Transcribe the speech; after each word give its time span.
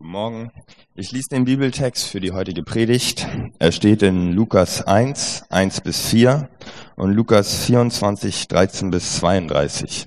Guten 0.00 0.12
Morgen. 0.12 0.52
Ich 0.94 1.10
lese 1.10 1.30
den 1.30 1.44
Bibeltext 1.44 2.06
für 2.06 2.20
die 2.20 2.30
heutige 2.30 2.62
Predigt. 2.62 3.26
Er 3.58 3.72
steht 3.72 4.02
in 4.02 4.32
Lukas 4.32 4.80
1, 4.80 5.46
1 5.50 5.80
bis 5.80 6.06
4 6.10 6.48
und 6.94 7.10
Lukas 7.10 7.64
24, 7.64 8.46
13 8.46 8.90
bis 8.90 9.16
32. 9.16 10.06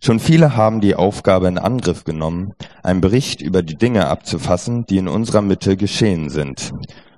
Schon 0.00 0.20
viele 0.20 0.54
haben 0.54 0.80
die 0.80 0.94
Aufgabe 0.94 1.48
in 1.48 1.58
Angriff 1.58 2.04
genommen, 2.04 2.54
einen 2.84 3.00
Bericht 3.00 3.42
über 3.42 3.64
die 3.64 3.74
Dinge 3.74 4.06
abzufassen, 4.06 4.86
die 4.86 4.98
in 4.98 5.08
unserer 5.08 5.42
Mitte 5.42 5.76
geschehen 5.76 6.30
sind 6.30 6.70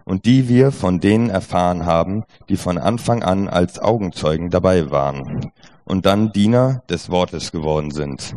und 0.07 0.25
die 0.25 0.49
wir 0.49 0.73
von 0.73 1.01
denen 1.01 1.29
erfahren 1.29 1.85
haben, 1.85 2.25
die 2.49 2.57
von 2.57 2.79
Anfang 2.79 3.23
an 3.23 3.49
als 3.49 3.79
Augenzeugen 3.79 4.49
dabei 4.49 4.91
waren 4.91 5.53
und 5.85 6.07
dann 6.07 6.33
Diener 6.33 6.83
des 6.89 7.11
Wortes 7.11 7.53
geworden 7.53 7.91
sind. 7.91 8.35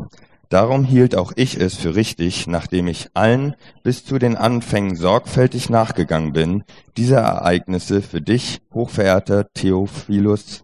Darum 0.50 0.84
hielt 0.84 1.16
auch 1.16 1.32
ich 1.36 1.60
es 1.60 1.76
für 1.76 1.96
richtig, 1.96 2.48
nachdem 2.48 2.88
ich 2.88 3.10
allen 3.14 3.56
bis 3.84 4.06
zu 4.06 4.20
den 4.20 4.36
Anfängen 4.36 4.96
sorgfältig 4.96 5.70
nachgegangen 5.70 6.34
bin, 6.34 6.64
diese 6.98 7.16
Ereignisse 7.16 8.02
für 8.02 8.22
dich, 8.22 8.62
hochverehrter 8.74 9.52
Theophilus, 9.54 10.64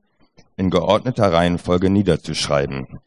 in 0.56 0.70
geordneter 0.70 1.34
Reihenfolge 1.34 1.90
niederzuschreiben, 1.90 3.00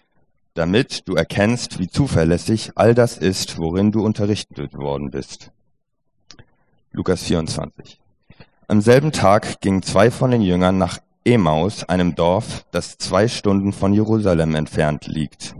damit 0.54 1.08
du 1.08 1.14
erkennst, 1.14 1.78
wie 1.78 1.88
zuverlässig 1.88 2.72
all 2.74 2.94
das 2.94 3.18
ist, 3.18 3.58
worin 3.58 3.92
du 3.92 4.04
unterrichtet 4.04 4.74
worden 4.74 5.10
bist. 5.10 5.52
Lukas 6.90 7.22
24. 7.24 8.00
Am 8.66 8.80
selben 8.80 9.12
Tag 9.12 9.60
gingen 9.60 9.82
zwei 9.82 10.10
von 10.10 10.30
den 10.30 10.42
Jüngern 10.42 10.78
nach 10.78 10.98
Emaus, 11.24 11.84
einem 11.84 12.14
Dorf, 12.14 12.66
das 12.70 12.98
zwei 12.98 13.28
Stunden 13.28 13.72
von 13.72 13.92
Jerusalem 13.92 14.54
entfernt 14.54 15.06
liegt. 15.06 15.54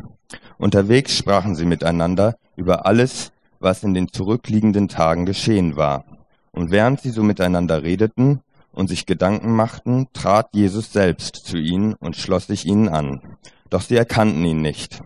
Unterwegs 0.59 1.17
sprachen 1.17 1.55
sie 1.55 1.65
miteinander 1.65 2.37
über 2.57 2.87
alles, 2.87 3.33
was 3.61 3.83
in 3.83 3.95
den 3.95 4.13
zurückliegenden 4.13 4.89
Tagen 4.89 5.27
geschehen 5.27 5.77
war. 5.77 6.05
Und 6.53 6.71
während 6.71 7.01
sie 7.01 7.11
so 7.11 7.23
miteinander 7.23 7.83
redeten 7.83 8.41
und 8.73 8.89
sich 8.89 9.07
Gedanken 9.07 9.55
machten, 9.55 10.09
trat 10.13 10.49
Jesus 10.53 10.93
selbst 10.93 11.37
zu 11.37 11.57
ihnen 11.57 11.95
und 11.95 12.17
schloss 12.17 12.47
sich 12.47 12.67
ihnen 12.67 12.89
an. 12.89 13.37
Doch 13.71 13.81
sie 13.81 13.97
erkannten 13.97 14.45
ihn 14.45 14.63
nicht. 14.63 15.01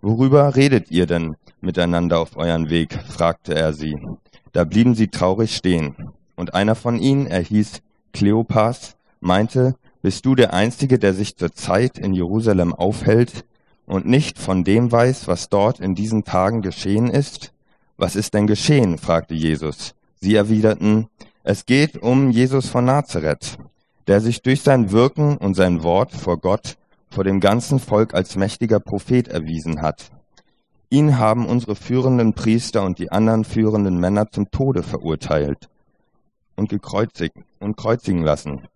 Worüber 0.00 0.56
redet 0.56 0.90
ihr 0.90 1.06
denn 1.06 1.36
miteinander 1.60 2.18
auf 2.18 2.36
euren 2.36 2.68
Weg? 2.68 2.98
fragte 3.08 3.54
er 3.54 3.72
sie. 3.72 3.96
Da 4.52 4.64
blieben 4.64 4.94
sie 4.94 5.08
traurig 5.08 5.56
stehen. 5.56 5.94
Und 6.36 6.54
einer 6.54 6.74
von 6.74 6.98
ihnen, 6.98 7.26
er 7.26 7.40
hieß 7.40 7.80
Kleopas, 8.12 8.96
meinte, 9.20 9.76
bist 10.02 10.26
du 10.26 10.34
der 10.34 10.52
Einzige, 10.52 10.98
der 10.98 11.14
sich 11.14 11.36
zur 11.36 11.52
Zeit 11.52 11.98
in 11.98 12.12
Jerusalem 12.12 12.74
aufhält 12.74 13.44
und 13.86 14.06
nicht 14.06 14.38
von 14.38 14.64
dem 14.64 14.90
weiß, 14.90 15.28
was 15.28 15.48
dort 15.48 15.80
in 15.80 15.94
diesen 15.94 16.24
Tagen 16.24 16.62
geschehen 16.62 17.08
ist? 17.08 17.52
Was 17.96 18.16
ist 18.16 18.34
denn 18.34 18.46
geschehen? 18.46 18.98
fragte 18.98 19.34
Jesus. 19.34 19.94
Sie 20.20 20.34
erwiderten, 20.34 21.08
es 21.42 21.66
geht 21.66 22.00
um 22.00 22.30
Jesus 22.30 22.68
von 22.68 22.84
Nazareth, 22.84 23.58
der 24.06 24.20
sich 24.20 24.42
durch 24.42 24.62
sein 24.62 24.92
Wirken 24.92 25.36
und 25.36 25.54
sein 25.54 25.82
Wort 25.82 26.12
vor 26.12 26.38
Gott, 26.38 26.76
vor 27.10 27.24
dem 27.24 27.40
ganzen 27.40 27.78
Volk 27.78 28.14
als 28.14 28.36
mächtiger 28.36 28.80
Prophet 28.80 29.28
erwiesen 29.28 29.82
hat. 29.82 30.10
Ihn 30.90 31.18
haben 31.18 31.46
unsere 31.46 31.74
führenden 31.74 32.34
Priester 32.34 32.84
und 32.84 32.98
die 32.98 33.10
anderen 33.10 33.44
führenden 33.44 33.98
Männer 33.98 34.30
zum 34.30 34.50
Tode 34.50 34.82
verurteilt 34.82 35.68
und 36.54 36.68
gekreuzigt 36.68 37.36
und 37.60 37.76
kreuzigen 37.76 38.22
lassen. 38.22 38.68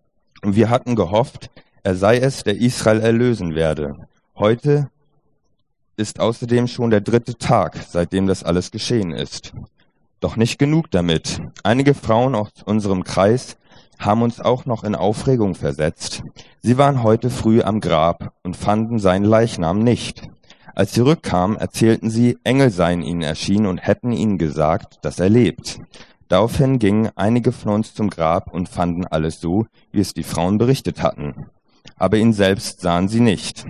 Und 0.43 0.55
wir 0.55 0.69
hatten 0.69 0.95
gehofft, 0.95 1.49
er 1.83 1.95
sei 1.95 2.17
es, 2.17 2.43
der 2.43 2.57
Israel 2.57 2.99
erlösen 3.01 3.55
werde. 3.55 4.07
Heute 4.35 4.89
ist 5.97 6.19
außerdem 6.19 6.67
schon 6.67 6.91
der 6.91 7.01
dritte 7.01 7.37
Tag, 7.37 7.77
seitdem 7.89 8.27
das 8.27 8.43
alles 8.43 8.71
geschehen 8.71 9.11
ist. 9.11 9.53
Doch 10.19 10.35
nicht 10.35 10.57
genug 10.59 10.89
damit. 10.91 11.41
Einige 11.63 11.93
Frauen 11.93 12.35
aus 12.35 12.49
unserem 12.65 13.03
Kreis 13.03 13.57
haben 13.99 14.21
uns 14.21 14.39
auch 14.39 14.65
noch 14.65 14.83
in 14.83 14.95
Aufregung 14.95 15.55
versetzt. 15.55 16.23
Sie 16.61 16.77
waren 16.77 17.03
heute 17.03 17.29
früh 17.29 17.61
am 17.61 17.81
Grab 17.81 18.31
und 18.43 18.55
fanden 18.55 18.99
seinen 18.99 19.25
Leichnam 19.25 19.79
nicht. 19.79 20.29
Als 20.75 20.93
sie 20.93 21.01
rückkamen, 21.01 21.57
erzählten 21.57 22.11
sie, 22.11 22.37
Engel 22.43 22.69
seien 22.69 23.01
ihnen 23.01 23.23
erschienen 23.23 23.65
und 23.65 23.79
hätten 23.79 24.11
ihnen 24.11 24.37
gesagt, 24.37 24.99
dass 25.01 25.19
er 25.19 25.29
lebt. 25.29 25.79
Daraufhin 26.27 26.77
gingen 26.77 27.09
einige 27.15 27.51
von 27.51 27.71
uns 27.71 27.95
zum 27.95 28.11
Grab 28.11 28.53
und 28.53 28.69
fanden 28.69 29.07
alles 29.07 29.41
so, 29.41 29.65
wie 29.91 30.01
es 30.01 30.13
die 30.13 30.23
Frauen 30.23 30.59
berichtet 30.59 31.01
hatten. 31.01 31.47
Aber 31.95 32.17
ihn 32.17 32.33
selbst 32.33 32.81
sahen 32.81 33.07
sie 33.07 33.21
nicht. 33.21 33.65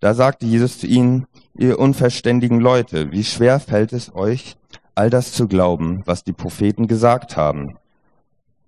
Da 0.00 0.14
sagte 0.14 0.46
Jesus 0.46 0.78
zu 0.78 0.86
ihnen, 0.86 1.26
ihr 1.54 1.78
unverständigen 1.78 2.60
Leute, 2.60 3.10
wie 3.10 3.24
schwer 3.24 3.58
fällt 3.58 3.92
es 3.92 4.14
euch, 4.14 4.56
all 4.94 5.10
das 5.10 5.32
zu 5.32 5.48
glauben, 5.48 6.02
was 6.06 6.24
die 6.24 6.32
Propheten 6.32 6.86
gesagt 6.86 7.36
haben? 7.36 7.76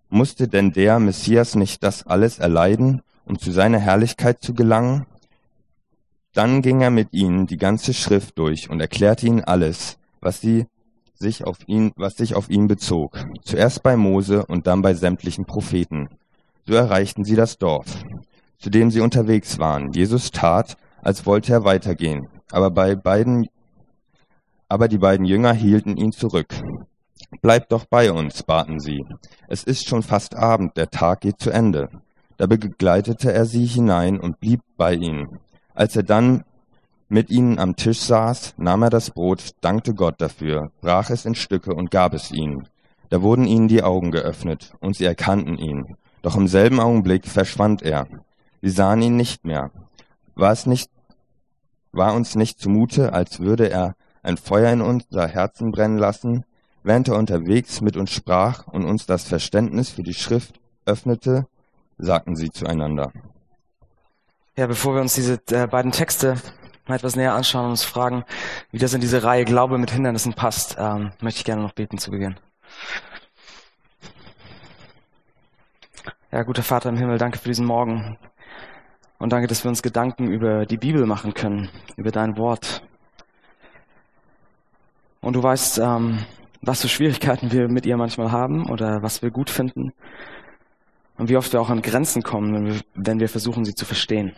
Musste 0.09 0.49
denn 0.49 0.73
der 0.73 0.99
Messias 0.99 1.55
nicht 1.55 1.85
das 1.85 2.05
alles 2.05 2.41
erleiden, 2.41 3.03
um 3.25 3.39
zu 3.39 3.53
seiner 3.53 3.79
Herrlichkeit 3.79 4.43
zu 4.43 4.55
gelangen? 4.55 5.07
Dann 6.33 6.63
ging 6.63 6.81
er 6.81 6.91
mit 6.91 7.13
ihnen 7.13 7.47
die 7.47 7.59
ganze 7.59 7.95
Schrift 7.95 8.37
durch 8.39 8.69
und 8.69 8.81
erklärte 8.81 9.27
ihnen 9.27 9.45
alles, 9.45 9.99
was 10.21 10.41
sie 10.41 10.67
sich 11.15 11.45
auf 11.45 11.59
ihn, 11.67 11.93
was 11.97 12.17
sich 12.17 12.35
auf 12.35 12.51
ihn 12.51 12.67
bezog. 12.67 13.25
Zuerst 13.43 13.85
bei 13.85 13.97
Mose 13.97 14.47
und 14.47 14.67
dann 14.67 14.83
bei 14.83 14.95
sämtlichen 14.95 15.45
Propheten. 15.45 16.09
So 16.67 16.75
erreichten 16.75 17.25
sie 17.25 17.37
das 17.37 17.59
Dorf, 17.59 18.05
zu 18.59 18.71
dem 18.71 18.91
sie 18.91 19.01
unterwegs 19.01 19.59
waren. 19.59 19.93
Jesus 19.93 20.31
tat, 20.31 20.77
als 21.03 21.27
wollte 21.27 21.53
er 21.53 21.65
weitergehen. 21.65 22.29
Aber 22.51 22.71
bei 22.71 22.95
beiden, 22.95 23.49
aber 24.69 24.89
die 24.89 24.99
beiden 24.99 25.27
Jünger 25.27 25.53
hielten 25.53 25.97
ihn 25.97 26.13
zurück. 26.13 26.55
Bleibt 27.43 27.73
doch 27.73 27.85
bei 27.85 28.13
uns, 28.13 28.43
baten 28.43 28.81
sie. 28.81 29.05
Es 29.49 29.65
ist 29.65 29.89
schon 29.89 30.03
fast 30.03 30.35
Abend, 30.35 30.77
der 30.77 30.91
Tag 30.91 31.21
geht 31.21 31.41
zu 31.41 31.51
Ende. 31.51 31.89
Da 32.37 32.47
begleitete 32.47 33.33
er 33.33 33.45
sie 33.45 33.67
hinein 33.67 34.19
und 34.19 34.41
blieb 34.41 34.61
bei 34.77 34.95
ihnen. 34.95 35.39
Als 35.75 35.95
er 35.97 36.03
dann 36.03 36.45
mit 37.09 37.31
ihnen 37.31 37.59
am 37.59 37.77
Tisch 37.77 38.01
saß, 38.01 38.55
nahm 38.57 38.83
er 38.83 38.91
das 38.91 39.11
Brot, 39.11 39.51
dankte 39.61 39.95
Gott 39.95 40.21
dafür, 40.21 40.71
brach 40.81 41.11
es 41.11 41.25
in 41.25 41.35
Stücke 41.35 41.75
und 41.75 41.91
gab 41.91 42.15
es 42.15 42.31
ihnen. 42.31 42.69
Da 43.11 43.23
wurden 43.23 43.47
ihnen 43.47 43.67
die 43.67 43.83
Augen 43.83 44.13
geöffnet, 44.13 44.73
und 44.81 44.95
sie 44.97 45.05
erkannten 45.05 45.59
ihn. 45.59 45.97
Doch 46.23 46.37
im 46.37 46.47
selben 46.47 46.79
Augenblick 46.79 47.27
verschwand 47.27 47.83
er. 47.83 48.07
Sie 48.63 48.71
sahen 48.71 49.03
ihn 49.03 49.17
nicht 49.17 49.45
mehr. 49.45 49.71
War 50.35 50.53
es 50.53 50.67
nicht, 50.67 50.91
war 51.93 52.15
uns 52.15 52.35
nicht 52.35 52.61
zumute, 52.61 53.13
als 53.13 53.41
würde 53.41 53.71
er 53.71 53.95
ein 54.23 54.37
Feuer 54.37 54.73
in 54.73 54.81
unser 54.81 55.27
Herzen 55.27 55.73
brennen 55.73 55.99
lassen, 55.99 56.45
während 56.83 57.09
er 57.09 57.17
unterwegs 57.17 57.81
mit 57.81 57.97
uns 57.97 58.11
sprach 58.11 58.67
und 58.67 58.85
uns 58.85 59.07
das 59.07 59.25
Verständnis 59.25 59.91
für 59.91 60.03
die 60.03 60.15
Schrift 60.15 60.61
öffnete, 60.87 61.47
sagten 61.99 62.37
sie 62.37 62.51
zueinander. 62.51 63.13
Ja, 64.57 64.67
bevor 64.67 64.95
wir 64.95 65.01
uns 65.01 65.15
diese 65.15 65.41
äh, 65.51 65.67
beiden 65.67 65.93
Texte 65.93 66.37
mal 66.87 66.97
etwas 66.97 67.17
näher 67.17 67.35
anschauen 67.35 67.67
und 67.67 67.71
uns 67.71 67.85
fragen, 67.85 68.25
wie 68.73 68.79
das 68.79 68.95
in 68.95 69.01
diese 69.01 69.23
Reihe 69.23 69.45
Glaube 69.45 69.79
mit 69.79 69.91
Hindernissen 69.91 70.35
passt, 70.35 70.77
ähm, 70.79 71.13
möchte 71.21 71.39
ich 71.39 71.45
gerne 71.45 71.63
noch 71.63 71.73
beten 71.73 71.99
zu 71.99 72.11
Beginn. 72.11 72.39
Ja, 76.33 76.43
guter 76.43 76.63
Vater 76.63 76.91
im 76.91 76.97
Himmel, 76.97 77.19
danke 77.19 77.39
für 77.39 77.49
diesen 77.49 77.67
Morgen. 77.67 78.19
Und 79.21 79.35
danke, 79.35 79.49
dass 79.49 79.63
wir 79.65 79.69
uns 79.69 79.83
Gedanken 79.83 80.33
über 80.33 80.65
die 80.65 80.79
Bibel 80.79 81.05
machen 81.05 81.35
können, 81.35 81.69
über 81.97 82.11
dein 82.11 82.39
Wort. 82.39 82.83
Und 85.21 85.35
du 85.35 85.43
weißt, 85.43 85.79
ähm, 85.79 86.25
was 86.63 86.81
für 86.81 86.89
Schwierigkeiten 86.89 87.53
wir 87.53 87.69
mit 87.69 87.85
ihr 87.85 87.99
manchmal 87.99 88.33
haben 88.33 88.71
oder 88.71 89.03
was 89.03 89.21
wir 89.21 89.31
gut 89.31 89.51
finden. 89.51 89.93
Und 91.19 91.29
wie 91.29 91.37
oft 91.37 91.53
wir 91.53 91.61
auch 91.61 91.69
an 91.69 91.83
Grenzen 91.83 92.23
kommen, 92.23 92.55
wenn 92.55 92.67
wir, 92.67 92.81
wenn 92.95 93.21
wir 93.21 93.29
versuchen, 93.29 93.67
sie 93.67 93.75
zu 93.75 93.85
verstehen. 93.85 94.33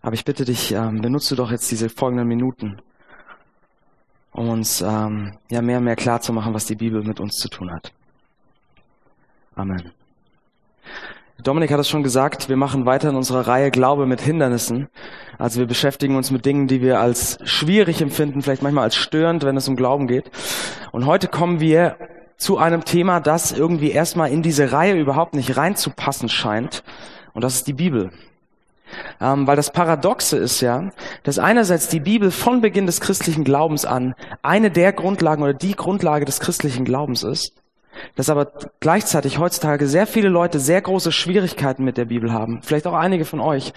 Aber 0.00 0.14
ich 0.14 0.24
bitte 0.24 0.44
dich, 0.44 0.70
ähm, 0.70 1.00
benutze 1.00 1.34
doch 1.34 1.50
jetzt 1.50 1.68
diese 1.72 1.88
folgenden 1.88 2.28
Minuten, 2.28 2.80
um 4.30 4.48
uns 4.48 4.80
ähm, 4.80 5.38
ja 5.50 5.60
mehr 5.60 5.78
und 5.78 5.84
mehr 5.84 5.96
klar 5.96 6.20
zu 6.20 6.32
machen, 6.32 6.54
was 6.54 6.66
die 6.66 6.76
Bibel 6.76 7.02
mit 7.02 7.18
uns 7.18 7.34
zu 7.34 7.48
tun 7.48 7.72
hat. 7.72 7.92
Amen. 9.56 9.90
Dominik 11.42 11.72
hat 11.72 11.80
es 11.80 11.88
schon 11.88 12.04
gesagt, 12.04 12.48
wir 12.48 12.56
machen 12.56 12.86
weiter 12.86 13.10
in 13.10 13.16
unserer 13.16 13.48
Reihe 13.48 13.70
Glaube 13.70 14.06
mit 14.06 14.20
Hindernissen. 14.20 14.88
Also 15.36 15.58
wir 15.58 15.66
beschäftigen 15.66 16.16
uns 16.16 16.30
mit 16.30 16.46
Dingen, 16.46 16.68
die 16.68 16.80
wir 16.80 17.00
als 17.00 17.38
schwierig 17.44 18.00
empfinden, 18.00 18.40
vielleicht 18.40 18.62
manchmal 18.62 18.84
als 18.84 18.94
störend, 18.94 19.44
wenn 19.44 19.56
es 19.56 19.68
um 19.68 19.74
Glauben 19.74 20.06
geht. 20.06 20.30
Und 20.92 21.06
heute 21.06 21.26
kommen 21.26 21.58
wir 21.58 21.96
zu 22.36 22.58
einem 22.58 22.84
Thema, 22.84 23.20
das 23.20 23.50
irgendwie 23.50 23.90
erstmal 23.90 24.30
in 24.30 24.42
diese 24.42 24.70
Reihe 24.70 24.94
überhaupt 24.94 25.34
nicht 25.34 25.56
reinzupassen 25.56 26.28
scheint. 26.28 26.84
Und 27.32 27.42
das 27.42 27.56
ist 27.56 27.66
die 27.66 27.72
Bibel. 27.72 28.10
Ähm, 29.20 29.46
weil 29.46 29.56
das 29.56 29.72
Paradoxe 29.72 30.36
ist 30.36 30.60
ja, 30.60 30.90
dass 31.24 31.40
einerseits 31.40 31.88
die 31.88 32.00
Bibel 32.00 32.30
von 32.30 32.60
Beginn 32.60 32.86
des 32.86 33.00
christlichen 33.00 33.42
Glaubens 33.42 33.84
an 33.84 34.14
eine 34.42 34.70
der 34.70 34.92
Grundlagen 34.92 35.42
oder 35.42 35.54
die 35.54 35.74
Grundlage 35.74 36.26
des 36.26 36.38
christlichen 36.38 36.84
Glaubens 36.84 37.24
ist 37.24 37.54
dass 38.16 38.30
aber 38.30 38.52
gleichzeitig 38.80 39.38
heutzutage 39.38 39.86
sehr 39.86 40.06
viele 40.06 40.28
Leute 40.28 40.58
sehr 40.58 40.80
große 40.80 41.12
Schwierigkeiten 41.12 41.84
mit 41.84 41.96
der 41.96 42.06
Bibel 42.06 42.32
haben. 42.32 42.60
Vielleicht 42.62 42.86
auch 42.86 42.94
einige 42.94 43.24
von 43.24 43.40
euch. 43.40 43.72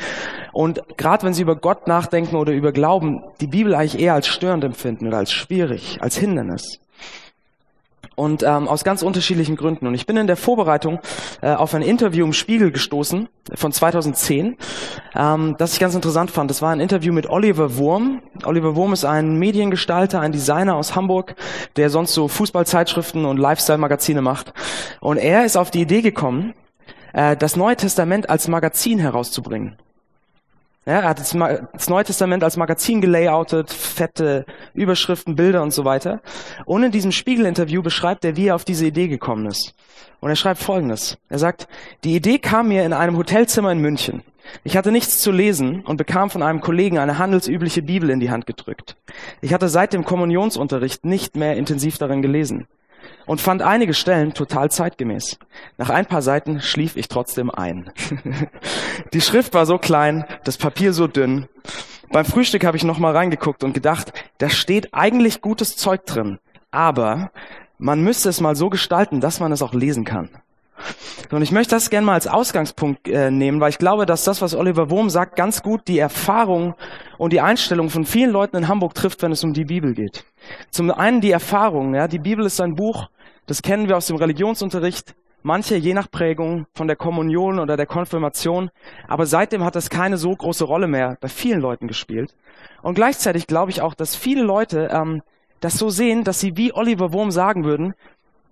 Und 0.53 0.81
gerade 0.97 1.25
wenn 1.25 1.33
sie 1.33 1.41
über 1.41 1.55
Gott 1.55 1.87
nachdenken 1.87 2.35
oder 2.35 2.53
über 2.53 2.71
Glauben, 2.71 3.23
die 3.41 3.47
Bibel 3.47 3.75
eigentlich 3.75 3.99
eher 3.99 4.13
als 4.13 4.27
störend 4.27 4.63
empfinden 4.63 5.07
oder 5.07 5.17
als 5.17 5.31
schwierig, 5.31 5.97
als 6.01 6.17
Hindernis. 6.17 6.79
Und 8.17 8.41
ähm, 8.41 8.67
aus 8.67 8.83
ganz 8.83 9.03
unterschiedlichen 9.03 9.55
Gründen. 9.55 9.85
Und 9.85 9.93
ich 9.93 10.07
bin 10.07 10.17
in 10.17 10.25
der 10.25 10.37
Vorbereitung 10.37 10.99
äh, 11.43 11.53
auf 11.53 11.75
ein 11.75 11.83
Interview 11.83 12.25
im 12.25 12.33
Spiegel 12.33 12.71
gestoßen 12.71 13.29
von 13.53 13.71
2010, 13.71 14.57
ähm, 15.15 15.55
das 15.59 15.73
ich 15.73 15.79
ganz 15.79 15.93
interessant 15.93 16.31
fand. 16.31 16.49
Das 16.49 16.63
war 16.63 16.71
ein 16.71 16.79
Interview 16.79 17.13
mit 17.13 17.29
Oliver 17.29 17.77
Wurm. 17.77 18.23
Oliver 18.43 18.75
Wurm 18.75 18.91
ist 18.91 19.05
ein 19.05 19.37
Mediengestalter, 19.37 20.19
ein 20.19 20.31
Designer 20.31 20.77
aus 20.77 20.95
Hamburg, 20.95 21.35
der 21.75 21.91
sonst 21.91 22.15
so 22.15 22.27
Fußballzeitschriften 22.27 23.23
und 23.23 23.37
Lifestyle-Magazine 23.37 24.23
macht. 24.23 24.51
Und 24.99 25.17
er 25.17 25.45
ist 25.45 25.55
auf 25.55 25.69
die 25.69 25.81
Idee 25.81 26.01
gekommen, 26.01 26.55
äh, 27.13 27.37
das 27.37 27.55
Neue 27.55 27.75
Testament 27.75 28.31
als 28.31 28.47
Magazin 28.47 28.97
herauszubringen. 28.97 29.77
Ja, 30.87 31.01
er 31.01 31.09
hat 31.09 31.19
das, 31.19 31.33
Neue 31.33 32.03
Testament 32.05 32.45
als 32.45 32.55
Magazin 32.55 33.01
gelayoutet, 33.01 33.73
fette 33.73 34.45
Überschriften, 34.73 35.35
Bilder 35.35 35.61
und 35.61 35.71
so 35.71 35.83
weiter. 35.83 36.21
Und 36.65 36.81
in 36.81 36.93
diesem 36.93 37.11
Spiegel-Interview 37.11 37.83
beschreibt 37.83 38.23
er, 38.23 38.37
wie 38.37 38.47
er 38.47 38.55
auf 38.55 38.63
diese 38.63 38.85
Idee 38.85 39.09
gekommen 39.09 39.47
ist. 39.47 39.75
Und 40.21 40.29
er 40.29 40.37
schreibt 40.37 40.61
Folgendes. 40.61 41.17
Er 41.27 41.39
sagt, 41.39 41.67
die 42.05 42.15
Idee 42.15 42.39
kam 42.39 42.69
mir 42.69 42.85
in 42.85 42.93
einem 42.93 43.17
Hotelzimmer 43.17 43.69
in 43.73 43.79
München. 43.79 44.23
Ich 44.63 44.77
hatte 44.77 44.93
nichts 44.93 45.19
zu 45.19 45.29
lesen 45.29 45.81
und 45.81 45.97
bekam 45.97 46.29
von 46.29 46.41
einem 46.41 46.61
Kollegen 46.61 46.99
eine 46.99 47.17
handelsübliche 47.17 47.81
Bibel 47.81 48.09
in 48.09 48.21
die 48.21 48.31
Hand 48.31 48.45
gedrückt. 48.45 48.95
Ich 49.41 49.53
hatte 49.53 49.67
seit 49.67 49.91
dem 49.91 50.05
Kommunionsunterricht 50.05 51.03
nicht 51.03 51.35
mehr 51.35 51.57
intensiv 51.57 51.97
darin 51.97 52.21
gelesen 52.21 52.65
und 53.25 53.41
fand 53.41 53.61
einige 53.61 53.93
Stellen 53.93 54.33
total 54.33 54.71
zeitgemäß. 54.71 55.37
Nach 55.77 55.89
ein 55.89 56.05
paar 56.05 56.21
Seiten 56.21 56.61
schlief 56.61 56.95
ich 56.95 57.07
trotzdem 57.07 57.49
ein. 57.51 57.91
Die 59.13 59.21
Schrift 59.21 59.53
war 59.53 59.65
so 59.65 59.77
klein, 59.77 60.25
das 60.43 60.57
Papier 60.57 60.93
so 60.93 61.07
dünn. 61.07 61.47
Beim 62.09 62.25
Frühstück 62.25 62.65
habe 62.65 62.77
ich 62.77 62.83
noch 62.83 62.99
mal 62.99 63.15
reingeguckt 63.15 63.63
und 63.63 63.73
gedacht, 63.73 64.13
da 64.37 64.49
steht 64.49 64.93
eigentlich 64.93 65.41
gutes 65.41 65.75
Zeug 65.75 66.05
drin, 66.05 66.39
aber 66.71 67.31
man 67.77 68.01
müsste 68.01 68.29
es 68.29 68.41
mal 68.41 68.55
so 68.55 68.69
gestalten, 68.69 69.21
dass 69.21 69.39
man 69.39 69.51
es 69.51 69.61
auch 69.61 69.73
lesen 69.73 70.05
kann. 70.05 70.29
Und 71.31 71.41
ich 71.41 71.51
möchte 71.51 71.75
das 71.75 71.89
gerne 71.89 72.05
mal 72.05 72.13
als 72.13 72.27
Ausgangspunkt 72.27 73.07
äh, 73.07 73.31
nehmen, 73.31 73.59
weil 73.59 73.71
ich 73.71 73.77
glaube, 73.77 74.05
dass 74.05 74.23
das, 74.23 74.41
was 74.41 74.55
Oliver 74.55 74.89
Wurm 74.89 75.09
sagt, 75.09 75.35
ganz 75.35 75.63
gut 75.63 75.87
die 75.87 75.99
Erfahrung 75.99 76.75
und 77.17 77.33
die 77.33 77.41
Einstellung 77.41 77.89
von 77.89 78.05
vielen 78.05 78.31
Leuten 78.31 78.55
in 78.57 78.67
Hamburg 78.67 78.93
trifft, 78.93 79.21
wenn 79.23 79.31
es 79.31 79.43
um 79.43 79.53
die 79.53 79.65
Bibel 79.65 79.93
geht. 79.93 80.23
Zum 80.71 80.91
einen 80.91 81.21
die 81.21 81.31
Erfahrung, 81.31 81.95
ja, 81.95 82.07
die 82.07 82.19
Bibel 82.19 82.45
ist 82.45 82.61
ein 82.61 82.75
Buch, 82.75 83.09
das 83.45 83.61
kennen 83.61 83.87
wir 83.87 83.97
aus 83.97 84.07
dem 84.07 84.17
Religionsunterricht. 84.17 85.15
Manche 85.43 85.77
je 85.77 85.93
nach 85.93 86.11
Prägung 86.11 86.65
von 86.73 86.87
der 86.87 86.97
Kommunion 86.97 87.59
oder 87.59 87.77
der 87.77 87.85
Konfirmation. 87.85 88.69
Aber 89.07 89.25
seitdem 89.25 89.63
hat 89.63 89.75
das 89.75 89.89
keine 89.89 90.17
so 90.17 90.35
große 90.35 90.65
Rolle 90.65 90.87
mehr 90.87 91.17
bei 91.21 91.29
vielen 91.29 91.61
Leuten 91.61 91.87
gespielt. 91.87 92.35
Und 92.81 92.95
gleichzeitig 92.95 93.47
glaube 93.47 93.71
ich 93.71 93.81
auch, 93.81 93.93
dass 93.93 94.15
viele 94.15 94.43
Leute 94.43 94.89
ähm, 94.91 95.21
das 95.59 95.77
so 95.77 95.89
sehen, 95.89 96.23
dass 96.23 96.39
sie 96.39 96.57
wie 96.57 96.73
Oliver 96.73 97.13
Wurm 97.13 97.31
sagen 97.31 97.63
würden, 97.63 97.93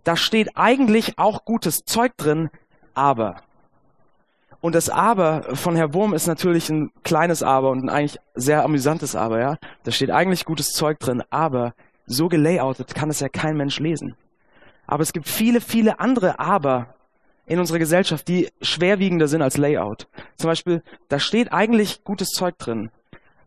da 0.05 0.15
steht 0.15 0.55
eigentlich 0.55 1.17
auch 1.17 1.45
gutes 1.45 1.83
Zeug 1.83 2.15
drin, 2.15 2.49
aber. 2.93 3.41
Und 4.61 4.73
das 4.73 4.89
Aber 4.89 5.55
von 5.55 5.75
Herr 5.75 5.93
Wurm 5.93 6.13
ist 6.13 6.27
natürlich 6.27 6.69
ein 6.69 6.91
kleines 7.03 7.43
Aber 7.43 7.69
und 7.71 7.83
ein 7.83 7.89
eigentlich 7.89 8.19
sehr 8.33 8.63
amüsantes 8.63 9.15
Aber, 9.15 9.39
ja. 9.39 9.57
Da 9.83 9.91
steht 9.91 10.11
eigentlich 10.11 10.45
gutes 10.45 10.71
Zeug 10.71 10.99
drin, 10.99 11.23
aber 11.29 11.73
so 12.05 12.27
gelayoutet 12.27 12.93
kann 12.93 13.09
es 13.09 13.19
ja 13.19 13.29
kein 13.29 13.57
Mensch 13.57 13.79
lesen. 13.79 14.15
Aber 14.87 15.01
es 15.01 15.13
gibt 15.13 15.27
viele, 15.27 15.61
viele 15.61 15.99
andere 15.99 16.39
Aber 16.39 16.95
in 17.45 17.59
unserer 17.59 17.79
Gesellschaft, 17.79 18.27
die 18.27 18.49
schwerwiegender 18.61 19.27
sind 19.27 19.41
als 19.41 19.57
Layout. 19.57 20.07
Zum 20.35 20.49
Beispiel, 20.49 20.81
da 21.09 21.19
steht 21.19 21.51
eigentlich 21.51 22.03
gutes 22.03 22.29
Zeug 22.29 22.57
drin, 22.57 22.89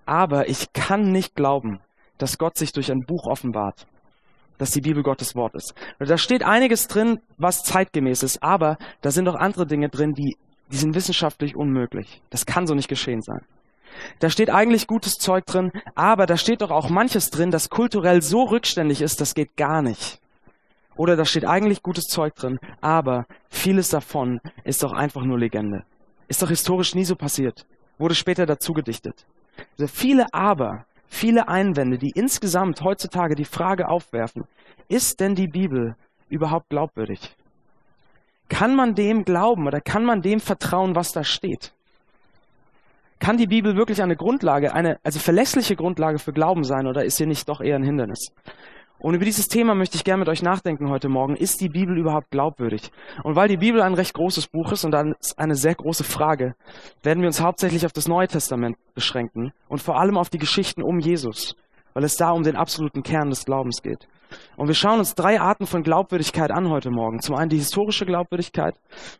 aber 0.06 0.48
ich 0.48 0.72
kann 0.72 1.10
nicht 1.10 1.34
glauben, 1.34 1.80
dass 2.16 2.38
Gott 2.38 2.56
sich 2.56 2.72
durch 2.72 2.90
ein 2.90 3.04
Buch 3.06 3.26
offenbart, 3.26 3.86
dass 4.56 4.70
die 4.70 4.80
Bibel 4.80 5.02
Gottes 5.02 5.34
Wort 5.34 5.54
ist. 5.54 5.74
Da 5.98 6.16
steht 6.16 6.42
einiges 6.42 6.86
drin, 6.88 7.20
was 7.36 7.62
zeitgemäß 7.62 8.22
ist, 8.22 8.42
aber 8.42 8.78
da 9.00 9.10
sind 9.10 9.28
auch 9.28 9.34
andere 9.34 9.66
Dinge 9.66 9.88
drin, 9.88 10.12
die, 10.14 10.36
die 10.70 10.76
sind 10.76 10.94
wissenschaftlich 10.94 11.56
unmöglich. 11.56 12.22
Das 12.30 12.46
kann 12.46 12.66
so 12.66 12.74
nicht 12.74 12.88
geschehen 12.88 13.20
sein. 13.20 13.44
Da 14.18 14.30
steht 14.30 14.50
eigentlich 14.50 14.86
gutes 14.86 15.14
Zeug 15.14 15.46
drin, 15.46 15.72
aber 15.94 16.26
da 16.26 16.36
steht 16.36 16.60
doch 16.60 16.70
auch 16.70 16.88
manches 16.88 17.30
drin, 17.30 17.50
das 17.50 17.70
kulturell 17.70 18.22
so 18.22 18.44
rückständig 18.44 19.02
ist, 19.02 19.20
das 19.20 19.34
geht 19.34 19.56
gar 19.56 19.82
nicht. 19.82 20.20
Oder 20.96 21.16
da 21.16 21.24
steht 21.24 21.44
eigentlich 21.44 21.82
gutes 21.82 22.04
Zeug 22.04 22.34
drin, 22.34 22.58
aber 22.80 23.26
vieles 23.48 23.88
davon 23.88 24.40
ist 24.64 24.82
doch 24.82 24.92
einfach 24.92 25.22
nur 25.22 25.38
Legende. 25.38 25.84
Ist 26.26 26.42
doch 26.42 26.48
historisch 26.48 26.94
nie 26.94 27.04
so 27.04 27.14
passiert. 27.14 27.66
Wurde 27.98 28.14
später 28.14 28.46
dazu 28.46 28.72
gedichtet. 28.72 29.24
Also 29.78 29.86
viele 29.86 30.26
Aber, 30.34 30.86
viele 31.06 31.48
Einwände, 31.48 31.98
die 31.98 32.10
insgesamt 32.14 32.82
heutzutage 32.82 33.34
die 33.34 33.44
Frage 33.44 33.88
aufwerfen, 33.88 34.44
ist 34.88 35.20
denn 35.20 35.34
die 35.34 35.48
Bibel 35.48 35.96
überhaupt 36.28 36.68
glaubwürdig? 36.68 37.36
Kann 38.48 38.74
man 38.74 38.94
dem 38.94 39.24
glauben 39.24 39.66
oder 39.66 39.80
kann 39.80 40.04
man 40.04 40.22
dem 40.22 40.40
vertrauen, 40.40 40.94
was 40.94 41.12
da 41.12 41.22
steht? 41.22 41.72
Kann 43.18 43.36
die 43.36 43.46
Bibel 43.46 43.76
wirklich 43.76 44.02
eine 44.02 44.16
Grundlage, 44.16 44.72
eine 44.72 44.98
also 45.02 45.18
verlässliche 45.18 45.76
Grundlage 45.76 46.18
für 46.18 46.32
Glauben 46.32 46.62
sein 46.62 46.86
oder 46.86 47.04
ist 47.04 47.16
sie 47.16 47.26
nicht 47.26 47.48
doch 47.48 47.60
eher 47.60 47.76
ein 47.76 47.82
Hindernis? 47.82 48.32
Und 49.00 49.14
über 49.14 49.24
dieses 49.24 49.46
Thema 49.46 49.74
möchte 49.74 49.96
ich 49.96 50.04
gerne 50.04 50.20
mit 50.20 50.28
euch 50.28 50.42
nachdenken 50.42 50.88
heute 50.90 51.08
Morgen. 51.08 51.36
Ist 51.36 51.60
die 51.60 51.68
Bibel 51.68 51.96
überhaupt 51.96 52.30
glaubwürdig? 52.30 52.90
Und 53.22 53.36
weil 53.36 53.48
die 53.48 53.56
Bibel 53.56 53.80
ein 53.80 53.94
recht 53.94 54.14
großes 54.14 54.48
Buch 54.48 54.72
ist 54.72 54.84
und 54.84 54.90
dann 54.90 55.14
ist 55.20 55.38
eine 55.38 55.54
sehr 55.54 55.74
große 55.74 56.02
Frage, 56.02 56.54
werden 57.02 57.20
wir 57.20 57.28
uns 57.28 57.40
hauptsächlich 57.40 57.86
auf 57.86 57.92
das 57.92 58.08
Neue 58.08 58.26
Testament 58.26 58.76
beschränken 58.94 59.52
und 59.68 59.80
vor 59.80 60.00
allem 60.00 60.16
auf 60.16 60.30
die 60.30 60.38
Geschichten 60.38 60.82
um 60.82 60.98
Jesus, 60.98 61.54
weil 61.94 62.04
es 62.04 62.16
da 62.16 62.30
um 62.30 62.42
den 62.42 62.56
absoluten 62.56 63.04
Kern 63.04 63.30
des 63.30 63.44
Glaubens 63.44 63.82
geht. 63.82 64.08
Und 64.56 64.66
wir 64.66 64.74
schauen 64.74 64.98
uns 64.98 65.14
drei 65.14 65.40
Arten 65.40 65.66
von 65.66 65.82
Glaubwürdigkeit 65.82 66.50
an 66.50 66.68
heute 66.68 66.90
Morgen. 66.90 67.20
Zum 67.20 67.36
einen 67.36 67.50
die 67.50 67.56
historische 67.56 68.04
Glaubwürdigkeit, 68.04 68.74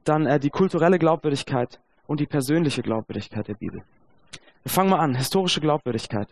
dann 0.04 0.26
äh, 0.26 0.40
die 0.40 0.50
kulturelle 0.50 0.98
Glaubwürdigkeit 0.98 1.80
und 2.08 2.18
die 2.18 2.26
persönliche 2.26 2.82
Glaubwürdigkeit 2.82 3.46
der 3.46 3.54
Bibel. 3.54 3.84
Wir 4.64 4.70
fangen 4.72 4.90
mal 4.90 4.98
an. 4.98 5.14
Historische 5.14 5.60
Glaubwürdigkeit. 5.60 6.28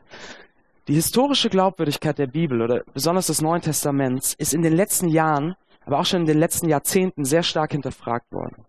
Die 0.88 0.94
historische 0.94 1.50
Glaubwürdigkeit 1.50 2.18
der 2.18 2.26
Bibel 2.26 2.62
oder 2.62 2.82
besonders 2.92 3.28
des 3.28 3.42
Neuen 3.42 3.62
Testaments 3.62 4.34
ist 4.34 4.54
in 4.54 4.62
den 4.62 4.72
letzten 4.72 5.08
Jahren, 5.08 5.54
aber 5.84 6.00
auch 6.00 6.06
schon 6.06 6.22
in 6.22 6.26
den 6.26 6.38
letzten 6.38 6.68
Jahrzehnten 6.68 7.24
sehr 7.24 7.42
stark 7.42 7.72
hinterfragt 7.72 8.32
worden. 8.32 8.64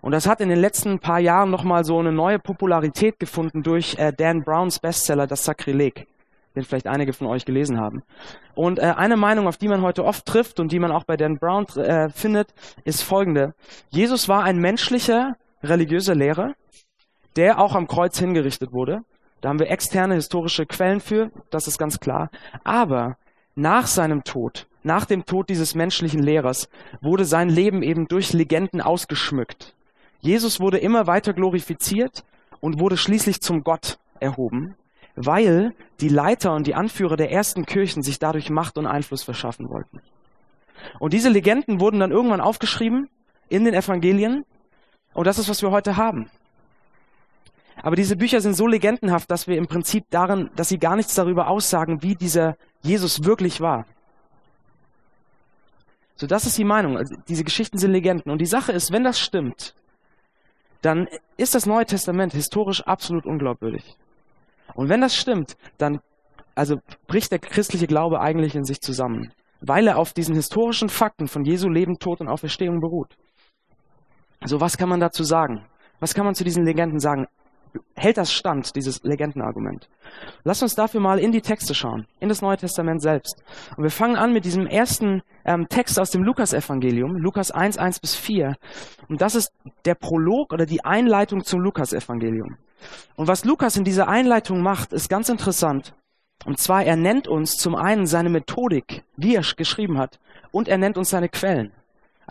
Und 0.00 0.12
das 0.12 0.26
hat 0.26 0.40
in 0.40 0.48
den 0.48 0.58
letzten 0.58 0.98
paar 0.98 1.20
Jahren 1.20 1.50
nochmal 1.50 1.84
so 1.84 1.98
eine 1.98 2.12
neue 2.12 2.38
Popularität 2.38 3.18
gefunden 3.18 3.62
durch 3.62 3.96
äh, 3.98 4.12
Dan 4.12 4.42
Browns 4.42 4.78
Bestseller 4.80 5.26
Das 5.26 5.44
Sakrileg, 5.44 6.06
den 6.56 6.64
vielleicht 6.64 6.88
einige 6.88 7.12
von 7.12 7.28
euch 7.28 7.44
gelesen 7.44 7.78
haben. 7.78 8.02
Und 8.54 8.78
äh, 8.78 8.94
eine 8.96 9.16
Meinung, 9.16 9.46
auf 9.46 9.56
die 9.56 9.68
man 9.68 9.82
heute 9.82 10.04
oft 10.04 10.26
trifft 10.26 10.58
und 10.58 10.72
die 10.72 10.80
man 10.80 10.90
auch 10.90 11.04
bei 11.04 11.16
Dan 11.16 11.38
Brown 11.38 11.66
äh, 11.76 12.10
findet, 12.10 12.52
ist 12.84 13.02
folgende. 13.02 13.54
Jesus 13.90 14.28
war 14.28 14.42
ein 14.42 14.58
menschlicher, 14.58 15.36
religiöser 15.62 16.14
Lehrer, 16.14 16.54
der 17.36 17.58
auch 17.58 17.74
am 17.74 17.86
Kreuz 17.86 18.18
hingerichtet 18.18 18.72
wurde 18.72 19.04
da 19.42 19.48
haben 19.48 19.58
wir 19.58 19.70
externe 19.70 20.14
historische 20.14 20.66
Quellen 20.66 21.00
für, 21.00 21.32
das 21.50 21.66
ist 21.66 21.76
ganz 21.76 21.98
klar. 21.98 22.30
Aber 22.62 23.16
nach 23.56 23.88
seinem 23.88 24.22
Tod, 24.22 24.68
nach 24.84 25.04
dem 25.04 25.26
Tod 25.26 25.50
dieses 25.50 25.74
menschlichen 25.74 26.22
Lehrers, 26.22 26.68
wurde 27.00 27.24
sein 27.24 27.50
Leben 27.50 27.82
eben 27.82 28.06
durch 28.06 28.32
Legenden 28.32 28.80
ausgeschmückt. 28.80 29.74
Jesus 30.20 30.60
wurde 30.60 30.78
immer 30.78 31.08
weiter 31.08 31.32
glorifiziert 31.32 32.24
und 32.60 32.78
wurde 32.78 32.96
schließlich 32.96 33.40
zum 33.40 33.64
Gott 33.64 33.98
erhoben, 34.20 34.76
weil 35.16 35.74
die 36.00 36.08
Leiter 36.08 36.54
und 36.54 36.68
die 36.68 36.76
Anführer 36.76 37.16
der 37.16 37.32
ersten 37.32 37.66
Kirchen 37.66 38.04
sich 38.04 38.20
dadurch 38.20 38.48
Macht 38.48 38.78
und 38.78 38.86
Einfluss 38.86 39.24
verschaffen 39.24 39.68
wollten. 39.68 40.00
Und 41.00 41.12
diese 41.12 41.28
Legenden 41.28 41.80
wurden 41.80 41.98
dann 41.98 42.12
irgendwann 42.12 42.40
aufgeschrieben 42.40 43.08
in 43.48 43.64
den 43.64 43.74
Evangelien. 43.74 44.44
Und 45.14 45.26
das 45.26 45.38
ist, 45.38 45.48
was 45.48 45.62
wir 45.62 45.70
heute 45.70 45.96
haben. 45.96 46.30
Aber 47.82 47.96
diese 47.96 48.16
Bücher 48.16 48.40
sind 48.40 48.54
so 48.54 48.66
legendenhaft, 48.66 49.30
dass 49.30 49.48
wir 49.48 49.56
im 49.56 49.66
Prinzip 49.66 50.04
darin, 50.10 50.50
dass 50.56 50.68
sie 50.68 50.78
gar 50.78 50.96
nichts 50.96 51.14
darüber 51.14 51.48
aussagen, 51.48 52.02
wie 52.02 52.14
dieser 52.14 52.56
Jesus 52.82 53.24
wirklich 53.24 53.60
war. 53.60 53.86
So, 56.16 56.26
das 56.26 56.46
ist 56.46 56.56
die 56.58 56.64
Meinung. 56.64 56.96
Also, 56.96 57.16
diese 57.28 57.42
Geschichten 57.42 57.78
sind 57.78 57.90
Legenden. 57.90 58.30
Und 58.30 58.40
die 58.40 58.46
Sache 58.46 58.72
ist, 58.72 58.92
wenn 58.92 59.02
das 59.02 59.18
stimmt, 59.18 59.74
dann 60.82 61.08
ist 61.36 61.54
das 61.54 61.66
Neue 61.66 61.86
Testament 61.86 62.32
historisch 62.32 62.82
absolut 62.82 63.26
unglaubwürdig. 63.26 63.96
Und 64.74 64.88
wenn 64.88 65.00
das 65.00 65.16
stimmt, 65.16 65.56
dann 65.78 66.00
also 66.54 66.76
bricht 67.06 67.32
der 67.32 67.38
christliche 67.38 67.86
Glaube 67.86 68.20
eigentlich 68.20 68.54
in 68.54 68.64
sich 68.64 68.80
zusammen, 68.80 69.32
weil 69.60 69.86
er 69.86 69.98
auf 69.98 70.12
diesen 70.12 70.34
historischen 70.34 70.88
Fakten 70.88 71.28
von 71.28 71.44
Jesu 71.44 71.68
Leben, 71.68 71.98
Tod 71.98 72.20
und 72.20 72.28
Auferstehung 72.28 72.80
beruht. 72.80 73.16
So, 74.44 74.60
was 74.60 74.76
kann 74.76 74.88
man 74.88 75.00
dazu 75.00 75.24
sagen? 75.24 75.64
Was 76.00 76.14
kann 76.14 76.24
man 76.24 76.34
zu 76.34 76.44
diesen 76.44 76.64
Legenden 76.64 76.98
sagen? 76.98 77.26
hält 77.94 78.16
das 78.16 78.32
stand, 78.32 78.74
dieses 78.76 79.02
Legendenargument. 79.02 79.88
Lass 80.44 80.62
uns 80.62 80.74
dafür 80.74 81.00
mal 81.00 81.18
in 81.18 81.32
die 81.32 81.40
Texte 81.40 81.74
schauen, 81.74 82.06
in 82.20 82.28
das 82.28 82.42
Neue 82.42 82.56
Testament 82.56 83.02
selbst. 83.02 83.42
Und 83.76 83.84
wir 83.84 83.90
fangen 83.90 84.16
an 84.16 84.32
mit 84.32 84.44
diesem 84.44 84.66
ersten 84.66 85.22
ähm, 85.44 85.68
Text 85.68 85.98
aus 85.98 86.10
dem 86.10 86.22
Lukas-Evangelium, 86.22 87.16
Lukas 87.16 87.50
1, 87.50 87.78
1 87.78 88.00
bis 88.00 88.14
4. 88.14 88.56
Und 89.08 89.20
das 89.20 89.34
ist 89.34 89.52
der 89.84 89.94
Prolog 89.94 90.52
oder 90.52 90.66
die 90.66 90.84
Einleitung 90.84 91.44
zum 91.44 91.60
Lukas-Evangelium. 91.60 92.56
Und 93.16 93.28
was 93.28 93.44
Lukas 93.44 93.76
in 93.76 93.84
dieser 93.84 94.08
Einleitung 94.08 94.62
macht, 94.62 94.92
ist 94.92 95.08
ganz 95.08 95.28
interessant. 95.28 95.94
Und 96.44 96.58
zwar, 96.58 96.84
er 96.84 96.96
nennt 96.96 97.28
uns 97.28 97.56
zum 97.56 97.76
einen 97.76 98.06
seine 98.06 98.28
Methodik, 98.28 99.04
wie 99.16 99.36
er 99.36 99.42
geschrieben 99.56 99.98
hat, 99.98 100.18
und 100.50 100.66
er 100.66 100.78
nennt 100.78 100.98
uns 100.98 101.10
seine 101.10 101.28
Quellen. 101.28 101.72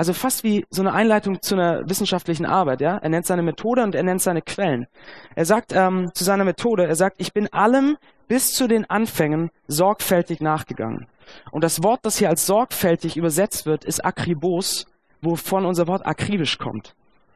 Also 0.01 0.13
fast 0.13 0.43
wie 0.43 0.65
so 0.72 0.81
eine 0.81 0.93
Einleitung 0.93 1.43
zu 1.43 1.53
einer 1.53 1.88
wissenschaftlichen 1.88 2.48
Arbeit. 2.48 2.81
Ja? 2.81 2.98
Er 2.98 3.10
nennt 3.10 3.27
seine 3.27 3.43
Methode 3.43 3.84
und 3.84 3.93
er 3.93 4.01
nennt 4.01 4.20
seine 4.20 4.41
Quellen. 4.41 4.88
Er 5.36 5.46
sagt 5.46 5.74
ähm, 5.75 6.10
zu 6.15 6.24
seiner 6.24 6.43
Methode, 6.43 6.88
er 6.88 6.96
sagt, 6.96 7.17
ich 7.20 7.34
bin 7.34 7.53
allem 7.53 7.98
bis 8.27 8.51
zu 8.51 8.67
den 8.67 8.89
Anfängen 8.89 9.51
sorgfältig 9.67 10.41
nachgegangen. 10.41 11.05
Und 11.51 11.63
das 11.63 11.84
Wort, 11.84 12.00
das 12.01 12.17
hier 12.17 12.29
als 12.29 12.48
sorgfältig 12.48 13.15
übersetzt 13.15 13.67
wird, 13.67 13.86
ist 13.86 14.03
akribos, 14.03 14.88
wovon 15.22 15.67
unser 15.67 15.86
Wort 15.86 16.03
akribisch 16.03 16.58
kommt. 16.58 16.96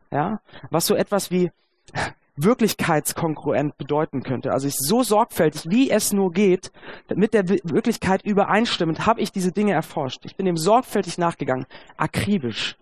Ja? 0.10 0.40
Was 0.72 0.88
so 0.88 0.96
etwas 0.96 1.30
wie 1.30 1.52
wirklichkeitskongruent 2.38 3.78
bedeuten 3.78 4.24
könnte. 4.24 4.52
Also 4.52 4.68
ich 4.68 4.76
so 4.78 5.04
sorgfältig, 5.04 5.64
wie 5.70 5.90
es 5.90 6.12
nur 6.12 6.32
geht, 6.32 6.72
mit 7.14 7.34
der 7.34 7.48
Wirklichkeit 7.48 8.24
übereinstimmend, 8.24 9.06
habe 9.06 9.22
ich 9.22 9.32
diese 9.32 9.52
Dinge 9.52 9.74
erforscht. 9.74 10.26
Ich 10.26 10.36
bin 10.36 10.46
dem 10.46 10.58
sorgfältig 10.58 11.18
nachgegangen, 11.18 11.66
akribisch. 11.98 12.76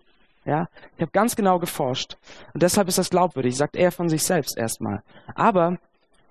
Ja, 0.46 0.68
ich 0.96 1.00
habe 1.00 1.12
ganz 1.12 1.36
genau 1.36 1.58
geforscht 1.58 2.18
und 2.52 2.62
deshalb 2.62 2.86
ist 2.88 2.98
das 2.98 3.08
glaubwürdig, 3.08 3.56
sagt 3.56 3.76
er 3.76 3.90
von 3.90 4.10
sich 4.10 4.24
selbst 4.24 4.58
erstmal. 4.58 5.02
Aber 5.34 5.78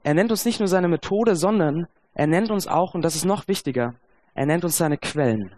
er 0.04 0.14
nennt 0.14 0.30
uns 0.30 0.46
nicht 0.46 0.60
nur 0.60 0.68
seine 0.68 0.88
Methode, 0.88 1.36
sondern 1.36 1.88
er 2.14 2.28
nennt 2.28 2.52
uns 2.52 2.68
auch, 2.68 2.94
und 2.94 3.02
das 3.02 3.16
ist 3.16 3.26
noch 3.26 3.48
wichtiger, 3.48 3.96
er 4.36 4.46
nennt 4.46 4.64
uns 4.64 4.78
seine 4.78 4.98
Quellen. 4.98 5.56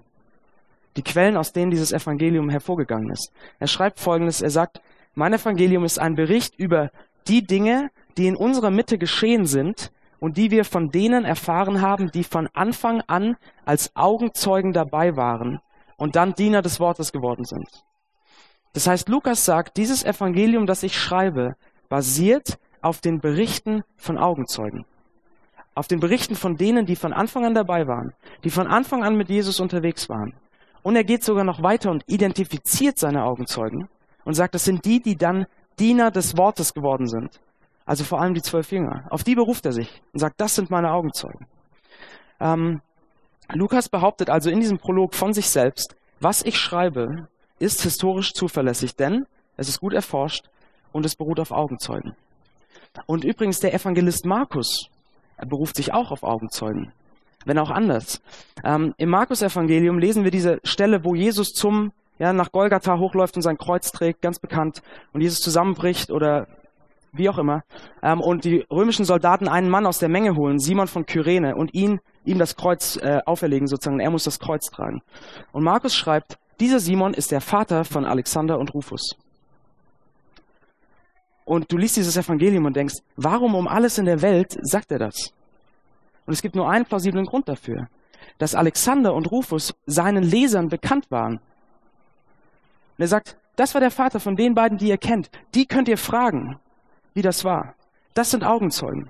Die 0.95 1.03
Quellen, 1.03 1.36
aus 1.36 1.51
denen 1.51 1.72
dieses 1.72 1.91
Evangelium 1.91 2.50
hervorgegangen 2.50 3.12
ist. 3.12 3.34
Er 3.60 3.67
schreibt 3.67 4.00
folgendes, 4.00 4.41
er 4.41 4.51
sagt, 4.51 4.79
mein 5.15 5.34
Evangelium 5.34 5.84
ist 5.84 6.00
ein 6.00 6.15
Bericht 6.15 6.57
über 6.57 6.91
die 7.27 7.46
Dinge, 7.46 7.89
die 8.17 8.27
in 8.27 8.36
unserer 8.36 8.72
Mitte 8.72 8.98
geschehen 8.98 9.46
sind 9.46 9.91
und 10.20 10.38
die 10.38 10.51
wir 10.51 10.65
von 10.65 10.89
denen 10.89 11.25
erfahren 11.25 11.82
haben, 11.82 12.12
die 12.12 12.24
von 12.24 12.48
Anfang 12.53 13.01
an 13.08 13.36
als 13.65 13.96
Augenzeugen 13.96 14.74
dabei 14.74 15.15
waren 15.15 15.60
und 15.98 16.15
dann 16.15 16.34
Diener 16.34 16.62
des 16.62 16.79
Wortes 16.79 17.12
geworden 17.12 17.46
sind. 17.46 17.67
Das 18.74 18.88
heißt, 18.88 19.08
Lukas 19.08 19.46
sagt, 19.46 19.77
dieses 19.77 20.03
Evangelium, 20.03 20.65
das 20.65 20.84
ich 20.84 20.98
schreibe, 20.98 21.55
basiert 21.89 22.58
auf 22.82 23.00
den 23.01 23.20
Berichten 23.20 23.84
von 23.96 24.17
Augenzeugen. 24.17 24.86
Auf 25.75 25.88
den 25.88 26.00
Berichten 26.00 26.36
von 26.36 26.55
denen, 26.55 26.86
die 26.86 26.96
von 26.96 27.13
Anfang 27.13 27.46
an 27.46 27.53
dabei 27.53 27.88
waren, 27.88 28.13
die 28.44 28.50
von 28.50 28.67
Anfang 28.67 29.03
an 29.03 29.15
mit 29.15 29.29
Jesus 29.29 29.60
unterwegs 29.60 30.10
waren. 30.10 30.34
Und 30.84 30.96
er 30.96 31.03
geht 31.03 31.24
sogar 31.24 31.44
noch 31.44 31.63
weiter 31.63 31.89
und 31.89 32.03
identifiziert 32.08 33.00
seine 33.00 33.24
Augenzeugen 33.24 33.89
und 34.24 34.34
sagt, 34.34 34.55
das 34.55 34.65
sind 34.65 34.86
die, 34.86 35.01
die 35.01 35.15
dann 35.15 35.46
Diener 35.79 36.12
des 36.12 36.38
Wortes 36.38 36.74
geworden 36.74 37.08
sind. 37.08 37.39
Also 37.86 38.03
vor 38.03 38.20
allem 38.20 38.34
die 38.34 38.41
zwölf 38.41 38.72
Jünger. 38.72 39.05
Auf 39.10 39.24
die 39.24 39.36
beruft 39.36 39.65
er 39.65 39.72
sich 39.72 40.01
und 40.12 40.20
sagt, 40.20 40.41
das 40.41 40.55
sind 40.55 40.72
meine 40.72 40.91
Augenzeugen. 40.91 41.46
Ähm, 42.39 42.82
Lukas 43.53 43.89
behauptet 43.89 44.29
also 44.29 44.50
in 44.50 44.60
diesem 44.60 44.79
Prolog 44.79 45.13
von 45.13 45.34
sich 45.34 45.50
selbst, 45.50 45.96
was 46.20 46.41
ich 46.41 46.58
schreibe, 46.58 47.27
ist 47.60 47.84
historisch 47.84 48.34
zuverlässig, 48.34 48.96
denn 48.96 49.25
es 49.58 49.70
ist 49.70 49.79
gut 49.79 49.94
erforscht 49.94 50.46
und 50.91 51.05
es 51.05 51.15
beruht 51.15 51.39
auf 51.39 51.51
Augenzeugen. 51.51 52.15
Und 53.05 53.24
übrigens 53.24 53.60
der 53.60 53.74
Evangelist 53.74 54.25
Markus 54.25 54.89
beruft 55.48 55.75
sich 55.75 55.94
auch 55.94 56.12
auf 56.12 56.24
Augenzeugen, 56.24 56.91
wenn 57.46 57.60
auch 57.60 57.70
anders. 57.70 58.22
Ähm, 58.63 58.94
Im 58.98 59.10
Markus-Evangelium 59.10 60.00
lesen 60.00 60.24
wir 60.24 60.32
diese 60.32 60.60
Stelle, 60.63 61.03
wo 61.03 61.13
Jesus 61.13 61.50
zum 61.50 61.91
ja, 62.19 62.34
nach 62.34 62.51
Golgatha 62.51 62.98
hochläuft 62.98 63.36
und 63.36 63.41
sein 63.41 63.57
Kreuz 63.57 63.91
trägt, 63.91 64.22
ganz 64.22 64.39
bekannt, 64.39 64.81
und 65.13 65.22
Jesus 65.22 65.39
zusammenbricht 65.39 66.12
oder 66.12 66.48
wie 67.12 67.29
auch 67.29 67.38
immer, 67.38 67.63
ähm, 68.03 68.22
und 68.22 68.43
die 68.43 68.65
römischen 68.69 69.05
Soldaten 69.05 69.48
einen 69.48 69.69
Mann 69.69 69.86
aus 69.86 70.00
der 70.00 70.10
Menge 70.10 70.36
holen, 70.36 70.60
Simon 70.60 70.88
von 70.88 71.05
Kyrene, 71.05 71.55
und 71.55 71.74
ihn, 71.74 72.00
ihm 72.25 72.39
das 72.39 72.55
Kreuz 72.55 72.98
äh, 72.98 73.22
auferlegen 73.25 73.67
sozusagen, 73.67 74.00
er 74.00 74.12
muss 74.12 74.25
das 74.25 74.39
Kreuz 74.39 74.65
tragen. 74.69 75.01
Und 75.51 75.63
Markus 75.63 75.95
schreibt, 75.95 76.38
dieser 76.60 76.79
Simon 76.79 77.13
ist 77.13 77.31
der 77.31 77.41
Vater 77.41 77.86
von 77.86 78.05
Alexander 78.05 78.60
und 78.60 78.74
Rufus. 78.74 79.15
Und 81.45 81.72
du 81.72 81.77
liest 81.77 81.98
dieses 81.98 82.17
Evangelium 82.17 82.65
und 82.65 82.75
denkst, 82.75 82.95
warum 83.15 83.55
um 83.55 83.67
alles 83.67 83.98
in 83.98 84.05
der 84.05 84.22
Welt 84.22 84.57
sagt 84.62 84.91
er 84.91 85.00
das? 85.00 85.31
Und 86.25 86.34
es 86.34 86.41
gibt 86.41 86.55
nur 86.55 86.69
einen 86.69 86.86
plausiblen 86.86 87.25
Grund 87.25 87.48
dafür, 87.48 87.88
dass 88.39 88.55
Alexander 88.55 89.13
und 89.13 89.31
Rufus 89.31 89.75
seinen 89.86 90.24
Lesern 90.24 90.69
bekannt 90.69 91.12
waren. 91.12 91.39
Und 92.97 93.01
er 93.01 93.07
sagt, 93.07 93.37
das 93.55 93.73
war 93.73 93.81
der 93.81 93.91
Vater 93.91 94.19
von 94.19 94.35
den 94.35 94.53
beiden, 94.53 94.77
die 94.77 94.89
ihr 94.89 94.97
kennt. 94.97 95.29
Die 95.53 95.65
könnt 95.65 95.87
ihr 95.87 95.97
fragen, 95.97 96.59
wie 97.13 97.21
das 97.21 97.43
war. 97.43 97.75
Das 98.13 98.31
sind 98.31 98.43
Augenzeugen. 98.43 99.09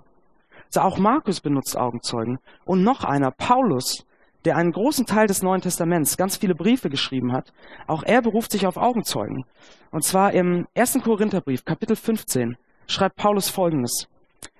Also 0.68 0.82
auch 0.82 0.98
Markus 0.98 1.42
benutzt 1.42 1.78
Augenzeugen. 1.78 2.40
Und 2.66 2.84
noch 2.84 3.04
einer, 3.04 3.32
Paulus, 3.32 4.06
der 4.44 4.58
einen 4.58 4.72
großen 4.72 5.06
Teil 5.06 5.28
des 5.28 5.42
Neuen 5.42 5.62
Testaments, 5.62 6.18
ganz 6.18 6.38
viele 6.38 6.56
Briefe 6.56 6.90
geschrieben 6.90 7.32
hat, 7.34 7.52
auch 7.88 8.04
er 8.04 8.22
beruft 8.22 8.52
sich 8.52 8.68
auf 8.68 8.78
Augenzeugen. 8.78 9.46
Und 9.92 10.04
zwar 10.04 10.34
im 10.34 10.68
ersten 10.74 11.02
Korintherbrief, 11.02 11.66
Kapitel 11.66 11.96
15, 11.96 12.58
schreibt 12.88 13.16
Paulus 13.16 13.50
Folgendes. 13.50 14.08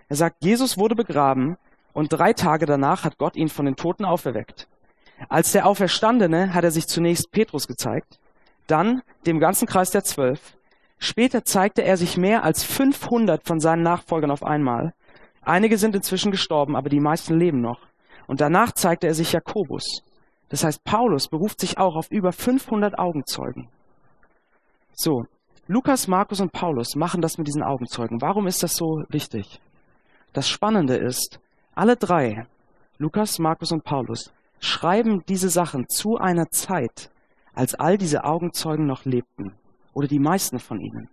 Er 0.08 0.16
sagt, 0.16 0.44
Jesus 0.44 0.78
wurde 0.78 0.96
begraben 0.96 1.58
und 1.94 2.14
drei 2.14 2.34
Tage 2.34 2.66
danach 2.66 3.04
hat 3.04 3.18
Gott 3.18 3.36
ihn 3.36 3.50
von 3.50 3.66
den 3.66 3.76
Toten 3.76 4.06
auferweckt. 4.06 4.68
Als 5.30 5.52
der 5.52 5.66
Auferstandene 5.66 6.54
hat 6.54 6.64
er 6.64 6.72
sich 6.72 6.88
zunächst 6.88 7.32
Petrus 7.32 7.68
gezeigt, 7.68 8.20
dann 8.68 9.02
dem 9.26 9.40
ganzen 9.40 9.68
Kreis 9.68 9.92
der 9.92 10.04
Zwölf. 10.04 10.58
Später 10.98 11.44
zeigte 11.44 11.84
er 11.84 11.98
sich 11.98 12.18
mehr 12.18 12.44
als 12.44 12.64
500 12.64 13.46
von 13.46 13.60
seinen 13.60 13.84
Nachfolgern 13.84 14.32
auf 14.32 14.44
einmal. 14.44 14.94
Einige 15.42 15.78
sind 15.78 15.96
inzwischen 15.96 16.32
gestorben, 16.32 16.76
aber 16.76 16.90
die 16.90 17.00
meisten 17.00 17.38
leben 17.38 17.62
noch. 17.62 17.80
Und 18.28 18.42
danach 18.42 18.72
zeigte 18.72 19.08
er 19.08 19.14
sich 19.14 19.34
Jakobus. 19.34 20.02
Das 20.50 20.64
heißt, 20.64 20.84
Paulus 20.84 21.28
beruft 21.28 21.60
sich 21.60 21.78
auch 21.78 21.96
auf 21.96 22.10
über 22.10 22.32
500 22.32 22.98
Augenzeugen. 22.98 23.70
So, 24.94 25.26
Lukas, 25.68 26.08
Markus 26.08 26.40
und 26.42 26.52
Paulus 26.52 26.96
machen 26.96 27.22
das 27.22 27.38
mit 27.38 27.48
diesen 27.48 27.64
Augenzeugen. 27.64 28.22
Warum 28.22 28.48
ist 28.48 28.64
das 28.64 28.76
so 28.76 29.04
wichtig? 29.10 29.60
Das 30.34 30.48
Spannende 30.48 30.96
ist, 30.96 31.40
alle 31.74 31.96
drei, 31.96 32.46
Lukas, 32.98 33.40
Markus 33.40 33.72
und 33.72 33.84
Paulus, 33.84 34.32
schreiben 34.60 35.24
diese 35.28 35.50
Sachen 35.50 35.88
zu 35.90 36.18
einer 36.18 36.50
Zeit, 36.50 37.10
als 37.56 37.74
all 37.74 37.98
diese 37.98 38.24
Augenzeugen 38.24 38.86
noch 38.86 39.06
lebten. 39.06 39.54
Oder 39.94 40.08
die 40.08 40.20
meisten 40.20 40.60
von 40.60 40.80
ihnen. 40.80 41.10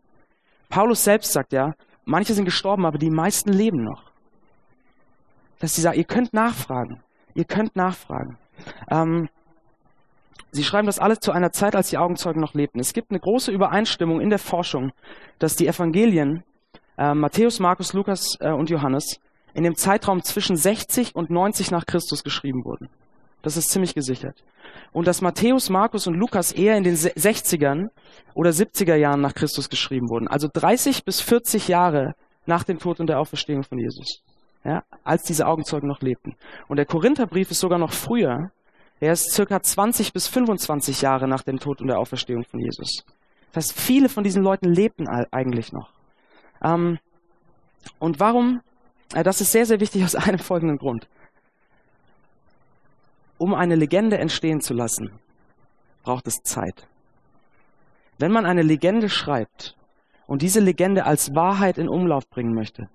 Paulus 0.69 1.05
selbst 1.05 1.33
sagt 1.33 1.53
ja, 1.53 1.75
manche 2.05 2.35
sind 2.35 2.45
gestorben, 2.45 2.85
aber 2.85 2.99
die 2.99 3.11
meisten 3.11 3.53
leben 3.53 3.85
noch. 3.85 4.11
Dass 5.61 5.75
sie 5.75 5.81
sagen, 5.81 5.99
ihr 5.99 6.05
könnt 6.05 6.35
nachfragen. 6.35 7.01
Ihr 7.35 7.45
könnt 7.45 7.77
nachfragen. 7.77 8.39
Ähm, 8.91 9.29
sie 10.51 10.65
schreiben 10.65 10.87
das 10.87 10.99
alles 10.99 11.21
zu 11.21 11.31
einer 11.31 11.53
Zeit, 11.53 11.77
als 11.77 11.91
die 11.91 11.99
Augenzeugen 11.99 12.41
noch 12.41 12.55
lebten. 12.55 12.81
Es 12.81 12.93
gibt 12.93 13.11
eine 13.11 13.21
große 13.21 13.53
Übereinstimmung 13.53 14.21
in 14.21 14.31
der 14.31 14.41
Forschung, 14.41 14.93
dass 15.39 15.57
die 15.57 15.69
Evangelien, 15.69 16.43
äh, 16.99 17.15
Matthäus, 17.15 17.61
Markus, 17.61 17.93
Lukas 17.93 18.37
äh, 18.41 18.51
und 18.51 18.69
Johannes, 18.69 19.21
in 19.55 19.65
dem 19.65 19.77
Zeitraum 19.77 20.23
zwischen 20.23 20.57
60 20.57 21.15
und 21.15 21.31
90 21.31 21.71
nach 21.71 21.87
Christus 21.87 22.25
geschrieben 22.25 22.65
wurden. 22.65 22.89
Das 23.43 23.57
ist 23.57 23.71
ziemlich 23.71 23.95
gesichert. 23.95 24.43
Und 24.93 25.07
dass 25.07 25.21
Matthäus, 25.21 25.69
Markus 25.69 26.07
und 26.07 26.15
Lukas 26.15 26.53
eher 26.53 26.77
in 26.77 26.85
den 26.85 26.97
60ern 26.97 27.89
oder 28.35 28.51
70er 28.51 28.95
Jahren 28.95 29.21
nach 29.21 29.35
Christus 29.35 29.69
geschrieben 29.69 30.09
wurden. 30.09 30.29
Also 30.29 30.49
30 30.53 31.05
bis 31.05 31.21
40 31.21 31.69
Jahre 31.69 32.15
nach 32.47 32.65
dem 32.65 32.79
Tod 32.79 33.01
und 33.01 33.09
der 33.09 33.19
Auferstehung 33.19 33.65
von 33.65 33.79
Jesus. 33.79 34.23
Ja, 34.65 34.85
als 35.03 35.25
diese 35.25 35.47
Augenzeugen 35.47 35.89
noch 35.89 36.03
lebten. 36.03 36.37
Und 36.69 36.77
der 36.77 36.87
Korintherbrief 36.87 37.51
ist 37.51 37.59
sogar 37.59 37.79
noch 37.79 37.93
früher. 37.93 38.53
Er 39.01 39.13
ist 39.13 39.33
circa 39.33 39.61
20 39.61 40.13
bis 40.13 40.29
25 40.29 41.03
Jahre 41.03 41.27
nach 41.27 41.43
dem 41.43 41.59
Tod 41.59 41.81
und 41.81 41.89
der 41.89 41.99
Auferstehung 41.99 42.45
von 42.45 42.61
Jesus. 42.61 43.05
Das 43.53 43.65
heißt, 43.65 43.81
viele 43.81 44.09
von 44.09 44.23
diesen 44.23 44.43
Leuten 44.43 44.73
lebten 44.73 45.09
eigentlich 45.09 45.73
noch. 45.73 45.91
Ähm, 46.63 46.99
und 47.99 48.21
warum? 48.21 48.61
Äh, 49.15 49.25
das 49.25 49.41
ist 49.41 49.51
sehr, 49.51 49.67
sehr 49.67 49.81
wichtig 49.81 50.05
aus 50.05 50.15
einem 50.15 50.39
folgenden 50.39 50.79
Grund 50.79 51.09
um 53.43 53.55
eine 53.55 53.75
Legende 53.75 54.19
entstehen 54.19 54.61
zu 54.61 54.73
lassen, 54.73 55.11
braucht 56.05 56.29
es 56.29 56.45
Zeit. 56.45 56.87
Wenn 58.21 58.31
man 58.31 58.47
eine 58.47 58.63
Legende 58.63 59.09
schreibt 59.09 59.77
und 60.29 60.43
diese 60.43 60.61
Legende 60.61 61.07
als 61.07 61.35
Wahrheit 61.35 61.77
in 61.77 61.89
Umlauf 61.89 62.31
bringen 62.31 62.55
möchte, 62.55 62.89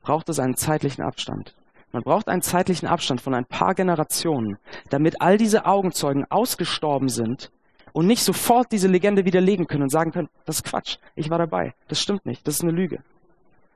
braucht 0.00 0.30
es 0.30 0.38
einen 0.38 0.56
zeitlichen 0.56 1.04
Abstand. 1.04 1.54
Man 1.92 2.02
braucht 2.02 2.28
einen 2.28 2.40
zeitlichen 2.40 2.88
Abstand 2.88 3.20
von 3.20 3.34
ein 3.34 3.44
paar 3.44 3.74
Generationen, 3.74 4.56
damit 4.88 5.20
all 5.20 5.36
diese 5.36 5.66
Augenzeugen 5.66 6.24
ausgestorben 6.30 7.10
sind 7.10 7.50
und 7.92 8.06
nicht 8.06 8.24
sofort 8.24 8.72
diese 8.72 8.88
Legende 8.88 9.26
widerlegen 9.26 9.66
können 9.66 9.82
und 9.82 9.90
sagen 9.90 10.12
können, 10.12 10.30
das 10.46 10.56
ist 10.56 10.64
Quatsch, 10.64 10.96
ich 11.14 11.28
war 11.28 11.36
dabei, 11.36 11.74
das 11.88 12.00
stimmt 12.00 12.24
nicht, 12.24 12.48
das 12.48 12.54
ist 12.54 12.62
eine 12.62 12.72
Lüge. 12.72 13.02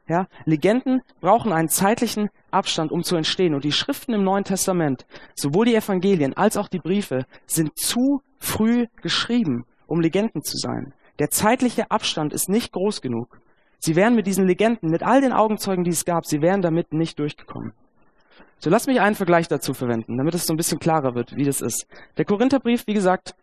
Ja, 0.06 0.26
Legenden 0.44 1.00
brauchen 1.20 1.52
einen 1.52 1.68
zeitlichen 1.68 2.28
Abstand, 2.50 2.92
um 2.92 3.02
zu 3.02 3.16
entstehen. 3.16 3.54
Und 3.54 3.64
die 3.64 3.72
Schriften 3.72 4.12
im 4.12 4.22
Neuen 4.22 4.44
Testament, 4.44 5.06
sowohl 5.34 5.64
die 5.64 5.74
Evangelien 5.74 6.36
als 6.36 6.58
auch 6.58 6.68
die 6.68 6.78
Briefe, 6.78 7.24
sind 7.46 7.78
zu 7.78 8.20
früh 8.38 8.86
geschrieben, 9.00 9.64
um 9.86 10.00
Legenden 10.00 10.42
zu 10.42 10.58
sein. 10.58 10.92
Der 11.18 11.30
zeitliche 11.30 11.90
Abstand 11.90 12.34
ist 12.34 12.48
nicht 12.48 12.72
groß 12.72 13.00
genug. 13.00 13.38
Sie 13.78 13.96
wären 13.96 14.14
mit 14.14 14.26
diesen 14.26 14.46
Legenden, 14.46 14.90
mit 14.90 15.02
all 15.02 15.20
den 15.20 15.32
Augenzeugen, 15.32 15.84
die 15.84 15.90
es 15.90 16.04
gab, 16.04 16.26
sie 16.26 16.42
wären 16.42 16.60
damit 16.60 16.92
nicht 16.92 17.18
durchgekommen. 17.18 17.72
So, 18.58 18.70
lass 18.70 18.86
mich 18.86 19.00
einen 19.00 19.14
Vergleich 19.14 19.48
dazu 19.48 19.74
verwenden, 19.74 20.16
damit 20.16 20.34
es 20.34 20.46
so 20.46 20.54
ein 20.54 20.56
bisschen 20.56 20.78
klarer 20.78 21.14
wird, 21.14 21.36
wie 21.36 21.44
das 21.44 21.60
ist. 21.60 21.86
Der 22.16 22.24
Korintherbrief, 22.24 22.86
wie 22.86 22.94
gesagt, 22.94 23.34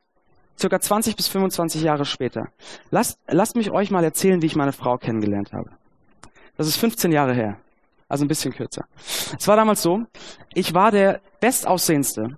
circa 0.59 0.79
20 0.79 1.15
bis 1.15 1.27
25 1.27 1.81
Jahre 1.81 2.05
später. 2.05 2.49
Lasst, 2.89 3.19
lasst 3.27 3.55
mich 3.55 3.71
euch 3.71 3.91
mal 3.91 4.03
erzählen, 4.03 4.41
wie 4.41 4.47
ich 4.47 4.55
meine 4.55 4.73
Frau 4.73 4.97
kennengelernt 4.97 5.53
habe. 5.53 5.71
Das 6.57 6.67
ist 6.67 6.77
15 6.77 7.11
Jahre 7.11 7.33
her. 7.33 7.57
Also 8.07 8.25
ein 8.25 8.27
bisschen 8.27 8.53
kürzer. 8.53 8.85
Es 9.37 9.47
war 9.47 9.55
damals 9.55 9.81
so, 9.81 10.03
ich 10.53 10.73
war 10.73 10.91
der 10.91 11.21
bestaussehendste, 11.39 12.37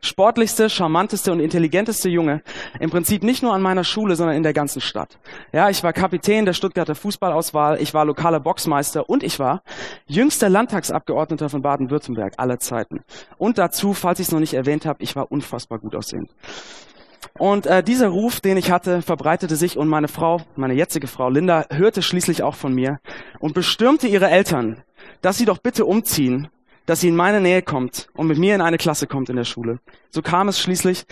sportlichste, 0.00 0.68
charmanteste 0.68 1.32
und 1.32 1.40
intelligenteste 1.40 2.08
Junge. 2.08 2.42
Im 2.80 2.90
Prinzip 2.90 3.22
nicht 3.22 3.42
nur 3.42 3.52
an 3.54 3.62
meiner 3.62 3.84
Schule, 3.84 4.16
sondern 4.16 4.36
in 4.36 4.42
der 4.42 4.52
ganzen 4.52 4.80
Stadt. 4.80 5.18
Ja, 5.52 5.70
ich 5.70 5.82
war 5.82 5.92
Kapitän 5.92 6.44
der 6.44 6.52
Stuttgarter 6.52 6.94
Fußballauswahl, 6.94 7.80
ich 7.80 7.94
war 7.94 8.04
lokaler 8.04 8.40
Boxmeister 8.40 9.08
und 9.08 9.22
ich 9.22 9.38
war 9.38 9.62
jüngster 10.06 10.48
Landtagsabgeordneter 10.48 11.48
von 11.48 11.62
Baden-Württemberg 11.62 12.34
aller 12.36 12.58
Zeiten. 12.58 13.00
Und 13.38 13.58
dazu, 13.58 13.94
falls 13.94 14.20
ich 14.20 14.26
es 14.26 14.32
noch 14.32 14.40
nicht 14.40 14.54
erwähnt 14.54 14.86
habe, 14.86 15.02
ich 15.02 15.16
war 15.16 15.30
unfassbar 15.30 15.78
gut 15.78 15.94
aussehend. 15.94 16.30
Und 17.38 17.66
äh, 17.66 17.82
dieser 17.82 18.08
Ruf, 18.08 18.40
den 18.40 18.56
ich 18.56 18.70
hatte, 18.70 19.02
verbreitete 19.02 19.56
sich 19.56 19.76
und 19.78 19.88
meine 19.88 20.08
Frau, 20.08 20.42
meine 20.56 20.74
jetzige 20.74 21.06
Frau 21.06 21.30
Linda, 21.30 21.66
hörte 21.70 22.02
schließlich 22.02 22.42
auch 22.42 22.54
von 22.54 22.74
mir 22.74 23.00
und 23.40 23.54
bestürmte 23.54 24.06
ihre 24.06 24.28
Eltern, 24.28 24.82
dass 25.22 25.38
sie 25.38 25.46
doch 25.46 25.58
bitte 25.58 25.86
umziehen, 25.86 26.48
dass 26.86 27.00
sie 27.00 27.08
in 27.08 27.16
meine 27.16 27.40
Nähe 27.40 27.62
kommt 27.62 28.08
und 28.14 28.26
mit 28.26 28.38
mir 28.38 28.54
in 28.54 28.60
eine 28.60 28.76
Klasse 28.76 29.06
kommt 29.06 29.30
in 29.30 29.36
der 29.36 29.44
Schule. 29.44 29.78
So 30.10 30.20
kam 30.20 30.48
es 30.48 30.60
schließlich. 30.60 31.04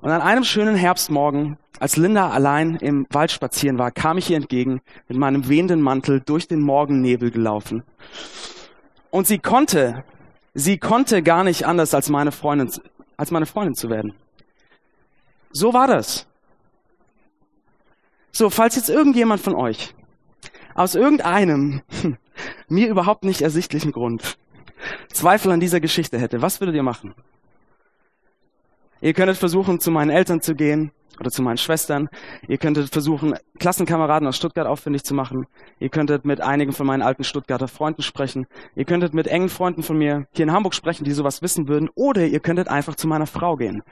Und 0.00 0.10
an 0.10 0.20
einem 0.20 0.44
schönen 0.44 0.74
Herbstmorgen, 0.74 1.58
als 1.80 1.96
Linda 1.96 2.30
allein 2.30 2.76
im 2.76 3.06
Wald 3.10 3.30
spazieren 3.30 3.78
war, 3.78 3.90
kam 3.90 4.18
ich 4.18 4.30
ihr 4.30 4.36
entgegen 4.36 4.80
mit 5.06 5.18
meinem 5.18 5.48
wehenden 5.48 5.80
Mantel 5.80 6.20
durch 6.20 6.48
den 6.48 6.60
Morgennebel 6.60 7.30
gelaufen. 7.30 7.82
Und 9.10 9.26
sie 9.26 9.38
konnte, 9.38 10.04
sie 10.54 10.78
konnte 10.78 11.22
gar 11.22 11.44
nicht 11.44 11.66
anders 11.66 11.94
als 11.94 12.08
meine 12.08 12.32
Freundin, 12.32 12.70
als 13.16 13.30
meine 13.30 13.46
Freundin 13.46 13.74
zu 13.74 13.90
werden. 13.90 14.14
So 15.50 15.72
war 15.72 15.86
das. 15.86 16.26
So, 18.32 18.50
falls 18.50 18.76
jetzt 18.76 18.90
irgendjemand 18.90 19.40
von 19.40 19.54
euch 19.54 19.94
aus 20.74 20.94
irgendeinem 20.94 21.82
mir 22.68 22.88
überhaupt 22.88 23.24
nicht 23.24 23.42
ersichtlichen 23.42 23.92
Grund 23.92 24.38
Zweifel 25.12 25.50
an 25.50 25.60
dieser 25.60 25.80
Geschichte 25.80 26.18
hätte, 26.18 26.40
was 26.40 26.60
würdet 26.60 26.76
ihr 26.76 26.82
machen? 26.82 27.14
Ihr 29.00 29.12
könntet 29.12 29.36
versuchen, 29.36 29.80
zu 29.80 29.90
meinen 29.90 30.10
Eltern 30.10 30.40
zu 30.40 30.54
gehen 30.54 30.92
oder 31.20 31.30
zu 31.30 31.42
meinen 31.42 31.58
Schwestern. 31.58 32.08
Ihr 32.46 32.58
könntet 32.58 32.90
versuchen, 32.90 33.34
Klassenkameraden 33.58 34.28
aus 34.28 34.36
Stuttgart 34.36 34.66
auffindig 34.66 35.04
zu 35.04 35.14
machen. 35.14 35.46
Ihr 35.78 35.88
könntet 35.88 36.24
mit 36.24 36.40
einigen 36.40 36.72
von 36.72 36.86
meinen 36.86 37.02
alten 37.02 37.24
Stuttgarter 37.24 37.68
Freunden 37.68 38.02
sprechen. 38.02 38.46
Ihr 38.74 38.84
könntet 38.84 39.14
mit 39.14 39.26
engen 39.26 39.48
Freunden 39.48 39.82
von 39.82 39.98
mir 39.98 40.26
hier 40.32 40.44
in 40.44 40.52
Hamburg 40.52 40.74
sprechen, 40.74 41.04
die 41.04 41.12
sowas 41.12 41.42
wissen 41.42 41.68
würden. 41.68 41.88
Oder 41.94 42.26
ihr 42.26 42.40
könntet 42.40 42.68
einfach 42.68 42.94
zu 42.94 43.08
meiner 43.08 43.26
Frau 43.26 43.56
gehen. 43.56 43.82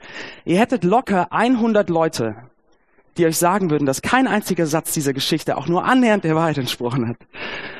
Ihr 0.45 0.59
hättet 0.59 0.83
locker 0.83 1.31
100 1.31 1.89
Leute, 1.89 2.35
die 3.17 3.25
euch 3.25 3.37
sagen 3.37 3.69
würden, 3.69 3.85
dass 3.85 4.01
kein 4.01 4.27
einziger 4.27 4.65
Satz 4.65 4.93
dieser 4.93 5.13
Geschichte 5.13 5.57
auch 5.57 5.67
nur 5.67 5.85
annähernd 5.85 6.23
der 6.23 6.35
Wahrheit 6.35 6.57
entsprochen 6.57 7.07
hat. 7.07 7.17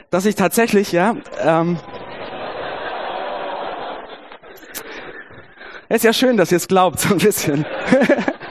Dass 0.10 0.26
ich 0.26 0.36
tatsächlich, 0.36 0.92
ja, 0.92 1.16
ähm, 1.42 1.78
ist 5.90 6.04
ja 6.04 6.12
schön, 6.12 6.38
dass 6.38 6.52
ihr 6.52 6.58
es 6.58 6.68
glaubt, 6.68 7.00
so 7.00 7.14
ein 7.14 7.20
bisschen. 7.20 7.66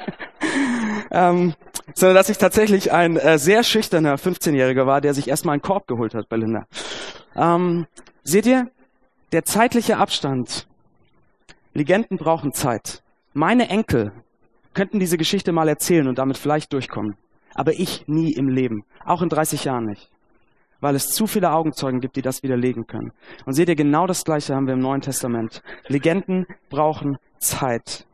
ähm, 1.17 1.55
sondern 1.95 2.15
dass 2.15 2.29
ich 2.29 2.37
tatsächlich 2.37 2.93
ein 2.93 3.17
äh, 3.17 3.39
sehr 3.39 3.63
schüchterner 3.63 4.17
15-Jähriger 4.17 4.87
war, 4.87 5.01
der 5.01 5.15
sich 5.15 5.29
erstmal 5.29 5.55
einen 5.55 5.63
Korb 5.63 5.87
geholt 5.87 6.15
hat 6.15 6.29
bei 6.29 6.37
Linda. 6.37 6.67
Ähm, 7.35 7.87
seht 8.23 8.45
ihr, 8.45 8.71
der 9.33 9.45
zeitliche 9.45 9.97
Abstand. 9.97 10.69
Legenden 11.73 12.19
brauchen 12.19 12.53
Zeit. 12.53 13.03
Meine 13.33 13.69
Enkel 13.71 14.13
könnten 14.75 15.01
diese 15.01 15.17
Geschichte 15.17 15.53
mal 15.53 15.69
erzählen 15.69 16.07
und 16.07 16.19
damit 16.19 16.37
vielleicht 16.37 16.73
durchkommen. 16.75 17.17
Aber 17.55 17.73
ich 17.73 18.07
nie 18.07 18.33
im 18.33 18.49
Leben. 18.49 18.85
Auch 19.05 19.23
in 19.23 19.31
30 19.31 19.65
Jahren 19.65 19.87
nicht. 19.87 20.11
Weil 20.81 20.95
es 20.95 21.09
zu 21.09 21.27
viele 21.27 21.53
Augenzeugen 21.53 22.01
gibt, 22.01 22.17
die 22.17 22.23
das 22.23 22.43
widerlegen 22.43 22.87
können. 22.87 23.13
Und 23.47 23.55
seht 23.55 23.71
ihr, 23.71 23.77
genau 23.77 24.07
das 24.07 24.25
Gleiche 24.25 24.55
haben 24.55 24.67
wir 24.67 24.75
im 24.75 24.81
Neuen 24.81 25.01
Testament. 25.01 25.63
Legenden 25.89 26.47
brauchen 26.69 27.17
Zeit. 27.39 28.07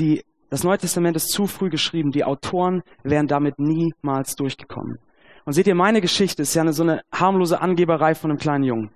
Die, 0.00 0.24
das 0.54 0.62
Neue 0.62 0.78
Testament 0.78 1.16
ist 1.16 1.30
zu 1.30 1.48
früh 1.48 1.68
geschrieben. 1.68 2.12
Die 2.12 2.22
Autoren 2.22 2.82
wären 3.02 3.26
damit 3.26 3.58
niemals 3.58 4.36
durchgekommen. 4.36 5.00
Und 5.44 5.52
seht 5.52 5.66
ihr, 5.66 5.74
meine 5.74 6.00
Geschichte 6.00 6.42
ist 6.42 6.54
ja 6.54 6.62
eine, 6.62 6.72
so 6.72 6.84
eine 6.84 7.02
harmlose 7.12 7.60
Angeberei 7.60 8.14
von 8.14 8.30
einem 8.30 8.38
kleinen 8.38 8.62
Jungen. 8.62 8.90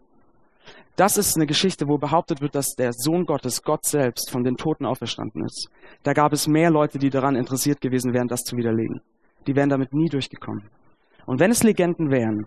Das 0.94 1.18
ist 1.18 1.34
eine 1.34 1.46
Geschichte, 1.46 1.88
wo 1.88 1.98
behauptet 1.98 2.40
wird, 2.40 2.54
dass 2.54 2.76
der 2.76 2.92
Sohn 2.92 3.24
Gottes, 3.24 3.64
Gott 3.64 3.84
selbst, 3.84 4.30
von 4.30 4.44
den 4.44 4.56
Toten 4.56 4.86
auferstanden 4.86 5.44
ist. 5.44 5.68
Da 6.04 6.12
gab 6.12 6.32
es 6.32 6.46
mehr 6.46 6.70
Leute, 6.70 7.00
die 7.00 7.10
daran 7.10 7.34
interessiert 7.34 7.80
gewesen 7.80 8.14
wären, 8.14 8.28
das 8.28 8.44
zu 8.44 8.56
widerlegen. 8.56 9.00
Die 9.48 9.56
wären 9.56 9.68
damit 9.68 9.92
nie 9.92 10.08
durchgekommen. 10.08 10.70
Und 11.26 11.40
wenn 11.40 11.50
es 11.50 11.64
Legenden 11.64 12.12
wären, 12.12 12.46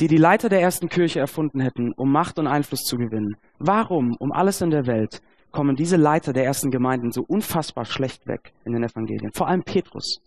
die 0.00 0.08
die 0.08 0.16
Leiter 0.16 0.48
der 0.48 0.60
ersten 0.60 0.88
Kirche 0.88 1.20
erfunden 1.20 1.60
hätten, 1.60 1.92
um 1.92 2.10
Macht 2.10 2.40
und 2.40 2.48
Einfluss 2.48 2.82
zu 2.82 2.96
gewinnen, 2.96 3.36
warum 3.60 4.16
um 4.18 4.32
alles 4.32 4.60
in 4.60 4.70
der 4.70 4.88
Welt 4.88 5.22
kommen 5.50 5.76
diese 5.76 5.96
Leiter 5.96 6.32
der 6.32 6.44
ersten 6.44 6.70
Gemeinden 6.70 7.10
so 7.10 7.22
unfassbar 7.22 7.84
schlecht 7.84 8.26
weg 8.26 8.52
in 8.64 8.72
den 8.72 8.84
Evangelien. 8.84 9.32
Vor 9.32 9.48
allem 9.48 9.62
Petrus. 9.62 10.20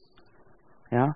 Ja? 0.90 1.16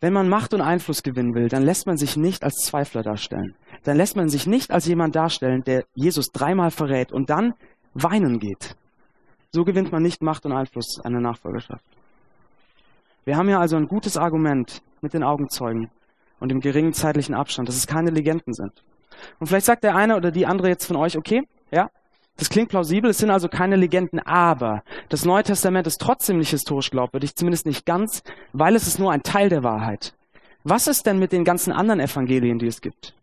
Wenn 0.00 0.12
man 0.12 0.28
Macht 0.28 0.52
und 0.52 0.60
Einfluss 0.60 1.02
gewinnen 1.02 1.34
will, 1.34 1.48
dann 1.48 1.62
lässt 1.62 1.86
man 1.86 1.96
sich 1.96 2.16
nicht 2.16 2.44
als 2.44 2.56
Zweifler 2.56 3.02
darstellen. 3.02 3.54
Dann 3.84 3.96
lässt 3.96 4.16
man 4.16 4.28
sich 4.28 4.46
nicht 4.46 4.70
als 4.70 4.86
jemand 4.86 5.16
darstellen, 5.16 5.62
der 5.64 5.84
Jesus 5.94 6.26
dreimal 6.32 6.70
verrät 6.70 7.12
und 7.12 7.30
dann 7.30 7.54
weinen 7.94 8.38
geht. 8.38 8.76
So 9.52 9.64
gewinnt 9.64 9.92
man 9.92 10.02
nicht 10.02 10.22
Macht 10.22 10.44
und 10.44 10.52
Einfluss 10.52 11.00
an 11.02 11.12
der 11.12 11.22
Nachfolgerschaft. 11.22 11.84
Wir 13.24 13.36
haben 13.36 13.48
ja 13.48 13.60
also 13.60 13.76
ein 13.76 13.86
gutes 13.86 14.16
Argument 14.16 14.82
mit 15.00 15.14
den 15.14 15.22
Augenzeugen 15.22 15.90
und 16.40 16.50
dem 16.50 16.60
geringen 16.60 16.92
zeitlichen 16.92 17.34
Abstand, 17.34 17.68
dass 17.68 17.76
es 17.76 17.86
keine 17.86 18.10
Legenden 18.10 18.52
sind. 18.52 18.72
Und 19.38 19.46
vielleicht 19.46 19.66
sagt 19.66 19.84
der 19.84 19.96
eine 19.96 20.16
oder 20.16 20.30
die 20.30 20.44
andere 20.46 20.68
jetzt 20.68 20.86
von 20.86 20.96
euch, 20.96 21.16
okay, 21.16 21.42
ja, 21.70 21.88
das 22.36 22.48
klingt 22.48 22.68
plausibel, 22.68 23.10
es 23.10 23.18
sind 23.18 23.30
also 23.30 23.48
keine 23.48 23.76
Legenden, 23.76 24.18
aber 24.18 24.82
das 25.08 25.24
Neue 25.24 25.44
Testament 25.44 25.86
ist 25.86 26.00
trotzdem 26.00 26.38
nicht 26.38 26.50
historisch 26.50 26.90
glaubwürdig, 26.90 27.36
zumindest 27.36 27.66
nicht 27.66 27.86
ganz, 27.86 28.22
weil 28.52 28.74
es 28.74 28.86
ist 28.86 28.98
nur 28.98 29.12
ein 29.12 29.22
Teil 29.22 29.48
der 29.48 29.62
Wahrheit. 29.62 30.14
Was 30.64 30.86
ist 30.86 31.06
denn 31.06 31.18
mit 31.18 31.32
den 31.32 31.44
ganzen 31.44 31.72
anderen 31.72 32.00
Evangelien, 32.00 32.58
die 32.58 32.66
es 32.66 32.80
gibt? 32.80 33.14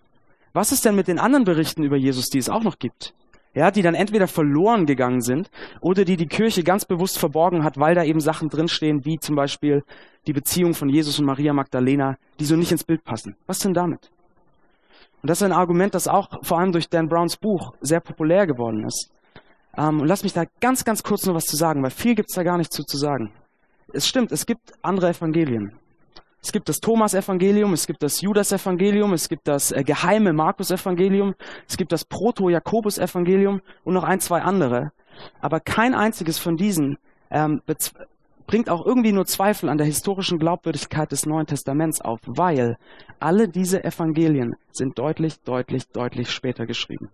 Was 0.53 0.71
ist 0.71 0.85
denn 0.85 0.95
mit 0.95 1.07
den 1.07 1.19
anderen 1.19 1.43
Berichten 1.43 1.83
über 1.83 1.97
Jesus, 1.97 2.29
die 2.29 2.37
es 2.37 2.49
auch 2.49 2.63
noch 2.63 2.77
gibt? 2.79 3.13
Ja, 3.53 3.69
die 3.69 3.81
dann 3.81 3.95
entweder 3.95 4.27
verloren 4.27 4.85
gegangen 4.85 5.21
sind 5.21 5.49
oder 5.81 6.05
die 6.05 6.15
die 6.15 6.27
Kirche 6.27 6.63
ganz 6.63 6.85
bewusst 6.85 7.19
verborgen 7.19 7.65
hat, 7.65 7.77
weil 7.77 7.95
da 7.95 8.03
eben 8.03 8.21
Sachen 8.21 8.47
drinstehen, 8.47 9.03
wie 9.03 9.19
zum 9.19 9.35
Beispiel 9.35 9.83
die 10.25 10.31
Beziehung 10.31 10.73
von 10.73 10.87
Jesus 10.87 11.19
und 11.19 11.25
Maria 11.25 11.51
Magdalena, 11.51 12.17
die 12.39 12.45
so 12.45 12.55
nicht 12.55 12.71
ins 12.71 12.85
Bild 12.85 13.03
passen. 13.03 13.35
Was 13.47 13.59
denn 13.59 13.73
damit? 13.73 14.09
Und 15.21 15.29
das 15.29 15.39
ist 15.39 15.43
ein 15.43 15.51
Argument, 15.51 15.93
das 15.93 16.07
auch 16.07 16.29
vor 16.41 16.59
allem 16.59 16.71
durch 16.71 16.89
Dan 16.89 17.07
Browns 17.07 17.37
Buch 17.37 17.73
sehr 17.81 17.99
populär 17.99 18.47
geworden 18.47 18.85
ist. 18.85 19.11
Ähm, 19.77 20.01
und 20.01 20.07
lass 20.07 20.23
mich 20.23 20.33
da 20.33 20.45
ganz, 20.59 20.83
ganz 20.83 21.03
kurz 21.03 21.25
noch 21.25 21.35
was 21.35 21.45
zu 21.45 21.55
sagen, 21.55 21.83
weil 21.83 21.91
viel 21.91 22.15
gibt's 22.15 22.33
da 22.33 22.43
gar 22.43 22.57
nicht 22.57 22.73
zu, 22.73 22.83
zu 22.83 22.97
sagen. 22.97 23.31
Es 23.93 24.07
stimmt, 24.07 24.31
es 24.31 24.45
gibt 24.45 24.73
andere 24.81 25.09
Evangelien. 25.09 25.77
Es 26.43 26.51
gibt 26.51 26.69
das 26.69 26.79
Thomas-Evangelium, 26.79 27.71
es 27.73 27.85
gibt 27.85 28.01
das 28.01 28.21
Judas-Evangelium, 28.21 29.13
es 29.13 29.29
gibt 29.29 29.47
das 29.47 29.71
äh, 29.71 29.83
geheime 29.83 30.33
Markus-Evangelium, 30.33 31.35
es 31.67 31.77
gibt 31.77 31.91
das 31.91 32.03
Proto-Jakobus-Evangelium 32.05 33.61
und 33.83 33.93
noch 33.93 34.03
ein, 34.03 34.19
zwei 34.19 34.41
andere. 34.41 34.91
Aber 35.39 35.59
kein 35.59 35.93
einziges 35.93 36.39
von 36.39 36.57
diesen 36.57 36.97
ähm, 37.29 37.61
bringt 38.51 38.69
auch 38.69 38.85
irgendwie 38.85 39.13
nur 39.13 39.25
Zweifel 39.25 39.69
an 39.69 39.77
der 39.77 39.87
historischen 39.87 40.37
Glaubwürdigkeit 40.37 41.09
des 41.09 41.25
Neuen 41.25 41.45
Testaments 41.45 42.01
auf, 42.01 42.19
weil 42.27 42.75
alle 43.17 43.47
diese 43.47 43.81
Evangelien 43.85 44.57
sind 44.73 44.99
deutlich, 44.99 45.39
deutlich, 45.45 45.87
deutlich 45.87 46.29
später 46.29 46.65
geschrieben. 46.65 47.09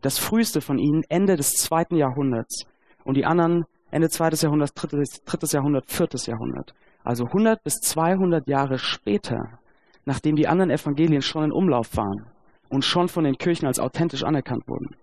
Das 0.00 0.18
früheste 0.18 0.62
von 0.62 0.78
ihnen 0.78 1.02
Ende 1.10 1.36
des 1.36 1.50
zweiten 1.52 1.96
Jahrhunderts 1.96 2.64
und 3.04 3.18
die 3.18 3.26
anderen 3.26 3.66
Ende 3.90 4.08
zweites 4.08 4.40
Jahrhundert, 4.40 4.70
drittes, 4.74 5.22
drittes 5.26 5.52
Jahrhundert, 5.52 5.84
viertes 5.90 6.24
Jahrhundert. 6.24 6.72
Also 7.04 7.26
100 7.26 7.62
bis 7.62 7.74
200 7.82 8.48
Jahre 8.48 8.78
später, 8.78 9.58
nachdem 10.06 10.34
die 10.34 10.48
anderen 10.48 10.70
Evangelien 10.70 11.20
schon 11.20 11.44
in 11.44 11.52
Umlauf 11.52 11.94
waren 11.98 12.24
und 12.70 12.86
schon 12.86 13.08
von 13.08 13.24
den 13.24 13.36
Kirchen 13.36 13.66
als 13.66 13.78
authentisch 13.78 14.24
anerkannt 14.24 14.66
wurden. 14.66 14.96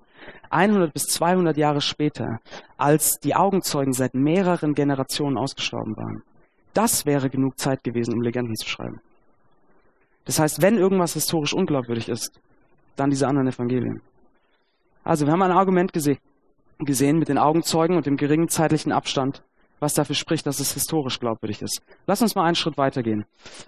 100 0.49 0.93
bis 0.93 1.03
200 1.03 1.57
Jahre 1.57 1.81
später, 1.81 2.39
als 2.77 3.19
die 3.19 3.35
Augenzeugen 3.35 3.93
seit 3.93 4.13
mehreren 4.13 4.73
Generationen 4.73 5.37
ausgestorben 5.37 5.95
waren. 5.95 6.23
Das 6.73 7.05
wäre 7.05 7.29
genug 7.29 7.59
Zeit 7.59 7.83
gewesen, 7.83 8.13
um 8.13 8.21
Legenden 8.21 8.55
zu 8.55 8.67
schreiben. 8.67 9.01
Das 10.25 10.39
heißt, 10.39 10.61
wenn 10.61 10.77
irgendwas 10.77 11.13
historisch 11.13 11.53
unglaubwürdig 11.53 12.09
ist, 12.09 12.39
dann 12.95 13.09
diese 13.09 13.27
anderen 13.27 13.47
Evangelien. 13.47 14.01
Also 15.03 15.25
wir 15.25 15.33
haben 15.33 15.41
ein 15.41 15.51
Argument 15.51 15.93
gese 15.93 16.17
gesehen 16.79 17.19
mit 17.19 17.29
den 17.29 17.37
Augenzeugen 17.37 17.95
und 17.95 18.07
dem 18.07 18.17
geringen 18.17 18.47
zeitlichen 18.47 18.91
Abstand, 18.91 19.43
was 19.79 19.93
dafür 19.93 20.15
spricht, 20.15 20.47
dass 20.47 20.59
es 20.59 20.73
historisch 20.73 21.19
glaubwürdig 21.19 21.61
ist. 21.61 21.81
Lass 22.07 22.21
uns 22.21 22.33
mal 22.33 22.45
einen 22.45 22.55
Schritt 22.55 22.77
weitergehen. 22.77 23.25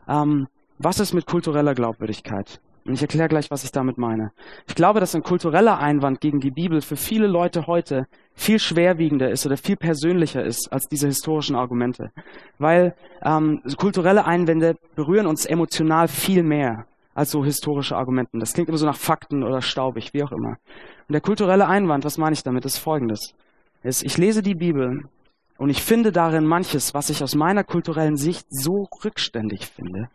Ähm, 0.08 0.48
was 0.80 1.00
ist 1.00 1.14
mit 1.14 1.28
kultureller 1.28 1.76
Glaubwürdigkeit? 1.76 2.60
Und 2.86 2.94
ich 2.94 3.02
erkläre 3.02 3.30
gleich, 3.30 3.50
was 3.50 3.64
ich 3.64 3.72
damit 3.72 3.98
meine. 3.98 4.32
Ich 4.68 4.76
glaube, 4.76 5.00
dass 5.00 5.16
ein 5.16 5.24
kultureller 5.24 5.80
Einwand 5.80 6.20
gegen 6.20 6.40
die 6.40 6.52
Bibel 6.52 6.82
für 6.82 6.98
viele 6.98 7.28
Leute 7.28 7.66
heute 7.66 8.08
viel 8.36 8.60
schwerwiegender 8.60 9.30
ist 9.30 9.46
oder 9.46 9.56
viel 9.56 9.78
persönlicher 9.78 10.44
ist 10.44 10.72
als 10.72 10.88
diese 10.88 11.08
historischen 11.08 11.56
Argumente. 11.56 12.12
Weil 12.58 12.96
ähm, 13.24 13.62
kulturelle 13.78 14.26
Einwände 14.26 14.76
berühren 14.96 15.28
uns 15.28 15.46
emotional 15.46 16.10
viel 16.10 16.44
mehr 16.44 16.86
als 17.16 17.32
so 17.32 17.46
historische 17.46 17.96
Argumenten. 17.96 18.40
Das 18.40 18.54
klingt 18.54 18.70
immer 18.70 18.78
so 18.78 18.86
nach 18.86 18.98
Fakten 18.98 19.44
oder 19.44 19.62
staubig, 19.62 20.14
wie 20.14 20.24
auch 20.24 20.32
immer. 20.32 20.58
Und 21.08 21.14
der 21.14 21.22
kulturelle 21.22 21.68
Einwand, 21.68 22.04
was 22.04 22.18
meine 22.18 22.34
ich 22.34 22.44
damit, 22.44 22.66
ist 22.66 22.80
folgendes. 22.80 23.34
Ist, 23.84 24.04
ich 24.04 24.18
lese 24.18 24.42
die 24.42 24.56
Bibel 24.56 25.04
und 25.58 25.70
ich 25.70 25.84
finde 25.84 26.12
darin 26.12 26.46
manches, 26.46 26.94
was 26.94 27.10
ich 27.10 27.24
aus 27.24 27.36
meiner 27.36 27.64
kulturellen 27.64 28.18
Sicht 28.18 28.46
so 28.50 28.88
rückständig 29.04 29.68
finde. 29.68 30.10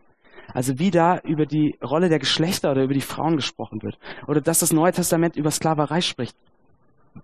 Also 0.54 0.78
wie 0.78 0.90
da 0.90 1.18
über 1.18 1.46
die 1.46 1.76
Rolle 1.82 2.08
der 2.08 2.18
Geschlechter 2.18 2.70
oder 2.70 2.84
über 2.84 2.94
die 2.94 3.00
Frauen 3.00 3.36
gesprochen 3.36 3.82
wird. 3.82 3.98
Oder 4.26 4.40
dass 4.40 4.60
das 4.60 4.72
Neue 4.72 4.92
Testament 4.92 5.36
über 5.36 5.50
Sklaverei 5.50 6.00
spricht. 6.00 6.36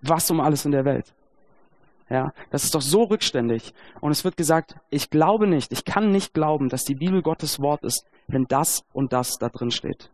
Was 0.01 0.29
um 0.29 0.39
alles 0.39 0.65
in 0.65 0.71
der 0.71 0.85
Welt. 0.85 1.13
Ja, 2.09 2.33
das 2.51 2.63
ist 2.63 2.75
doch 2.75 2.81
so 2.81 3.03
rückständig. 3.03 3.73
Und 3.99 4.11
es 4.11 4.23
wird 4.23 4.37
gesagt, 4.37 4.75
ich 4.91 5.09
glaube 5.09 5.47
nicht, 5.47 5.71
ich 5.71 5.85
kann 5.85 6.11
nicht 6.11 6.33
glauben, 6.33 6.69
dass 6.69 6.83
die 6.83 6.93
Bibel 6.93 7.23
Gottes 7.23 7.59
Wort 7.59 7.83
ist, 7.83 8.05
wenn 8.27 8.45
das 8.45 8.83
und 8.93 9.11
das 9.11 9.31
da 9.39 9.49
drin 9.49 9.71
steht. 9.71 10.11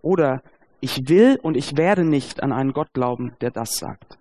Oder 0.00 0.42
ich 0.80 1.08
will 1.08 1.38
und 1.42 1.56
ich 1.56 1.76
werde 1.76 2.04
nicht 2.04 2.42
an 2.42 2.52
einen 2.52 2.72
Gott 2.72 2.92
glauben, 2.94 3.34
der 3.40 3.50
das 3.50 3.76
sagt. 3.76 4.16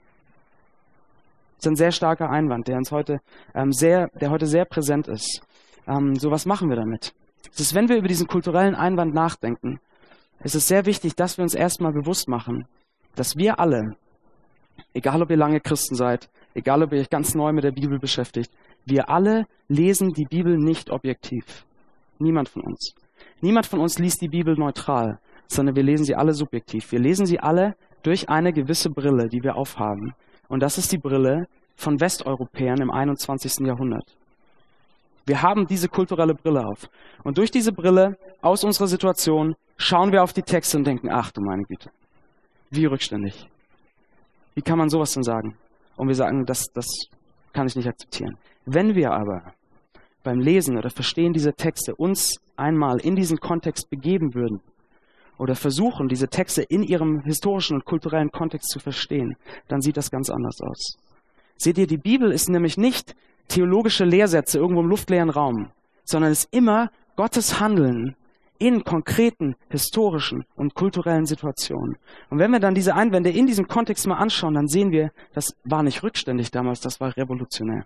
Das 1.57 1.65
ist 1.65 1.67
ein 1.67 1.75
sehr 1.75 1.91
starker 1.91 2.29
Einwand, 2.29 2.67
der 2.67 2.77
uns 2.77 2.91
heute 2.91 3.21
ähm, 3.53 3.71
sehr, 3.71 4.09
der 4.19 4.29
heute 4.29 4.45
sehr 4.45 4.65
präsent 4.65 5.07
ist. 5.07 5.41
Ähm, 5.87 6.15
so 6.15 6.31
was 6.31 6.45
machen 6.45 6.69
wir 6.69 6.75
damit? 6.75 7.13
Es 7.55 7.61
ist, 7.61 7.73
wenn 7.73 7.87
wir 7.87 7.95
über 7.95 8.09
diesen 8.09 8.27
kulturellen 8.27 8.75
Einwand 8.75 9.13
nachdenken, 9.13 9.79
ist 10.43 10.55
es 10.55 10.67
sehr 10.67 10.85
wichtig, 10.85 11.15
dass 11.15 11.37
wir 11.37 11.43
uns 11.43 11.55
erstmal 11.55 11.93
bewusst 11.93 12.27
machen, 12.27 12.67
dass 13.15 13.37
wir 13.37 13.61
alle, 13.61 13.95
egal 14.93 15.21
ob 15.21 15.29
ihr 15.31 15.37
lange 15.37 15.61
Christen 15.61 15.95
seid, 15.95 16.29
egal 16.53 16.83
ob 16.83 16.91
ihr 16.91 16.99
euch 16.99 17.09
ganz 17.09 17.33
neu 17.33 17.53
mit 17.53 17.63
der 17.63 17.71
Bibel 17.71 17.97
beschäftigt, 17.97 18.51
wir 18.83 19.09
alle 19.09 19.45
lesen 19.69 20.09
die 20.09 20.25
Bibel 20.25 20.57
nicht 20.57 20.89
objektiv. 20.89 21.65
Niemand 22.19 22.49
von 22.49 22.63
uns. 22.63 22.93
Niemand 23.39 23.67
von 23.67 23.79
uns 23.79 23.99
liest 23.99 24.21
die 24.21 24.27
Bibel 24.27 24.55
neutral, 24.57 25.19
sondern 25.47 25.77
wir 25.77 25.83
lesen 25.83 26.03
sie 26.03 26.15
alle 26.15 26.33
subjektiv. 26.33 26.91
Wir 26.91 26.99
lesen 26.99 27.25
sie 27.25 27.39
alle 27.39 27.77
durch 28.03 28.27
eine 28.27 28.51
gewisse 28.51 28.89
Brille, 28.89 29.29
die 29.29 29.43
wir 29.43 29.55
aufhaben. 29.55 30.13
Und 30.49 30.59
das 30.61 30.77
ist 30.77 30.91
die 30.91 30.97
Brille 30.97 31.47
von 31.77 32.01
Westeuropäern 32.01 32.81
im 32.81 32.91
21. 32.91 33.65
Jahrhundert. 33.65 34.17
Wir 35.25 35.41
haben 35.41 35.65
diese 35.65 35.89
kulturelle 35.89 36.35
Brille 36.35 36.65
auf. 36.65 36.87
Und 37.23 37.37
durch 37.37 37.49
diese 37.51 37.71
Brille 37.71 38.17
aus 38.41 38.63
unserer 38.63 38.87
Situation 38.87 39.55
schauen 39.77 40.11
wir 40.11 40.23
auf 40.23 40.33
die 40.33 40.43
Texte 40.43 40.77
und 40.77 40.85
denken, 40.85 41.09
ach 41.11 41.31
du 41.31 41.41
meine 41.41 41.63
Güte, 41.63 41.89
wie 42.69 42.85
rückständig. 42.85 43.47
Wie 44.53 44.61
kann 44.61 44.77
man 44.77 44.89
sowas 44.89 45.11
denn 45.13 45.23
sagen? 45.23 45.57
Und 45.97 46.07
wir 46.07 46.15
sagen, 46.15 46.45
das, 46.45 46.65
das 46.73 46.85
kann 47.53 47.67
ich 47.67 47.75
nicht 47.75 47.87
akzeptieren. 47.87 48.37
Wenn 48.65 48.95
wir 48.95 49.11
aber 49.11 49.53
beim 50.23 50.39
Lesen 50.39 50.77
oder 50.77 50.89
Verstehen 50.89 51.33
dieser 51.33 51.53
Texte 51.53 51.95
uns 51.95 52.37
einmal 52.55 52.99
in 52.99 53.15
diesen 53.15 53.37
Kontext 53.37 53.89
begeben 53.89 54.33
würden 54.33 54.61
oder 55.37 55.55
versuchen, 55.55 56.07
diese 56.07 56.27
Texte 56.27 56.63
in 56.63 56.83
ihrem 56.83 57.21
historischen 57.21 57.75
und 57.75 57.85
kulturellen 57.85 58.31
Kontext 58.31 58.69
zu 58.69 58.79
verstehen, 58.79 59.35
dann 59.67 59.81
sieht 59.81 59.97
das 59.97 60.11
ganz 60.11 60.29
anders 60.29 60.59
aus. 60.61 60.97
Seht 61.57 61.77
ihr, 61.77 61.87
die 61.87 61.97
Bibel 61.97 62.31
ist 62.31 62.49
nämlich 62.49 62.77
nicht 62.77 63.15
theologische 63.47 64.05
Lehrsätze 64.05 64.57
irgendwo 64.57 64.81
im 64.81 64.87
luftleeren 64.87 65.29
Raum, 65.29 65.71
sondern 66.03 66.31
es 66.31 66.45
ist 66.45 66.53
immer 66.53 66.91
Gottes 67.15 67.59
Handeln 67.59 68.15
in 68.57 68.83
konkreten 68.83 69.55
historischen 69.69 70.45
und 70.55 70.75
kulturellen 70.75 71.25
Situationen. 71.25 71.97
Und 72.29 72.39
wenn 72.39 72.51
wir 72.51 72.59
dann 72.59 72.75
diese 72.75 72.95
Einwände 72.95 73.29
in 73.29 73.47
diesem 73.47 73.67
Kontext 73.67 74.07
mal 74.07 74.15
anschauen, 74.15 74.53
dann 74.53 74.67
sehen 74.67 74.91
wir, 74.91 75.11
das 75.33 75.55
war 75.63 75.83
nicht 75.83 76.03
rückständig 76.03 76.51
damals, 76.51 76.79
das 76.79 76.99
war 76.99 77.15
revolutionär. 77.17 77.85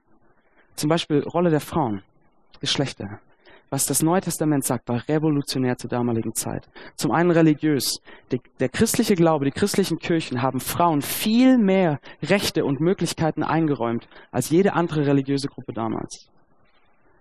Zum 0.76 0.90
Beispiel 0.90 1.24
Rolle 1.24 1.50
der 1.50 1.60
Frauen, 1.60 2.04
Geschlechter 2.60 3.20
was 3.70 3.86
das 3.86 4.02
Neue 4.02 4.22
Testament 4.22 4.66
sagt, 4.66 4.90
war 4.90 5.08
revolutionär 5.08 5.78
zur 5.78 5.90
damaligen 5.90 6.34
Zeit. 6.34 6.68
Zum 6.96 7.12
einen 7.12 7.32
religiös. 7.32 8.00
Der, 8.32 8.40
der, 8.60 8.70
christliche 8.70 9.16
Glaube, 9.16 9.46
die 9.46 9.52
christlichen 9.52 10.00
Kirchen 10.00 10.42
haben 10.42 10.60
Frauen 10.60 11.02
viel 11.02 11.58
mehr 11.58 12.00
Rechte 12.24 12.66
und 12.66 12.80
Möglichkeiten 12.80 13.44
eingeräumt 13.44 14.08
als 14.32 14.50
jede 14.50 14.74
andere 14.74 15.06
religiöse 15.06 15.48
Gruppe 15.48 15.74
damals. 15.74 16.30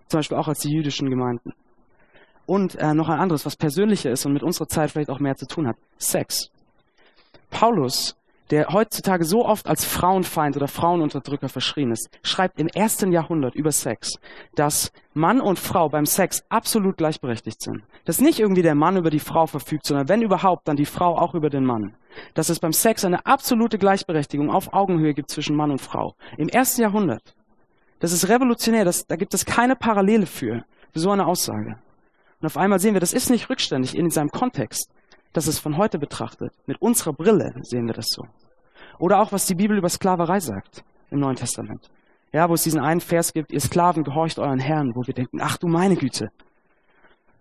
Zum 0.07 0.19
Beispiel 0.19 0.37
auch 0.37 0.47
als 0.47 0.59
die 0.59 0.71
jüdischen 0.71 1.09
Gemeinden. 1.09 1.53
Und 2.45 2.75
äh, 2.75 2.95
noch 2.95 3.09
ein 3.09 3.19
anderes, 3.19 3.45
was 3.45 3.55
persönlicher 3.55 4.09
ist 4.09 4.25
und 4.25 4.33
mit 4.33 4.41
unserer 4.41 4.67
Zeit 4.67 4.89
vielleicht 4.89 5.11
auch 5.11 5.19
mehr 5.19 5.35
zu 5.35 5.45
tun 5.45 5.67
hat. 5.67 5.77
Sex. 5.99 6.49
Paulus 7.51 8.18
der 8.49 8.69
heutzutage 8.69 9.25
so 9.25 9.45
oft 9.45 9.67
als 9.67 9.85
Frauenfeind 9.85 10.55
oder 10.55 10.67
Frauenunterdrücker 10.67 11.49
verschrien 11.49 11.91
ist, 11.91 12.09
schreibt 12.23 12.59
im 12.59 12.67
ersten 12.67 13.11
Jahrhundert 13.11 13.55
über 13.55 13.71
Sex, 13.71 14.19
dass 14.55 14.91
Mann 15.13 15.39
und 15.39 15.59
Frau 15.59 15.89
beim 15.89 16.05
Sex 16.05 16.43
absolut 16.49 16.97
gleichberechtigt 16.97 17.61
sind. 17.61 17.83
Dass 18.05 18.21
nicht 18.21 18.39
irgendwie 18.39 18.61
der 18.61 18.75
Mann 18.75 18.97
über 18.97 19.11
die 19.11 19.19
Frau 19.19 19.45
verfügt, 19.45 19.85
sondern 19.85 20.09
wenn 20.09 20.21
überhaupt, 20.21 20.67
dann 20.67 20.77
die 20.77 20.85
Frau 20.85 21.17
auch 21.17 21.35
über 21.35 21.49
den 21.49 21.65
Mann. 21.65 21.95
Dass 22.33 22.49
es 22.49 22.59
beim 22.59 22.73
Sex 22.73 23.05
eine 23.05 23.25
absolute 23.25 23.77
Gleichberechtigung 23.77 24.49
auf 24.49 24.73
Augenhöhe 24.73 25.13
gibt 25.13 25.29
zwischen 25.29 25.55
Mann 25.55 25.71
und 25.71 25.81
Frau. 25.81 26.15
Im 26.37 26.49
ersten 26.49 26.81
Jahrhundert. 26.81 27.35
Das 27.99 28.13
ist 28.13 28.29
revolutionär, 28.29 28.85
das, 28.85 29.05
da 29.05 29.15
gibt 29.15 29.33
es 29.33 29.45
keine 29.45 29.75
Parallele 29.75 30.25
für, 30.25 30.63
für 30.91 30.99
so 30.99 31.11
eine 31.11 31.27
Aussage. 31.27 31.77
Und 32.41 32.45
auf 32.45 32.57
einmal 32.57 32.79
sehen 32.79 32.93
wir, 32.93 33.01
das 33.01 33.13
ist 33.13 33.29
nicht 33.29 33.49
rückständig 33.49 33.95
in 33.95 34.09
seinem 34.09 34.31
Kontext 34.31 34.89
das 35.33 35.47
ist 35.47 35.59
von 35.59 35.77
heute 35.77 35.99
betrachtet. 35.99 36.53
Mit 36.65 36.81
unserer 36.81 37.13
Brille 37.13 37.53
sehen 37.61 37.85
wir 37.85 37.93
das 37.93 38.07
so. 38.09 38.23
Oder 38.97 39.21
auch, 39.21 39.31
was 39.31 39.45
die 39.45 39.55
Bibel 39.55 39.77
über 39.77 39.89
Sklaverei 39.89 40.39
sagt 40.39 40.83
im 41.11 41.19
Neuen 41.19 41.35
Testament. 41.35 41.89
Ja, 42.31 42.49
wo 42.49 42.53
es 42.53 42.63
diesen 42.63 42.79
einen 42.79 43.01
Vers 43.01 43.33
gibt, 43.33 43.51
ihr 43.51 43.59
Sklaven 43.59 44.03
gehorcht 44.03 44.37
euren 44.37 44.59
Herrn, 44.59 44.95
wo 44.95 45.05
wir 45.05 45.13
denken, 45.13 45.39
ach 45.41 45.57
du 45.57 45.67
meine 45.67 45.95
Güte. 45.95 46.29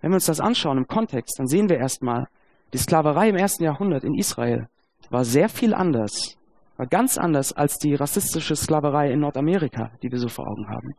Wenn 0.00 0.10
wir 0.10 0.16
uns 0.16 0.26
das 0.26 0.40
anschauen 0.40 0.78
im 0.78 0.86
Kontext, 0.86 1.38
dann 1.38 1.46
sehen 1.46 1.68
wir 1.68 1.76
erstmal, 1.76 2.26
die 2.72 2.78
Sklaverei 2.78 3.28
im 3.28 3.36
ersten 3.36 3.64
Jahrhundert 3.64 4.04
in 4.04 4.14
Israel 4.14 4.68
war 5.10 5.24
sehr 5.24 5.48
viel 5.48 5.74
anders, 5.74 6.36
war 6.76 6.86
ganz 6.86 7.18
anders 7.18 7.52
als 7.52 7.78
die 7.78 7.94
rassistische 7.94 8.56
Sklaverei 8.56 9.10
in 9.10 9.20
Nordamerika, 9.20 9.90
die 10.02 10.10
wir 10.10 10.18
so 10.18 10.28
vor 10.28 10.46
Augen 10.46 10.68
haben. 10.68 10.94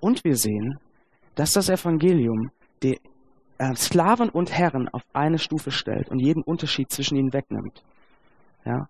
Und 0.00 0.24
wir 0.24 0.36
sehen, 0.36 0.78
dass 1.34 1.52
das 1.52 1.68
Evangelium 1.68 2.50
die 2.82 2.98
äh, 3.60 3.76
Sklaven 3.76 4.30
und 4.30 4.50
Herren 4.50 4.88
auf 4.88 5.02
eine 5.12 5.38
Stufe 5.38 5.70
stellt 5.70 6.08
und 6.08 6.18
jeden 6.18 6.42
Unterschied 6.42 6.90
zwischen 6.90 7.16
ihnen 7.16 7.34
wegnimmt. 7.34 7.82
Ja? 8.64 8.88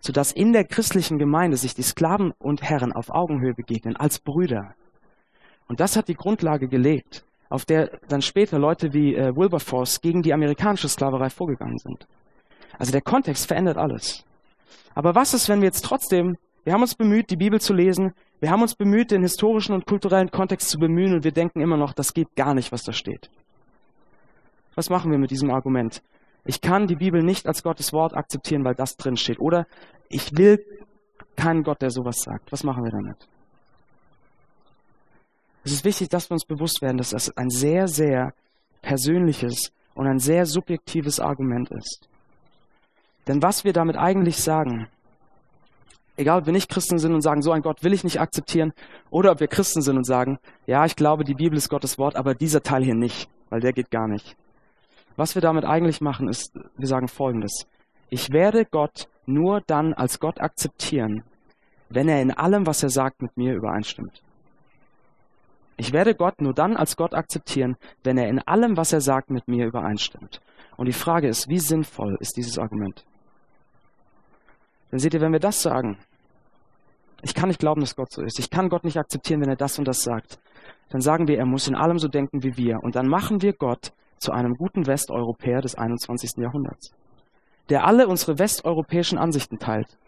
Sodass 0.00 0.32
in 0.32 0.52
der 0.52 0.64
christlichen 0.64 1.18
Gemeinde 1.18 1.56
sich 1.56 1.74
die 1.74 1.82
Sklaven 1.82 2.32
und 2.38 2.62
Herren 2.62 2.92
auf 2.92 3.10
Augenhöhe 3.10 3.54
begegnen, 3.54 3.96
als 3.96 4.18
Brüder. 4.18 4.74
Und 5.68 5.78
das 5.78 5.96
hat 5.96 6.08
die 6.08 6.14
Grundlage 6.14 6.66
gelegt, 6.66 7.24
auf 7.48 7.64
der 7.64 8.00
dann 8.08 8.20
später 8.20 8.58
Leute 8.58 8.92
wie 8.92 9.14
äh, 9.14 9.34
Wilberforce 9.36 10.00
gegen 10.00 10.22
die 10.22 10.34
amerikanische 10.34 10.88
Sklaverei 10.88 11.30
vorgegangen 11.30 11.78
sind. 11.78 12.08
Also 12.78 12.90
der 12.90 13.02
Kontext 13.02 13.46
verändert 13.46 13.76
alles. 13.76 14.24
Aber 14.94 15.14
was 15.14 15.34
ist, 15.34 15.48
wenn 15.48 15.60
wir 15.60 15.66
jetzt 15.66 15.84
trotzdem, 15.84 16.36
wir 16.64 16.72
haben 16.72 16.82
uns 16.82 16.96
bemüht, 16.96 17.30
die 17.30 17.36
Bibel 17.36 17.60
zu 17.60 17.74
lesen, 17.74 18.12
wir 18.40 18.50
haben 18.50 18.62
uns 18.62 18.74
bemüht, 18.74 19.12
den 19.12 19.22
historischen 19.22 19.72
und 19.72 19.86
kulturellen 19.86 20.32
Kontext 20.32 20.68
zu 20.68 20.78
bemühen 20.78 21.14
und 21.14 21.22
wir 21.24 21.32
denken 21.32 21.60
immer 21.60 21.76
noch, 21.76 21.92
das 21.92 22.12
geht 22.12 22.34
gar 22.34 22.54
nicht, 22.54 22.72
was 22.72 22.82
da 22.82 22.92
steht. 22.92 23.30
Was 24.74 24.90
machen 24.90 25.10
wir 25.10 25.18
mit 25.18 25.30
diesem 25.30 25.50
Argument? 25.50 26.02
Ich 26.44 26.60
kann 26.60 26.86
die 26.86 26.96
Bibel 26.96 27.22
nicht 27.22 27.46
als 27.46 27.62
Gottes 27.62 27.92
Wort 27.92 28.14
akzeptieren, 28.14 28.64
weil 28.64 28.74
das 28.74 28.96
drin 28.96 29.16
steht. 29.16 29.40
Oder 29.40 29.66
ich 30.08 30.36
will 30.36 30.64
keinen 31.36 31.62
Gott, 31.62 31.82
der 31.82 31.90
sowas 31.90 32.22
sagt. 32.22 32.52
Was 32.52 32.64
machen 32.64 32.84
wir 32.84 32.90
damit? 32.90 33.28
Es 35.64 35.72
ist 35.72 35.84
wichtig, 35.84 36.08
dass 36.08 36.30
wir 36.30 36.34
uns 36.34 36.44
bewusst 36.44 36.80
werden, 36.80 36.98
dass 36.98 37.10
das 37.10 37.36
ein 37.36 37.50
sehr, 37.50 37.86
sehr 37.86 38.32
persönliches 38.80 39.72
und 39.94 40.06
ein 40.06 40.18
sehr 40.18 40.46
subjektives 40.46 41.20
Argument 41.20 41.70
ist. 41.70 42.08
Denn 43.26 43.42
was 43.42 43.64
wir 43.64 43.72
damit 43.72 43.96
eigentlich 43.96 44.42
sagen, 44.42 44.88
egal 46.16 46.40
ob 46.40 46.46
wir 46.46 46.52
nicht 46.52 46.70
Christen 46.70 46.98
sind 46.98 47.12
und 47.12 47.20
sagen, 47.20 47.42
so 47.42 47.52
ein 47.52 47.62
Gott 47.62 47.84
will 47.84 47.92
ich 47.92 48.04
nicht 48.04 48.20
akzeptieren, 48.20 48.72
oder 49.10 49.32
ob 49.32 49.40
wir 49.40 49.48
Christen 49.48 49.82
sind 49.82 49.96
und 49.96 50.04
sagen, 50.04 50.38
ja, 50.66 50.84
ich 50.86 50.96
glaube, 50.96 51.24
die 51.24 51.34
Bibel 51.34 51.56
ist 51.56 51.68
Gottes 51.68 51.98
Wort, 51.98 52.16
aber 52.16 52.34
dieser 52.34 52.62
Teil 52.62 52.82
hier 52.82 52.94
nicht, 52.94 53.28
weil 53.50 53.60
der 53.60 53.72
geht 53.72 53.90
gar 53.90 54.08
nicht. 54.08 54.36
Was 55.16 55.34
wir 55.34 55.42
damit 55.42 55.64
eigentlich 55.64 56.00
machen, 56.00 56.28
ist, 56.28 56.58
wir 56.76 56.86
sagen 56.86 57.08
Folgendes. 57.08 57.66
Ich 58.08 58.32
werde 58.32 58.64
Gott 58.64 59.08
nur 59.26 59.60
dann 59.66 59.94
als 59.94 60.18
Gott 60.18 60.40
akzeptieren, 60.40 61.24
wenn 61.88 62.08
er 62.08 62.22
in 62.22 62.30
allem, 62.30 62.66
was 62.66 62.82
er 62.82 62.90
sagt, 62.90 63.22
mit 63.22 63.36
mir 63.36 63.54
übereinstimmt. 63.54 64.22
Ich 65.76 65.92
werde 65.92 66.14
Gott 66.14 66.40
nur 66.40 66.52
dann 66.52 66.76
als 66.76 66.96
Gott 66.96 67.14
akzeptieren, 67.14 67.76
wenn 68.04 68.18
er 68.18 68.28
in 68.28 68.38
allem, 68.40 68.76
was 68.76 68.92
er 68.92 69.00
sagt, 69.00 69.30
mit 69.30 69.48
mir 69.48 69.66
übereinstimmt. 69.66 70.40
Und 70.76 70.86
die 70.86 70.92
Frage 70.92 71.28
ist, 71.28 71.48
wie 71.48 71.58
sinnvoll 71.58 72.16
ist 72.20 72.36
dieses 72.36 72.58
Argument? 72.58 73.04
Dann 74.90 75.00
seht 75.00 75.14
ihr, 75.14 75.20
wenn 75.20 75.32
wir 75.32 75.40
das 75.40 75.62
sagen, 75.62 75.98
ich 77.22 77.34
kann 77.34 77.48
nicht 77.48 77.60
glauben, 77.60 77.80
dass 77.80 77.96
Gott 77.96 78.12
so 78.12 78.22
ist. 78.22 78.38
Ich 78.38 78.50
kann 78.50 78.68
Gott 78.68 78.84
nicht 78.84 78.98
akzeptieren, 78.98 79.40
wenn 79.40 79.48
er 79.48 79.56
das 79.56 79.78
und 79.78 79.86
das 79.86 80.02
sagt. 80.02 80.38
Dann 80.90 81.00
sagen 81.00 81.28
wir, 81.28 81.38
er 81.38 81.46
muss 81.46 81.68
in 81.68 81.74
allem 81.74 81.98
so 81.98 82.08
denken 82.08 82.42
wie 82.42 82.56
wir. 82.56 82.82
Und 82.82 82.96
dann 82.96 83.08
machen 83.08 83.42
wir 83.42 83.52
Gott 83.52 83.92
zu 84.20 84.32
einem 84.32 84.54
guten 84.54 84.86
Westeuropäer 84.86 85.62
des 85.62 85.74
21. 85.74 86.36
Jahrhunderts, 86.36 86.92
der 87.70 87.86
alle 87.86 88.06
unsere 88.06 88.38
westeuropäischen 88.38 89.18
Ansichten 89.18 89.58
teilt. 89.58 89.98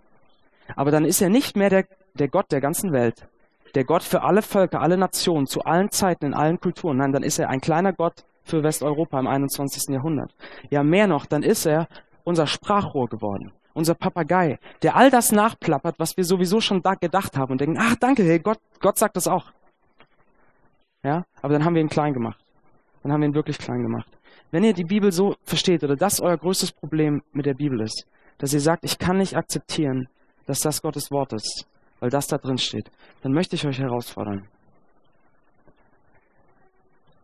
Aber 0.77 0.91
dann 0.91 1.05
ist 1.05 1.21
er 1.23 1.31
nicht 1.31 1.57
mehr 1.57 1.71
der, 1.71 1.87
der 2.15 2.29
Gott 2.29 2.53
der 2.53 2.61
ganzen 2.61 2.93
Welt, 2.93 3.27
der 3.75 3.85
Gott 3.85 4.03
für 4.03 4.23
alle 4.23 4.43
Völker, 4.43 4.81
alle 4.81 4.99
Nationen, 4.99 5.47
zu 5.47 5.63
allen 5.63 5.91
Zeiten, 5.91 6.27
in 6.27 6.35
allen 6.35 6.61
Kulturen. 6.61 6.99
Nein, 6.99 7.13
dann 7.13 7.23
ist 7.23 7.39
er 7.39 7.49
ein 7.49 7.61
kleiner 7.61 7.93
Gott 7.93 8.25
für 8.45 8.63
Westeuropa 8.63 9.19
im 9.19 9.27
21. 9.27 9.95
Jahrhundert. 9.95 10.35
Ja, 10.71 10.83
mehr 10.83 11.07
noch, 11.07 11.27
dann 11.27 11.43
ist 11.43 11.65
er 11.67 11.89
unser 12.25 12.47
Sprachrohr 12.47 13.09
geworden, 13.09 13.53
unser 13.73 13.95
Papagei, 13.95 14.59
der 14.83 14.95
all 14.95 15.11
das 15.11 15.33
nachplappert, 15.33 15.99
was 15.99 16.17
wir 16.17 16.25
sowieso 16.25 16.61
schon 16.61 16.83
da 16.83 16.95
gedacht 16.95 17.37
haben 17.37 17.53
und 17.53 17.61
denken, 17.61 17.79
ach 17.81 17.97
danke, 17.97 18.23
hey, 18.25 18.39
Gott, 18.39 18.59
Gott 18.81 18.99
sagt 18.99 19.17
das 19.17 19.27
auch. 19.27 19.47
Ja, 21.03 21.25
aber 21.41 21.55
dann 21.55 21.65
haben 21.65 21.75
wir 21.75 21.83
ihn 21.83 21.89
klein 21.89 22.13
gemacht. 22.13 22.42
Dann 23.03 23.13
haben 23.13 23.21
wir 23.21 23.29
ihn 23.29 23.35
wirklich 23.35 23.59
klein 23.59 23.83
gemacht. 23.83 24.09
Wenn 24.51 24.65
ihr 24.65 24.75
die 24.75 24.85
Bibel 24.85 25.11
so 25.13 25.35
versteht 25.45 25.83
oder 25.83 25.97
das 25.97 26.21
euer 26.21 26.37
größtes 26.37 26.73
Problem 26.73 27.23
mit 27.33 27.47
der 27.47 27.55
Bibel 27.55 27.81
ist, 27.81 28.07
dass 28.39 28.53
ihr 28.53 28.61
sagt, 28.61 28.85
ich 28.85 28.99
kann 28.99 29.19
nicht 29.19 29.37
akzeptieren, 29.37 30.09
dass 30.47 30.61
das 30.61 30.83
Gottes 30.83 31.11
Wort 31.11 31.33
ist, 31.33 31.67
weil 32.01 32.11
das 32.11 32.27
da 32.27 32.39
drin 32.39 32.59
steht, 32.59 32.91
dann 33.23 33.33
möchte 33.33 33.57
ich 33.57 33.67
euch 33.67 33.79
herausfordern. 33.79 34.47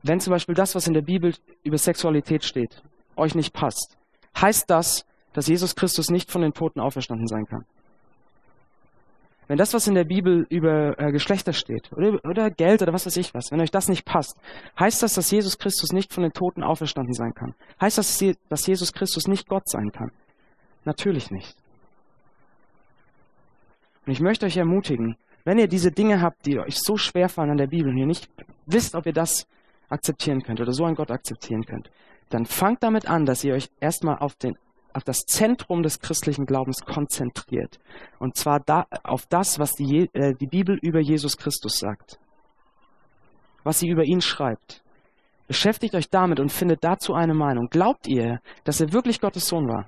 Wenn 0.02 0.20
zum 0.20 0.32
Beispiel 0.32 0.54
das, 0.54 0.74
was 0.74 0.86
in 0.86 0.94
der 0.94 1.02
Bibel 1.02 1.34
über 1.64 1.76
Sexualität 1.76 2.44
steht, 2.44 2.82
euch 3.16 3.34
nicht 3.34 3.52
passt, 3.52 3.98
heißt 4.40 4.70
das, 4.70 5.04
dass 5.32 5.48
Jesus 5.48 5.74
Christus 5.74 6.10
nicht 6.10 6.30
von 6.30 6.42
den 6.42 6.52
Toten 6.52 6.80
auferstanden 6.80 7.26
sein 7.26 7.44
kann. 7.46 7.64
Wenn 9.48 9.56
das, 9.56 9.72
was 9.72 9.86
in 9.86 9.94
der 9.94 10.04
Bibel 10.04 10.46
über 10.50 10.98
äh, 11.00 11.10
Geschlechter 11.10 11.54
steht, 11.54 11.90
oder, 11.94 12.22
oder 12.24 12.50
Geld 12.50 12.82
oder 12.82 12.92
was 12.92 13.06
weiß 13.06 13.16
ich 13.16 13.32
was, 13.32 13.50
wenn 13.50 13.60
euch 13.60 13.70
das 13.70 13.88
nicht 13.88 14.04
passt, 14.04 14.36
heißt 14.78 15.02
das, 15.02 15.14
dass 15.14 15.30
Jesus 15.30 15.58
Christus 15.58 15.92
nicht 15.92 16.12
von 16.12 16.22
den 16.22 16.32
Toten 16.32 16.62
auferstanden 16.62 17.14
sein 17.14 17.32
kann? 17.34 17.54
Heißt 17.80 17.96
das, 17.96 18.22
dass 18.50 18.66
Jesus 18.66 18.92
Christus 18.92 19.26
nicht 19.26 19.48
Gott 19.48 19.66
sein 19.66 19.90
kann? 19.90 20.10
Natürlich 20.84 21.30
nicht. 21.30 21.56
Und 24.06 24.12
ich 24.12 24.20
möchte 24.20 24.44
euch 24.44 24.58
ermutigen, 24.58 25.16
wenn 25.44 25.58
ihr 25.58 25.68
diese 25.68 25.90
Dinge 25.90 26.20
habt, 26.20 26.44
die 26.44 26.58
euch 26.58 26.78
so 26.78 26.98
schwer 26.98 27.30
fallen 27.30 27.50
an 27.50 27.56
der 27.56 27.68
Bibel 27.68 27.90
und 27.90 27.96
ihr 27.96 28.06
nicht 28.06 28.28
wisst, 28.66 28.94
ob 28.94 29.06
ihr 29.06 29.14
das 29.14 29.46
akzeptieren 29.88 30.42
könnt 30.42 30.60
oder 30.60 30.72
so 30.72 30.84
einen 30.84 30.94
Gott 30.94 31.10
akzeptieren 31.10 31.64
könnt, 31.64 31.90
dann 32.28 32.44
fangt 32.44 32.82
damit 32.82 33.08
an, 33.08 33.24
dass 33.24 33.44
ihr 33.44 33.54
euch 33.54 33.70
erstmal 33.80 34.18
auf, 34.18 34.34
den, 34.34 34.58
auf 34.92 35.04
das 35.04 35.20
Zentrum 35.26 35.82
des 35.82 36.00
christlichen 36.00 36.46
Glaubens 36.46 36.80
konzentriert. 36.84 37.78
Und 38.18 38.36
zwar 38.36 38.60
da, 38.60 38.86
auf 39.04 39.26
das, 39.26 39.58
was 39.58 39.72
die, 39.74 40.08
äh, 40.12 40.34
die 40.34 40.46
Bibel 40.46 40.78
über 40.82 41.00
Jesus 41.00 41.36
Christus 41.36 41.78
sagt. 41.78 42.18
Was 43.64 43.80
sie 43.80 43.88
über 43.88 44.04
ihn 44.04 44.20
schreibt. 44.20 44.82
Beschäftigt 45.46 45.94
euch 45.94 46.10
damit 46.10 46.40
und 46.40 46.52
findet 46.52 46.84
dazu 46.84 47.14
eine 47.14 47.34
Meinung. 47.34 47.68
Glaubt 47.70 48.06
ihr, 48.06 48.40
dass 48.64 48.80
er 48.80 48.92
wirklich 48.92 49.20
Gottes 49.20 49.48
Sohn 49.48 49.66
war? 49.66 49.86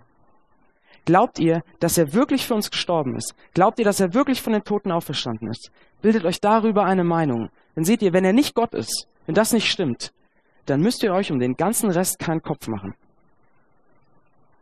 Glaubt 1.05 1.39
ihr, 1.39 1.63
dass 1.81 1.99
er 1.99 2.13
wirklich 2.15 2.47
für 2.47 2.55
uns 2.55 2.71
gestorben 2.71 3.17
ist? 3.17 3.35
Glaubt 3.55 3.79
ihr, 3.79 3.85
dass 3.85 4.01
er 4.01 4.15
wirklich 4.15 4.43
von 4.43 4.53
den 4.53 4.65
Toten 4.65 4.93
auferstanden 4.93 5.49
ist? 5.49 5.71
Bildet 6.03 6.25
euch 6.25 6.41
darüber 6.41 6.85
eine 6.85 7.05
Meinung. 7.05 7.51
Dann 7.75 7.85
seht 7.85 8.03
ihr, 8.03 8.13
wenn 8.13 8.25
er 8.25 8.33
nicht 8.33 8.55
Gott 8.55 8.75
ist, 8.75 9.07
wenn 9.27 9.35
das 9.35 9.53
nicht 9.53 9.71
stimmt, 9.71 10.13
dann 10.67 10.81
müsst 10.81 11.03
ihr 11.03 11.13
euch 11.13 11.33
um 11.33 11.39
den 11.39 11.55
ganzen 11.55 11.91
Rest 11.91 12.19
keinen 12.19 12.43
Kopf 12.43 12.69
machen. 12.69 12.95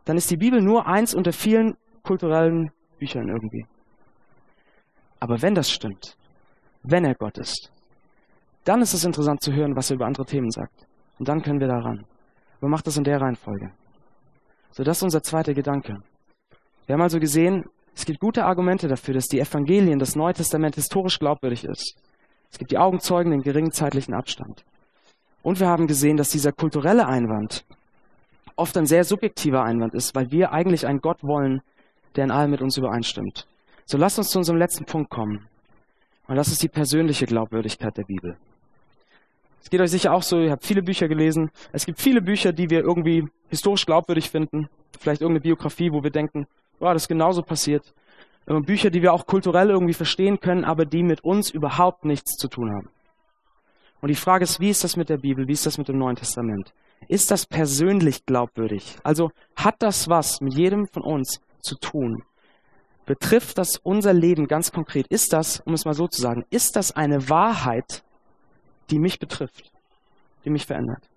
Dann 0.05 0.17
ist 0.17 0.31
die 0.31 0.37
Bibel 0.37 0.61
nur 0.61 0.87
eins 0.87 1.13
unter 1.13 1.31
vielen 1.31 1.75
kulturellen 2.03 2.71
Büchern 2.97 3.27
irgendwie. 3.27 3.65
Aber 5.19 5.41
wenn 5.41 5.55
das 5.55 5.69
stimmt, 5.69 6.17
wenn 6.83 7.05
er 7.05 7.15
Gott 7.15 7.37
ist, 7.37 7.71
dann 8.63 8.81
ist 8.81 8.93
es 8.93 9.03
interessant 9.03 9.41
zu 9.41 9.53
hören, 9.53 9.75
was 9.75 9.89
er 9.89 9.95
über 9.95 10.05
andere 10.05 10.25
Themen 10.25 10.49
sagt. 10.51 10.87
Und 11.17 11.27
dann 11.27 11.41
können 11.41 11.59
wir 11.59 11.67
daran. 11.67 12.05
Aber 12.59 12.69
macht 12.69 12.87
das 12.87 12.97
in 12.97 13.03
der 13.03 13.19
Reihenfolge. 13.19 13.71
So, 14.71 14.83
das 14.83 14.97
ist 14.97 15.03
unser 15.03 15.21
zweiter 15.23 15.53
Gedanke. 15.53 15.97
Wir 16.85 16.93
haben 16.93 17.01
also 17.01 17.19
gesehen, 17.19 17.65
es 17.95 18.05
gibt 18.05 18.19
gute 18.19 18.45
Argumente 18.45 18.87
dafür, 18.87 19.13
dass 19.13 19.27
die 19.27 19.39
Evangelien, 19.39 19.99
das 19.99 20.15
Neue 20.15 20.33
Testament 20.33 20.75
historisch 20.75 21.19
glaubwürdig 21.19 21.65
ist. 21.65 21.95
Es 22.51 22.57
gibt 22.57 22.71
die 22.71 22.77
Augenzeugen, 22.77 23.31
den 23.31 23.41
geringen 23.41 23.71
zeitlichen 23.71 24.13
Abstand. 24.13 24.63
Und 25.41 25.59
wir 25.59 25.67
haben 25.67 25.87
gesehen, 25.87 26.17
dass 26.17 26.29
dieser 26.29 26.51
kulturelle 26.51 27.07
Einwand 27.07 27.65
oft 28.59 28.77
ein 28.77 28.85
sehr 28.85 29.03
subjektiver 29.03 29.63
Einwand 29.63 29.93
ist, 29.93 30.13
weil 30.15 30.31
wir 30.31 30.51
eigentlich 30.51 30.85
einen 30.85 30.99
Gott 30.99 31.23
wollen, 31.23 31.61
der 32.15 32.25
in 32.25 32.31
allem 32.31 32.51
mit 32.51 32.61
uns 32.61 32.77
übereinstimmt. 32.77 33.47
So 33.85 33.97
lasst 33.97 34.17
uns 34.19 34.29
zu 34.29 34.37
unserem 34.37 34.59
letzten 34.59 34.85
Punkt 34.85 35.09
kommen. 35.09 35.47
Und 36.27 36.35
das 36.35 36.49
ist 36.49 36.61
die 36.61 36.67
persönliche 36.69 37.25
Glaubwürdigkeit 37.25 37.97
der 37.97 38.03
Bibel. 38.03 38.37
Es 39.63 39.69
geht 39.69 39.81
euch 39.81 39.91
sicher 39.91 40.13
auch 40.13 40.23
so, 40.23 40.39
ihr 40.39 40.51
habt 40.51 40.65
viele 40.65 40.83
Bücher 40.83 41.07
gelesen. 41.07 41.49
Es 41.71 41.85
gibt 41.85 41.99
viele 41.99 42.21
Bücher, 42.21 42.53
die 42.53 42.69
wir 42.69 42.81
irgendwie 42.81 43.27
historisch 43.49 43.85
glaubwürdig 43.85 44.29
finden. 44.29 44.69
Vielleicht 44.99 45.21
irgendeine 45.21 45.41
Biografie, 45.41 45.91
wo 45.91 46.03
wir 46.03 46.11
denken, 46.11 46.45
oh, 46.79 46.85
das 46.85 47.03
ist 47.03 47.07
genauso 47.07 47.41
passiert. 47.41 47.93
Bücher, 48.45 48.89
die 48.89 49.01
wir 49.01 49.13
auch 49.13 49.25
kulturell 49.25 49.69
irgendwie 49.69 49.93
verstehen 49.93 50.39
können, 50.39 50.65
aber 50.65 50.85
die 50.85 51.03
mit 51.03 51.23
uns 51.23 51.51
überhaupt 51.51 52.05
nichts 52.05 52.35
zu 52.35 52.47
tun 52.47 52.71
haben. 52.71 52.89
Und 54.01 54.09
die 54.09 54.15
Frage 54.15 54.43
ist, 54.43 54.59
wie 54.59 54.69
ist 54.69 54.83
das 54.83 54.95
mit 54.95 55.09
der 55.09 55.17
Bibel? 55.17 55.47
Wie 55.47 55.53
ist 55.53 55.65
das 55.65 55.77
mit 55.77 55.87
dem 55.87 55.97
Neuen 55.97 56.15
Testament? 56.15 56.73
Ist 57.07 57.31
das 57.31 57.45
persönlich 57.45 58.25
glaubwürdig? 58.25 58.97
Also 59.03 59.31
hat 59.55 59.75
das 59.79 60.07
was 60.07 60.41
mit 60.41 60.53
jedem 60.53 60.87
von 60.87 61.03
uns 61.03 61.39
zu 61.61 61.75
tun? 61.75 62.23
Betrifft 63.05 63.57
das 63.57 63.77
unser 63.81 64.13
Leben 64.13 64.47
ganz 64.47 64.71
konkret? 64.71 65.07
Ist 65.07 65.33
das, 65.33 65.61
um 65.61 65.73
es 65.73 65.85
mal 65.85 65.95
so 65.95 66.07
zu 66.07 66.21
sagen, 66.21 66.45
ist 66.51 66.75
das 66.75 66.91
eine 66.91 67.29
Wahrheit, 67.29 68.03
die 68.91 68.99
mich 68.99 69.17
betrifft, 69.17 69.71
die 70.45 70.51
mich 70.51 70.67
verändert? 70.67 71.09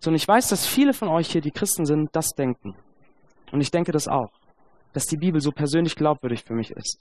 So, 0.00 0.10
und 0.10 0.16
ich 0.16 0.26
weiß, 0.26 0.48
dass 0.48 0.66
viele 0.66 0.92
von 0.92 1.08
euch 1.08 1.30
hier, 1.30 1.40
die 1.40 1.50
Christen 1.50 1.84
sind, 1.84 2.10
das 2.12 2.30
denken. 2.30 2.74
Und 3.52 3.60
ich 3.60 3.70
denke 3.70 3.92
das 3.92 4.08
auch, 4.08 4.30
dass 4.92 5.06
die 5.06 5.16
Bibel 5.16 5.40
so 5.40 5.50
persönlich 5.50 5.94
glaubwürdig 5.96 6.44
für 6.44 6.54
mich 6.54 6.70
ist. 6.72 7.00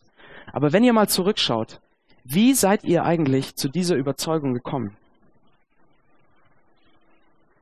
Aber 0.54 0.73
wenn 0.73 0.84
ihr 0.84 0.93
mal 0.93 1.10
zurückschaut, 1.10 1.80
wie 2.23 2.54
seid 2.54 2.84
ihr 2.84 3.04
eigentlich 3.04 3.56
zu 3.56 3.69
dieser 3.69 3.95
Überzeugung 3.95 4.54
gekommen? 4.54 4.97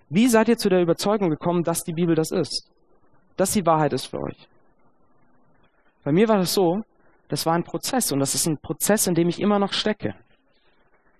Wie 0.10 0.28
seid 0.28 0.50
ihr 0.50 0.58
zu 0.58 0.70
der 0.70 0.82
Überzeugung 0.82 1.30
gekommen, 1.30 1.63
dass 1.63 1.84
die 1.84 1.94
Bibel 1.94 2.15
das 2.15 2.32
ist? 2.32 2.70
Dass 3.38 3.52
die 3.52 3.65
Wahrheit 3.65 3.94
ist 3.94 4.06
für 4.06 4.22
euch? 4.22 4.48
Bei 6.04 6.12
mir 6.12 6.28
war 6.28 6.38
das 6.38 6.54
so, 6.54 6.84
das 7.28 7.46
war 7.46 7.54
ein 7.54 7.63
Prozess 7.63 8.12
und 8.12 8.20
das 8.20 8.36
ist 8.36 8.46
ein 8.46 8.58
Prozess, 8.58 9.08
in 9.08 9.15
dem 9.15 9.30
ich 9.30 9.41
immer 9.41 9.58
noch 9.58 9.74
stecke. 9.74 10.13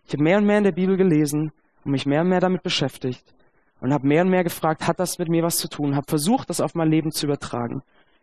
Ich 0.08 0.13
habe 0.13 0.24
mehr 0.24 0.38
und 0.38 0.45
mehr 0.45 0.60
in 0.60 0.63
der 0.63 0.71
Bibel 0.71 0.98
gelesen 0.98 1.52
und 1.84 1.91
mich 1.91 2.06
mehr 2.06 2.21
und 2.21 2.30
mehr 2.30 2.39
damit 2.39 2.62
beschäftigt 2.62 3.24
und 3.82 3.91
habe 3.91 4.08
mehr 4.08 4.21
und 4.21 4.30
mehr 4.30 4.43
gefragt, 4.43 4.88
hat 4.88 5.00
das 5.00 5.17
mit 5.17 5.30
mir 5.30 5.43
was 5.43 5.58
zu 5.58 5.67
tun? 5.67 5.95
Habe 5.95 6.06
versucht, 6.08 6.50
das 6.50 6.62
auf 6.62 6.76
mein 6.76 6.89
Leben 6.89 7.12
zu 7.12 7.26
übertragen. 7.26 7.82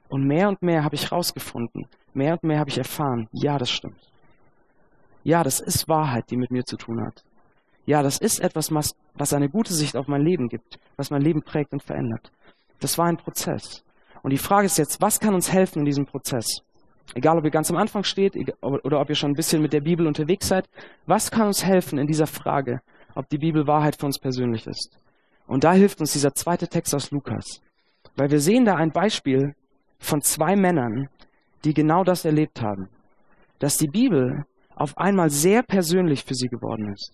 Und 0.08 0.26
mehr 0.26 0.48
und 0.48 0.62
mehr 0.62 0.84
habe 0.84 0.94
ich 0.94 1.10
herausgefunden, 1.10 1.86
mehr 2.14 2.34
und 2.34 2.44
mehr 2.44 2.60
habe 2.60 2.70
ich 2.70 2.78
erfahren, 2.78 3.28
ja, 3.32 3.58
das 3.58 3.70
stimmt. 3.70 4.10
Ja, 5.24 5.42
das 5.42 5.60
ist 5.60 5.88
Wahrheit, 5.88 6.30
die 6.30 6.36
mit 6.36 6.50
mir 6.50 6.64
zu 6.64 6.76
tun 6.76 7.00
hat. 7.04 7.24
Ja, 7.84 8.02
das 8.02 8.18
ist 8.18 8.40
etwas, 8.40 8.72
was 8.72 9.32
eine 9.32 9.48
gute 9.48 9.72
Sicht 9.72 9.96
auf 9.96 10.06
mein 10.06 10.22
Leben 10.22 10.48
gibt, 10.48 10.78
was 10.96 11.10
mein 11.10 11.22
Leben 11.22 11.42
prägt 11.42 11.72
und 11.72 11.82
verändert. 11.82 12.30
Das 12.80 12.96
war 12.98 13.06
ein 13.06 13.16
Prozess. 13.16 13.84
Und 14.22 14.30
die 14.30 14.38
Frage 14.38 14.66
ist 14.66 14.78
jetzt, 14.78 15.00
was 15.00 15.18
kann 15.18 15.34
uns 15.34 15.52
helfen 15.52 15.80
in 15.80 15.84
diesem 15.84 16.06
Prozess? 16.06 16.46
Egal, 17.14 17.38
ob 17.38 17.44
ihr 17.44 17.50
ganz 17.50 17.70
am 17.70 17.76
Anfang 17.76 18.04
steht 18.04 18.36
oder 18.62 19.00
ob 19.00 19.08
ihr 19.08 19.16
schon 19.16 19.32
ein 19.32 19.36
bisschen 19.36 19.60
mit 19.60 19.72
der 19.72 19.80
Bibel 19.80 20.06
unterwegs 20.06 20.48
seid, 20.48 20.68
was 21.06 21.30
kann 21.30 21.48
uns 21.48 21.64
helfen 21.64 21.98
in 21.98 22.06
dieser 22.06 22.28
Frage, 22.28 22.80
ob 23.14 23.28
die 23.28 23.38
Bibel 23.38 23.66
Wahrheit 23.66 23.96
für 23.96 24.06
uns 24.06 24.18
persönlich 24.18 24.66
ist? 24.66 24.96
Und 25.46 25.64
da 25.64 25.72
hilft 25.72 26.00
uns 26.00 26.12
dieser 26.12 26.32
zweite 26.32 26.68
Text 26.68 26.94
aus 26.94 27.10
Lukas. 27.10 27.60
Weil 28.16 28.30
wir 28.30 28.38
sehen 28.38 28.64
da 28.64 28.76
ein 28.76 28.92
Beispiel 28.92 29.54
von 29.98 30.22
zwei 30.22 30.54
Männern, 30.54 31.08
die 31.64 31.74
genau 31.74 32.04
das 32.04 32.24
erlebt 32.24 32.62
haben. 32.62 32.88
Dass 33.58 33.76
die 33.76 33.88
Bibel 33.88 34.44
auf 34.74 34.96
einmal 34.96 35.30
sehr 35.30 35.62
persönlich 35.62 36.24
für 36.24 36.34
sie 36.34 36.48
geworden 36.48 36.92
ist. 36.92 37.12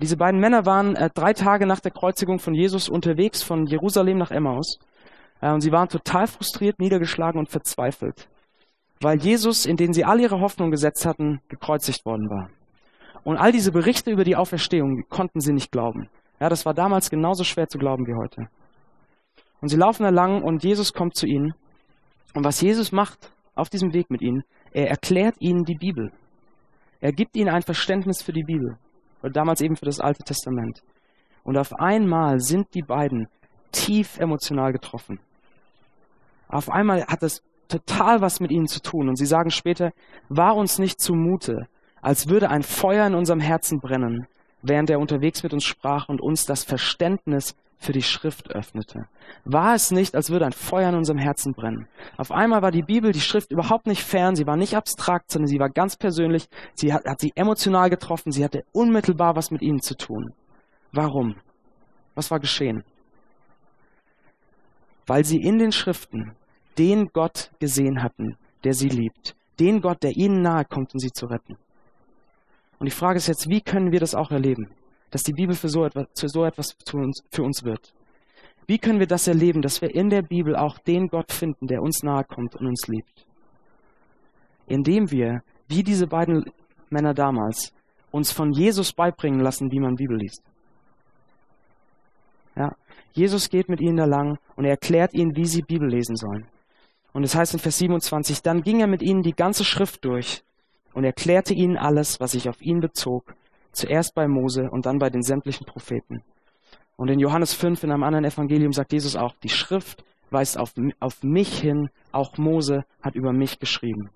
Diese 0.00 0.16
beiden 0.16 0.40
Männer 0.40 0.64
waren 0.64 0.96
äh, 0.96 1.10
drei 1.12 1.34
Tage 1.34 1.66
nach 1.66 1.80
der 1.80 1.90
Kreuzigung 1.90 2.38
von 2.38 2.54
Jesus 2.54 2.88
unterwegs 2.88 3.42
von 3.42 3.66
Jerusalem 3.66 4.16
nach 4.16 4.30
Emmaus. 4.30 4.78
Äh, 5.42 5.52
und 5.52 5.60
sie 5.60 5.72
waren 5.72 5.88
total 5.88 6.26
frustriert, 6.26 6.78
niedergeschlagen 6.78 7.38
und 7.38 7.50
verzweifelt, 7.50 8.28
weil 9.02 9.18
Jesus, 9.18 9.66
in 9.66 9.76
den 9.76 9.92
sie 9.92 10.04
all 10.04 10.18
ihre 10.18 10.40
Hoffnung 10.40 10.70
gesetzt 10.70 11.04
hatten, 11.04 11.40
gekreuzigt 11.48 12.06
worden 12.06 12.30
war. 12.30 12.48
Und 13.24 13.36
all 13.36 13.52
diese 13.52 13.72
Berichte 13.72 14.10
über 14.10 14.24
die 14.24 14.36
Auferstehung 14.36 15.04
konnten 15.10 15.40
sie 15.40 15.52
nicht 15.52 15.70
glauben. 15.70 16.08
Ja, 16.40 16.48
das 16.48 16.64
war 16.64 16.72
damals 16.72 17.10
genauso 17.10 17.44
schwer 17.44 17.68
zu 17.68 17.76
glauben 17.76 18.06
wie 18.06 18.14
heute. 18.14 18.48
Und 19.60 19.68
sie 19.68 19.76
laufen 19.76 20.04
da 20.04 20.24
und 20.38 20.64
Jesus 20.64 20.94
kommt 20.94 21.14
zu 21.14 21.26
ihnen. 21.26 21.52
Und 22.34 22.44
was 22.44 22.62
Jesus 22.62 22.92
macht 22.92 23.30
auf 23.54 23.68
diesem 23.68 23.92
Weg 23.92 24.08
mit 24.08 24.22
ihnen, 24.22 24.44
er 24.72 24.88
erklärt 24.88 25.34
ihnen 25.40 25.64
die 25.64 25.74
Bibel. 25.74 26.10
Er 27.00 27.12
gibt 27.12 27.36
ihnen 27.36 27.50
ein 27.50 27.62
Verständnis 27.62 28.22
für 28.22 28.32
die 28.32 28.44
Bibel. 28.44 28.78
Oder 29.22 29.32
damals 29.32 29.60
eben 29.60 29.76
für 29.76 29.84
das 29.84 30.00
Alte 30.00 30.22
Testament. 30.22 30.82
Und 31.44 31.56
auf 31.56 31.72
einmal 31.74 32.40
sind 32.40 32.74
die 32.74 32.82
beiden 32.82 33.28
tief 33.72 34.18
emotional 34.18 34.72
getroffen. 34.72 35.20
Auf 36.48 36.70
einmal 36.70 37.06
hat 37.06 37.22
es 37.22 37.42
total 37.68 38.20
was 38.20 38.40
mit 38.40 38.50
ihnen 38.50 38.66
zu 38.66 38.80
tun. 38.80 39.08
Und 39.08 39.16
sie 39.16 39.26
sagen 39.26 39.50
später, 39.50 39.92
war 40.28 40.56
uns 40.56 40.78
nicht 40.78 41.00
zumute, 41.00 41.68
als 42.02 42.28
würde 42.28 42.50
ein 42.50 42.62
Feuer 42.62 43.06
in 43.06 43.14
unserem 43.14 43.40
Herzen 43.40 43.78
brennen, 43.78 44.26
während 44.62 44.90
er 44.90 44.98
unterwegs 44.98 45.42
mit 45.42 45.52
uns 45.52 45.64
sprach 45.64 46.08
und 46.08 46.20
uns 46.20 46.44
das 46.44 46.64
Verständnis 46.64 47.54
für 47.80 47.92
die 47.92 48.02
Schrift 48.02 48.50
öffnete. 48.50 49.06
War 49.44 49.74
es 49.74 49.90
nicht, 49.90 50.14
als 50.14 50.30
würde 50.30 50.44
ein 50.44 50.52
Feuer 50.52 50.90
in 50.90 50.94
unserem 50.94 51.18
Herzen 51.18 51.54
brennen. 51.54 51.88
Auf 52.18 52.30
einmal 52.30 52.60
war 52.60 52.70
die 52.70 52.82
Bibel, 52.82 53.10
die 53.10 53.20
Schrift 53.20 53.50
überhaupt 53.50 53.86
nicht 53.86 54.02
fern, 54.02 54.36
sie 54.36 54.46
war 54.46 54.56
nicht 54.56 54.76
abstrakt, 54.76 55.30
sondern 55.30 55.48
sie 55.48 55.58
war 55.58 55.70
ganz 55.70 55.96
persönlich, 55.96 56.46
sie 56.74 56.92
hat, 56.92 57.06
hat 57.06 57.20
sie 57.20 57.32
emotional 57.34 57.88
getroffen, 57.88 58.32
sie 58.32 58.44
hatte 58.44 58.64
unmittelbar 58.72 59.34
was 59.34 59.50
mit 59.50 59.62
ihnen 59.62 59.80
zu 59.80 59.96
tun. 59.96 60.34
Warum? 60.92 61.36
Was 62.14 62.30
war 62.30 62.38
geschehen? 62.38 62.84
Weil 65.06 65.24
sie 65.24 65.38
in 65.38 65.58
den 65.58 65.72
Schriften 65.72 66.36
den 66.76 67.08
Gott 67.08 67.50
gesehen 67.60 68.02
hatten, 68.02 68.36
der 68.62 68.74
sie 68.74 68.88
liebt, 68.88 69.34
den 69.58 69.80
Gott, 69.80 70.02
der 70.02 70.12
ihnen 70.16 70.42
nahe 70.42 70.66
kommt, 70.66 70.92
um 70.92 70.98
sie 70.98 71.12
zu 71.12 71.26
retten. 71.26 71.56
Und 72.78 72.86
die 72.86 72.94
Frage 72.94 73.16
ist 73.16 73.26
jetzt, 73.26 73.48
wie 73.48 73.62
können 73.62 73.90
wir 73.90 74.00
das 74.00 74.14
auch 74.14 74.30
erleben? 74.30 74.70
Dass 75.10 75.22
die 75.22 75.32
Bibel 75.32 75.54
für 75.54 75.68
so 75.68 75.84
etwas, 75.84 76.06
für 76.18 76.28
so 76.28 76.44
etwas 76.44 76.76
für 76.86 76.98
uns, 76.98 77.22
für 77.30 77.42
uns 77.42 77.64
wird. 77.64 77.92
Wie 78.66 78.78
können 78.78 79.00
wir 79.00 79.06
das 79.06 79.26
erleben, 79.26 79.62
dass 79.62 79.82
wir 79.82 79.94
in 79.94 80.10
der 80.10 80.22
Bibel 80.22 80.54
auch 80.54 80.78
den 80.78 81.08
Gott 81.08 81.32
finden, 81.32 81.66
der 81.66 81.82
uns 81.82 82.02
nahe 82.02 82.24
kommt 82.24 82.54
und 82.54 82.66
uns 82.66 82.86
liebt? 82.86 83.26
Indem 84.66 85.10
wir, 85.10 85.42
wie 85.66 85.82
diese 85.82 86.06
beiden 86.06 86.44
Männer 86.88 87.14
damals, 87.14 87.72
uns 88.12 88.30
von 88.30 88.52
Jesus 88.52 88.92
beibringen 88.92 89.40
lassen, 89.40 89.70
wie 89.72 89.80
man 89.80 89.96
Bibel 89.96 90.16
liest. 90.16 90.42
Ja, 92.56 92.76
Jesus 93.12 93.48
geht 93.48 93.68
mit 93.68 93.80
ihnen 93.80 93.96
da 93.96 94.04
lang 94.04 94.38
und 94.56 94.64
er 94.64 94.72
erklärt 94.72 95.14
ihnen, 95.14 95.34
wie 95.34 95.46
sie 95.46 95.62
Bibel 95.62 95.88
lesen 95.88 96.16
sollen. 96.16 96.46
Und 97.12 97.24
es 97.24 97.34
heißt 97.34 97.54
in 97.54 97.60
Vers 97.60 97.78
27, 97.78 98.42
dann 98.42 98.62
ging 98.62 98.80
er 98.80 98.86
mit 98.86 99.02
ihnen 99.02 99.22
die 99.22 99.34
ganze 99.34 99.64
Schrift 99.64 100.04
durch 100.04 100.44
und 100.94 101.04
erklärte 101.04 101.54
ihnen 101.54 101.76
alles, 101.76 102.20
was 102.20 102.32
sich 102.32 102.48
auf 102.48 102.60
ihn 102.60 102.80
bezog 102.80 103.34
Zuerst 103.72 104.14
bei 104.14 104.26
Mose 104.26 104.68
und 104.70 104.86
dann 104.86 104.98
bei 104.98 105.10
den 105.10 105.22
sämtlichen 105.22 105.66
Propheten. 105.66 106.22
Und 107.00 107.08
in 107.08 107.18
Johannes 107.18 107.54
5 107.54 107.84
in 107.84 107.92
einem 107.92 108.02
anderen 108.02 108.26
Evangelium 108.26 108.72
sagt 108.72 108.92
Jesus 108.92 109.16
auch, 109.16 109.34
die 109.42 109.48
Schrift 109.48 110.04
weist 110.30 110.58
auf, 110.58 110.74
auf 110.98 111.22
mich 111.22 111.58
hin, 111.58 111.88
auch 112.12 112.36
Mose 112.36 112.84
hat 113.02 113.14
über 113.14 113.32
mich 113.32 113.58
geschrieben. 113.58 114.10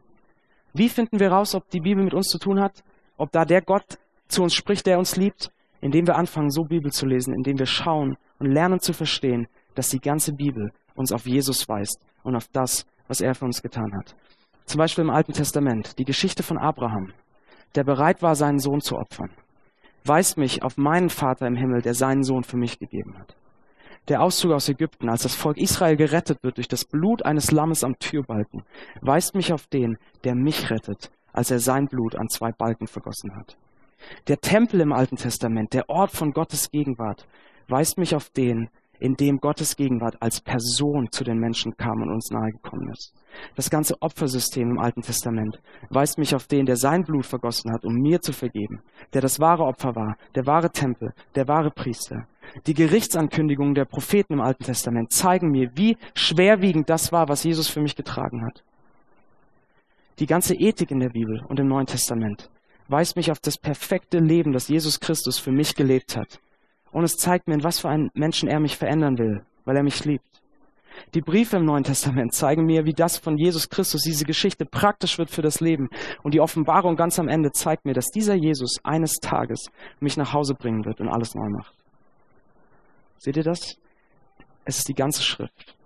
Wie 0.74 0.88
finden 0.88 1.18
wir 1.18 1.32
raus, 1.32 1.54
ob 1.54 1.68
die 1.70 1.80
Bibel 1.80 2.04
mit 2.04 2.12
uns 2.14 2.28
zu 2.28 2.38
tun 2.38 2.60
hat? 2.60 2.84
Ob 3.16 3.32
da 3.32 3.44
der 3.44 3.62
Gott 3.62 3.98
zu 4.28 4.42
uns 4.42 4.54
spricht, 4.54 4.86
der 4.86 4.98
uns 4.98 5.16
liebt? 5.16 5.50
Indem 5.80 6.06
wir 6.06 6.16
anfangen, 6.16 6.50
so 6.50 6.64
Bibel 6.64 6.92
zu 6.92 7.06
lesen, 7.06 7.34
indem 7.34 7.58
wir 7.58 7.66
schauen 7.66 8.16
und 8.38 8.50
lernen 8.50 8.80
zu 8.80 8.92
verstehen, 8.92 9.46
dass 9.74 9.88
die 9.88 10.00
ganze 10.00 10.32
Bibel 10.32 10.70
uns 10.94 11.12
auf 11.12 11.26
Jesus 11.26 11.68
weist 11.68 12.00
und 12.22 12.36
auf 12.36 12.48
das, 12.48 12.86
was 13.08 13.20
er 13.20 13.34
für 13.34 13.44
uns 13.44 13.62
getan 13.62 13.92
hat. 13.96 14.14
Zum 14.66 14.78
Beispiel 14.78 15.04
im 15.04 15.10
Alten 15.10 15.32
Testament, 15.32 15.98
die 15.98 16.04
Geschichte 16.04 16.42
von 16.42 16.58
Abraham, 16.58 17.12
der 17.76 17.84
bereit 17.84 18.22
war, 18.22 18.34
seinen 18.34 18.58
Sohn 18.58 18.80
zu 18.80 18.96
opfern 18.96 19.30
weist 20.04 20.36
mich 20.36 20.62
auf 20.62 20.76
meinen 20.76 21.10
Vater 21.10 21.46
im 21.46 21.56
Himmel, 21.56 21.82
der 21.82 21.94
seinen 21.94 22.24
Sohn 22.24 22.44
für 22.44 22.56
mich 22.56 22.78
gegeben 22.78 23.18
hat. 23.18 23.36
Der 24.08 24.22
Auszug 24.22 24.52
aus 24.52 24.68
Ägypten, 24.68 25.08
als 25.08 25.22
das 25.22 25.34
Volk 25.34 25.56
Israel 25.56 25.96
gerettet 25.96 26.42
wird 26.42 26.58
durch 26.58 26.68
das 26.68 26.84
Blut 26.84 27.24
eines 27.24 27.50
Lammes 27.50 27.84
am 27.84 27.98
Türbalken, 27.98 28.62
weist 29.00 29.34
mich 29.34 29.52
auf 29.52 29.66
den, 29.66 29.96
der 30.24 30.34
mich 30.34 30.70
rettet, 30.70 31.10
als 31.32 31.50
er 31.50 31.58
sein 31.58 31.86
Blut 31.86 32.14
an 32.14 32.28
zwei 32.28 32.52
Balken 32.52 32.86
vergossen 32.86 33.34
hat. 33.34 33.56
Der 34.28 34.40
Tempel 34.40 34.80
im 34.80 34.92
Alten 34.92 35.16
Testament, 35.16 35.72
der 35.72 35.88
Ort 35.88 36.10
von 36.10 36.32
Gottes 36.32 36.70
Gegenwart, 36.70 37.26
weist 37.68 37.96
mich 37.96 38.14
auf 38.14 38.28
den, 38.28 38.68
in 39.04 39.16
dem 39.16 39.36
Gottes 39.36 39.76
Gegenwart 39.76 40.16
als 40.20 40.40
Person 40.40 41.08
zu 41.10 41.24
den 41.24 41.36
Menschen 41.36 41.76
kam 41.76 42.00
und 42.00 42.10
uns 42.10 42.30
nahegekommen 42.30 42.90
ist. 42.90 43.12
Das 43.54 43.68
ganze 43.68 44.00
Opfersystem 44.00 44.70
im 44.70 44.78
Alten 44.78 45.02
Testament 45.02 45.60
weist 45.90 46.16
mich 46.16 46.34
auf 46.34 46.46
den, 46.46 46.64
der 46.64 46.76
sein 46.76 47.04
Blut 47.04 47.26
vergossen 47.26 47.70
hat, 47.70 47.84
um 47.84 47.92
mir 47.96 48.22
zu 48.22 48.32
vergeben, 48.32 48.80
der 49.12 49.20
das 49.20 49.38
wahre 49.38 49.64
Opfer 49.64 49.94
war, 49.94 50.16
der 50.34 50.46
wahre 50.46 50.70
Tempel, 50.70 51.12
der 51.34 51.46
wahre 51.48 51.70
Priester. 51.70 52.26
Die 52.66 52.72
Gerichtsankündigungen 52.72 53.74
der 53.74 53.84
Propheten 53.84 54.32
im 54.32 54.40
Alten 54.40 54.64
Testament 54.64 55.12
zeigen 55.12 55.50
mir, 55.50 55.70
wie 55.74 55.98
schwerwiegend 56.14 56.88
das 56.88 57.12
war, 57.12 57.28
was 57.28 57.44
Jesus 57.44 57.68
für 57.68 57.82
mich 57.82 57.96
getragen 57.96 58.42
hat. 58.46 58.64
Die 60.18 60.26
ganze 60.26 60.54
Ethik 60.54 60.90
in 60.90 61.00
der 61.00 61.10
Bibel 61.10 61.44
und 61.46 61.60
im 61.60 61.68
Neuen 61.68 61.86
Testament 61.86 62.48
weist 62.88 63.16
mich 63.16 63.30
auf 63.30 63.40
das 63.40 63.58
perfekte 63.58 64.18
Leben, 64.18 64.52
das 64.52 64.68
Jesus 64.68 64.98
Christus 64.98 65.38
für 65.38 65.52
mich 65.52 65.74
gelebt 65.74 66.16
hat. 66.16 66.40
Und 66.94 67.02
es 67.02 67.16
zeigt 67.16 67.48
mir, 67.48 67.54
in 67.54 67.64
was 67.64 67.80
für 67.80 67.88
einen 67.88 68.08
Menschen 68.14 68.48
er 68.48 68.60
mich 68.60 68.76
verändern 68.76 69.18
will, 69.18 69.44
weil 69.64 69.76
er 69.76 69.82
mich 69.82 70.04
liebt. 70.04 70.24
Die 71.12 71.22
Briefe 71.22 71.56
im 71.56 71.64
Neuen 71.64 71.82
Testament 71.82 72.32
zeigen 72.32 72.66
mir, 72.66 72.84
wie 72.84 72.92
das 72.92 73.18
von 73.18 73.36
Jesus 73.36 73.68
Christus, 73.68 74.02
diese 74.02 74.24
Geschichte 74.24 74.64
praktisch 74.64 75.18
wird 75.18 75.28
für 75.28 75.42
das 75.42 75.58
Leben. 75.60 75.88
Und 76.22 76.34
die 76.34 76.40
Offenbarung 76.40 76.94
ganz 76.94 77.18
am 77.18 77.26
Ende 77.26 77.50
zeigt 77.50 77.84
mir, 77.84 77.94
dass 77.94 78.06
dieser 78.14 78.36
Jesus 78.36 78.76
eines 78.84 79.14
Tages 79.14 79.72
mich 79.98 80.16
nach 80.16 80.32
Hause 80.32 80.54
bringen 80.54 80.84
wird 80.84 81.00
und 81.00 81.08
alles 81.08 81.34
neu 81.34 81.48
macht. 81.48 81.74
Seht 83.18 83.36
ihr 83.38 83.42
das? 83.42 83.76
Es 84.64 84.78
ist 84.78 84.88
die 84.88 84.94
ganze 84.94 85.24
Schrift. 85.24 85.76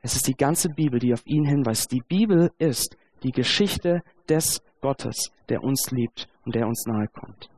Es 0.00 0.16
ist 0.16 0.26
die 0.26 0.36
ganze 0.36 0.70
Bibel, 0.70 0.98
die 0.98 1.12
auf 1.12 1.26
ihn 1.26 1.44
hinweist. 1.44 1.92
Die 1.92 2.02
Bibel 2.08 2.50
ist 2.56 2.96
die 3.22 3.32
Geschichte 3.32 4.00
des 4.26 4.62
Gottes, 4.80 5.32
der 5.50 5.62
uns 5.62 5.90
liebt 5.90 6.30
und 6.46 6.54
der 6.54 6.66
uns 6.66 6.86
nahe 6.86 7.08
kommt. 7.08 7.50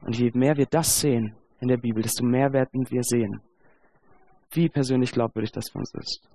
Und 0.00 0.16
je 0.16 0.30
mehr 0.32 0.56
wir 0.56 0.64
das 0.64 0.98
sehen 0.98 1.36
in 1.62 1.68
der 1.68 1.76
Bibel, 1.76 2.02
desto 2.02 2.24
mehr 2.24 2.52
werden 2.52 2.90
wir 2.90 3.02
sehen, 3.04 3.40
wie 4.50 4.68
persönlich 4.68 5.12
glaubwürdig 5.12 5.52
das 5.52 5.70
für 5.70 5.78
uns 5.78 5.94
ist. 5.94 6.28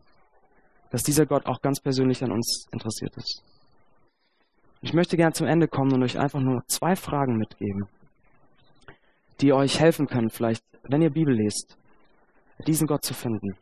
Dass 0.90 1.04
dieser 1.04 1.26
Gott 1.26 1.46
auch 1.46 1.62
ganz 1.62 1.82
persönlich 1.82 2.24
an 2.24 2.32
uns 2.32 2.66
interessiert 2.72 3.16
ist. 3.18 3.44
Ich 4.82 4.94
möchte 4.94 5.18
gerne 5.18 5.34
zum 5.34 5.48
Ende 5.48 5.68
kommen 5.68 5.94
und 5.94 6.04
euch 6.04 6.18
einfach 6.18 6.40
nur 6.40 6.64
zwei 6.68 6.96
Fragen 6.96 7.38
mitgeben, 7.38 7.88
die 9.42 9.52
euch 9.52 9.80
helfen 9.80 10.08
können, 10.08 10.30
vielleicht, 10.30 10.64
wenn 10.84 11.02
ihr 11.02 11.10
Bibel 11.10 11.36
lest, 11.36 11.78
diesen 12.66 12.88
Gott 12.88 13.04
zu 13.04 13.14
finden. 13.14 13.58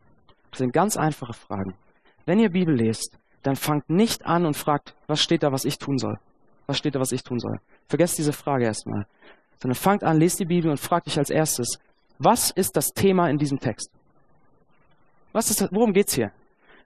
Das 0.52 0.60
sind 0.60 0.72
ganz 0.72 0.96
einfache 0.98 1.34
Fragen. 1.34 1.74
Wenn 2.26 2.40
ihr 2.40 2.50
Bibel 2.50 2.76
lest, 2.76 3.18
dann 3.42 3.56
fangt 3.56 3.90
nicht 3.90 4.26
an 4.26 4.46
und 4.46 4.56
fragt, 4.56 4.96
was 5.08 5.22
steht 5.22 5.42
da, 5.42 5.52
was 5.52 5.66
ich 5.66 5.80
tun 5.80 5.98
soll? 5.98 6.18
Was 6.68 6.78
steht 6.78 6.96
da, 6.96 7.00
was 7.00 7.12
ich 7.12 7.24
tun 7.24 7.40
soll? 7.40 7.60
Vergesst 7.88 8.18
diese 8.18 8.34
Frage 8.34 8.66
erstmal. 8.66 9.06
Sondern 9.60 9.76
fangt 9.76 10.04
an, 10.04 10.20
lest 10.20 10.40
die 10.40 10.46
Bibel 10.46 10.70
und 10.70 10.80
fragt 10.80 11.08
euch 11.08 11.18
als 11.18 11.30
erstes, 11.30 11.80
was 12.20 12.52
ist 12.52 12.76
das 12.78 12.90
Thema 12.90 13.30
in 13.30 13.38
diesem 13.38 13.60
Text? 13.60 13.92
Was 15.34 15.50
ist 15.50 15.62
das, 15.62 15.70
worum 15.72 15.94
geht's 15.94 16.16
hier? 16.16 16.32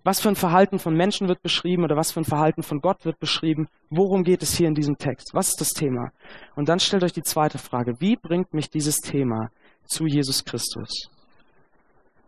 Was 0.04 0.22
für 0.22 0.30
ein 0.30 0.36
Verhalten 0.36 0.80
von 0.80 0.96
Menschen 0.96 1.28
wird 1.28 1.42
beschrieben 1.42 1.84
oder 1.84 1.96
was 1.96 2.12
für 2.12 2.22
ein 2.22 2.26
Verhalten 2.26 2.64
von 2.64 2.80
Gott 2.80 3.06
wird 3.06 3.20
beschrieben? 3.20 3.68
Worum 3.90 4.24
geht 4.24 4.42
es 4.42 4.56
hier 4.56 4.68
in 4.68 4.74
diesem 4.74 4.98
Text? 4.98 5.32
Was 5.34 5.50
ist 5.50 5.62
das 5.62 5.70
Thema? 5.70 6.12
Und 6.56 6.70
dann 6.70 6.80
stellt 6.80 7.04
euch 7.04 7.12
die 7.12 7.22
zweite 7.22 7.58
Frage. 7.58 8.00
Wie 8.00 8.16
bringt 8.16 8.54
mich 8.54 8.70
dieses 8.70 8.98
Thema 8.98 9.50
zu 9.86 10.06
Jesus 10.06 10.46
Christus? 10.46 11.10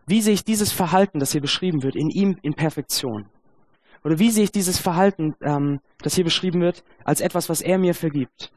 Wie 0.06 0.20
sehe 0.20 0.34
ich 0.34 0.44
dieses 0.44 0.70
Verhalten, 0.70 1.18
das 1.18 1.32
hier 1.32 1.40
beschrieben 1.40 1.82
wird, 1.82 1.96
in 1.96 2.10
ihm 2.10 2.36
in 2.42 2.54
Perfektion? 2.54 3.26
Oder 4.04 4.18
wie 4.18 4.30
sehe 4.30 4.44
ich 4.44 4.52
dieses 4.52 4.78
Verhalten, 4.78 5.34
ähm, 5.42 5.80
das 6.02 6.14
hier 6.14 6.24
beschrieben 6.24 6.60
wird, 6.60 6.82
als 7.04 7.20
etwas, 7.20 7.48
was 7.48 7.60
er 7.60 7.78
mir 7.78 7.94
vergibt? 7.94 8.52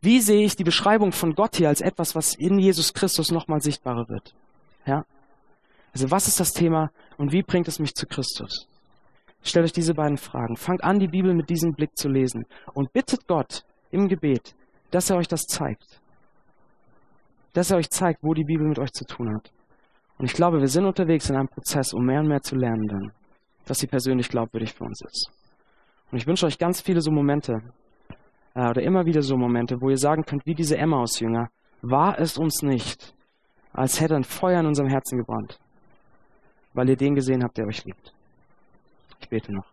Wie 0.00 0.20
sehe 0.20 0.44
ich 0.44 0.56
die 0.56 0.64
Beschreibung 0.64 1.12
von 1.12 1.34
Gott 1.34 1.56
hier 1.56 1.68
als 1.68 1.80
etwas, 1.80 2.14
was 2.14 2.34
in 2.34 2.58
Jesus 2.58 2.92
Christus 2.92 3.30
nochmal 3.30 3.60
sichtbarer 3.60 4.08
wird? 4.08 4.34
Ja? 4.86 5.04
Also 5.92 6.10
was 6.10 6.28
ist 6.28 6.40
das 6.40 6.52
Thema 6.52 6.90
und 7.16 7.32
wie 7.32 7.42
bringt 7.42 7.68
es 7.68 7.78
mich 7.78 7.94
zu 7.94 8.06
Christus? 8.06 8.68
Stellt 9.42 9.64
euch 9.64 9.72
diese 9.72 9.94
beiden 9.94 10.16
Fragen. 10.16 10.56
Fangt 10.56 10.82
an, 10.82 10.98
die 10.98 11.08
Bibel 11.08 11.32
mit 11.32 11.48
diesem 11.48 11.72
Blick 11.72 11.96
zu 11.96 12.08
lesen 12.08 12.44
und 12.74 12.92
bittet 12.92 13.26
Gott 13.26 13.64
im 13.90 14.08
Gebet, 14.08 14.54
dass 14.90 15.08
er 15.08 15.16
euch 15.16 15.28
das 15.28 15.42
zeigt. 15.42 16.00
Dass 17.52 17.70
er 17.70 17.78
euch 17.78 17.88
zeigt, 17.88 18.22
wo 18.22 18.34
die 18.34 18.44
Bibel 18.44 18.66
mit 18.66 18.78
euch 18.78 18.92
zu 18.92 19.04
tun 19.04 19.34
hat. 19.34 19.52
Und 20.18 20.26
ich 20.26 20.32
glaube, 20.32 20.60
wir 20.60 20.68
sind 20.68 20.84
unterwegs 20.84 21.30
in 21.30 21.36
einem 21.36 21.48
Prozess, 21.48 21.92
um 21.92 22.04
mehr 22.04 22.20
und 22.20 22.28
mehr 22.28 22.42
zu 22.42 22.56
lernen 22.56 22.86
dann, 22.88 23.12
dass 23.66 23.78
sie 23.78 23.86
persönlich 23.86 24.28
glaubwürdig 24.28 24.74
für 24.74 24.84
uns 24.84 25.00
ist. 25.02 25.30
Und 26.10 26.18
ich 26.18 26.26
wünsche 26.26 26.46
euch 26.46 26.58
ganz 26.58 26.80
viele 26.80 27.00
so 27.00 27.10
Momente, 27.10 27.60
äh, 28.56 28.68
oder 28.68 28.82
immer 28.82 29.06
wieder 29.06 29.22
so 29.22 29.36
Momente, 29.36 29.80
wo 29.80 29.90
ihr 29.90 29.98
sagen 29.98 30.24
könnt, 30.24 30.44
wie 30.46 30.54
diese 30.54 30.76
Emmaus-Jünger, 30.76 31.50
war 31.82 32.18
es 32.18 32.36
uns 32.36 32.62
nicht, 32.62 33.14
als 33.72 34.00
hätte 34.00 34.16
ein 34.16 34.24
Feuer 34.24 34.58
in 34.58 34.66
unserem 34.66 34.88
Herzen 34.88 35.18
gebrannt 35.18 35.60
weil 36.76 36.90
ihr 36.90 36.96
den 36.96 37.14
gesehen 37.14 37.42
habt, 37.42 37.56
der 37.56 37.66
euch 37.66 37.84
liebt. 37.84 38.14
Ich 39.18 39.28
bete 39.30 39.50
noch. 39.50 39.64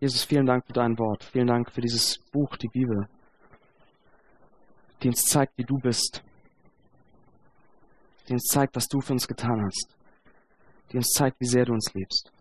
Jesus, 0.00 0.24
vielen 0.24 0.44
Dank 0.44 0.66
für 0.66 0.72
dein 0.72 0.98
Wort. 0.98 1.24
Vielen 1.24 1.46
Dank 1.46 1.70
für 1.70 1.80
dieses 1.80 2.18
Buch, 2.32 2.56
die 2.56 2.68
Bibel, 2.68 3.08
die 5.02 5.08
uns 5.08 5.22
zeigt, 5.22 5.56
wie 5.56 5.64
du 5.64 5.78
bist. 5.78 6.22
Die 8.28 8.32
uns 8.32 8.44
zeigt, 8.46 8.74
was 8.74 8.88
du 8.88 9.00
für 9.00 9.12
uns 9.12 9.26
getan 9.26 9.64
hast. 9.64 9.96
Die 10.96 11.00
uns 11.00 11.10
zeigt, 11.10 11.38
wie 11.40 11.46
sehr 11.46 11.66
du 11.66 11.74
uns 11.74 11.92
liebst. 11.92 12.32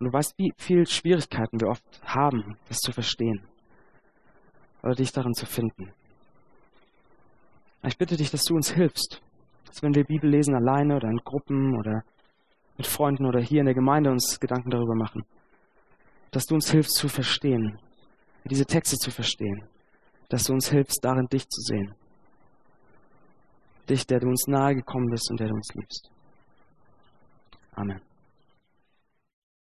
Und 0.00 0.06
du 0.06 0.12
weißt, 0.12 0.36
wie 0.36 0.52
viel 0.56 0.84
Schwierigkeiten 0.84 1.60
wir 1.60 1.68
oft 1.68 1.84
haben, 2.02 2.56
das 2.68 2.78
zu 2.78 2.90
verstehen 2.90 3.46
oder 4.82 4.96
dich 4.96 5.12
darin 5.12 5.32
zu 5.32 5.46
finden. 5.46 5.92
Ich 7.84 7.96
bitte 7.96 8.16
dich, 8.16 8.32
dass 8.32 8.42
du 8.42 8.56
uns 8.56 8.72
hilfst, 8.72 9.22
dass 9.66 9.80
wenn 9.80 9.94
wir 9.94 10.02
Bibel 10.02 10.28
lesen 10.28 10.56
alleine 10.56 10.96
oder 10.96 11.08
in 11.08 11.18
Gruppen 11.18 11.78
oder 11.78 12.02
mit 12.76 12.88
Freunden 12.88 13.24
oder 13.24 13.40
hier 13.40 13.60
in 13.60 13.66
der 13.66 13.76
Gemeinde 13.76 14.10
uns 14.10 14.40
Gedanken 14.40 14.70
darüber 14.70 14.96
machen, 14.96 15.24
dass 16.32 16.46
du 16.46 16.56
uns 16.56 16.68
hilfst 16.68 16.96
zu 16.96 17.06
verstehen, 17.06 17.78
diese 18.42 18.66
Texte 18.66 18.96
zu 18.96 19.12
verstehen, 19.12 19.68
dass 20.30 20.42
du 20.42 20.52
uns 20.52 20.68
hilfst, 20.68 20.98
darin 21.00 21.28
dich 21.28 21.48
zu 21.48 21.60
sehen. 21.60 21.94
Dich, 23.88 24.06
der 24.06 24.20
du 24.20 24.28
uns 24.28 24.46
nahe 24.46 24.74
gekommen 24.74 25.08
bist 25.10 25.30
und 25.30 25.40
der 25.40 25.48
du 25.48 25.54
uns 25.54 25.68
liebst. 25.74 26.10
Amen. 27.72 28.07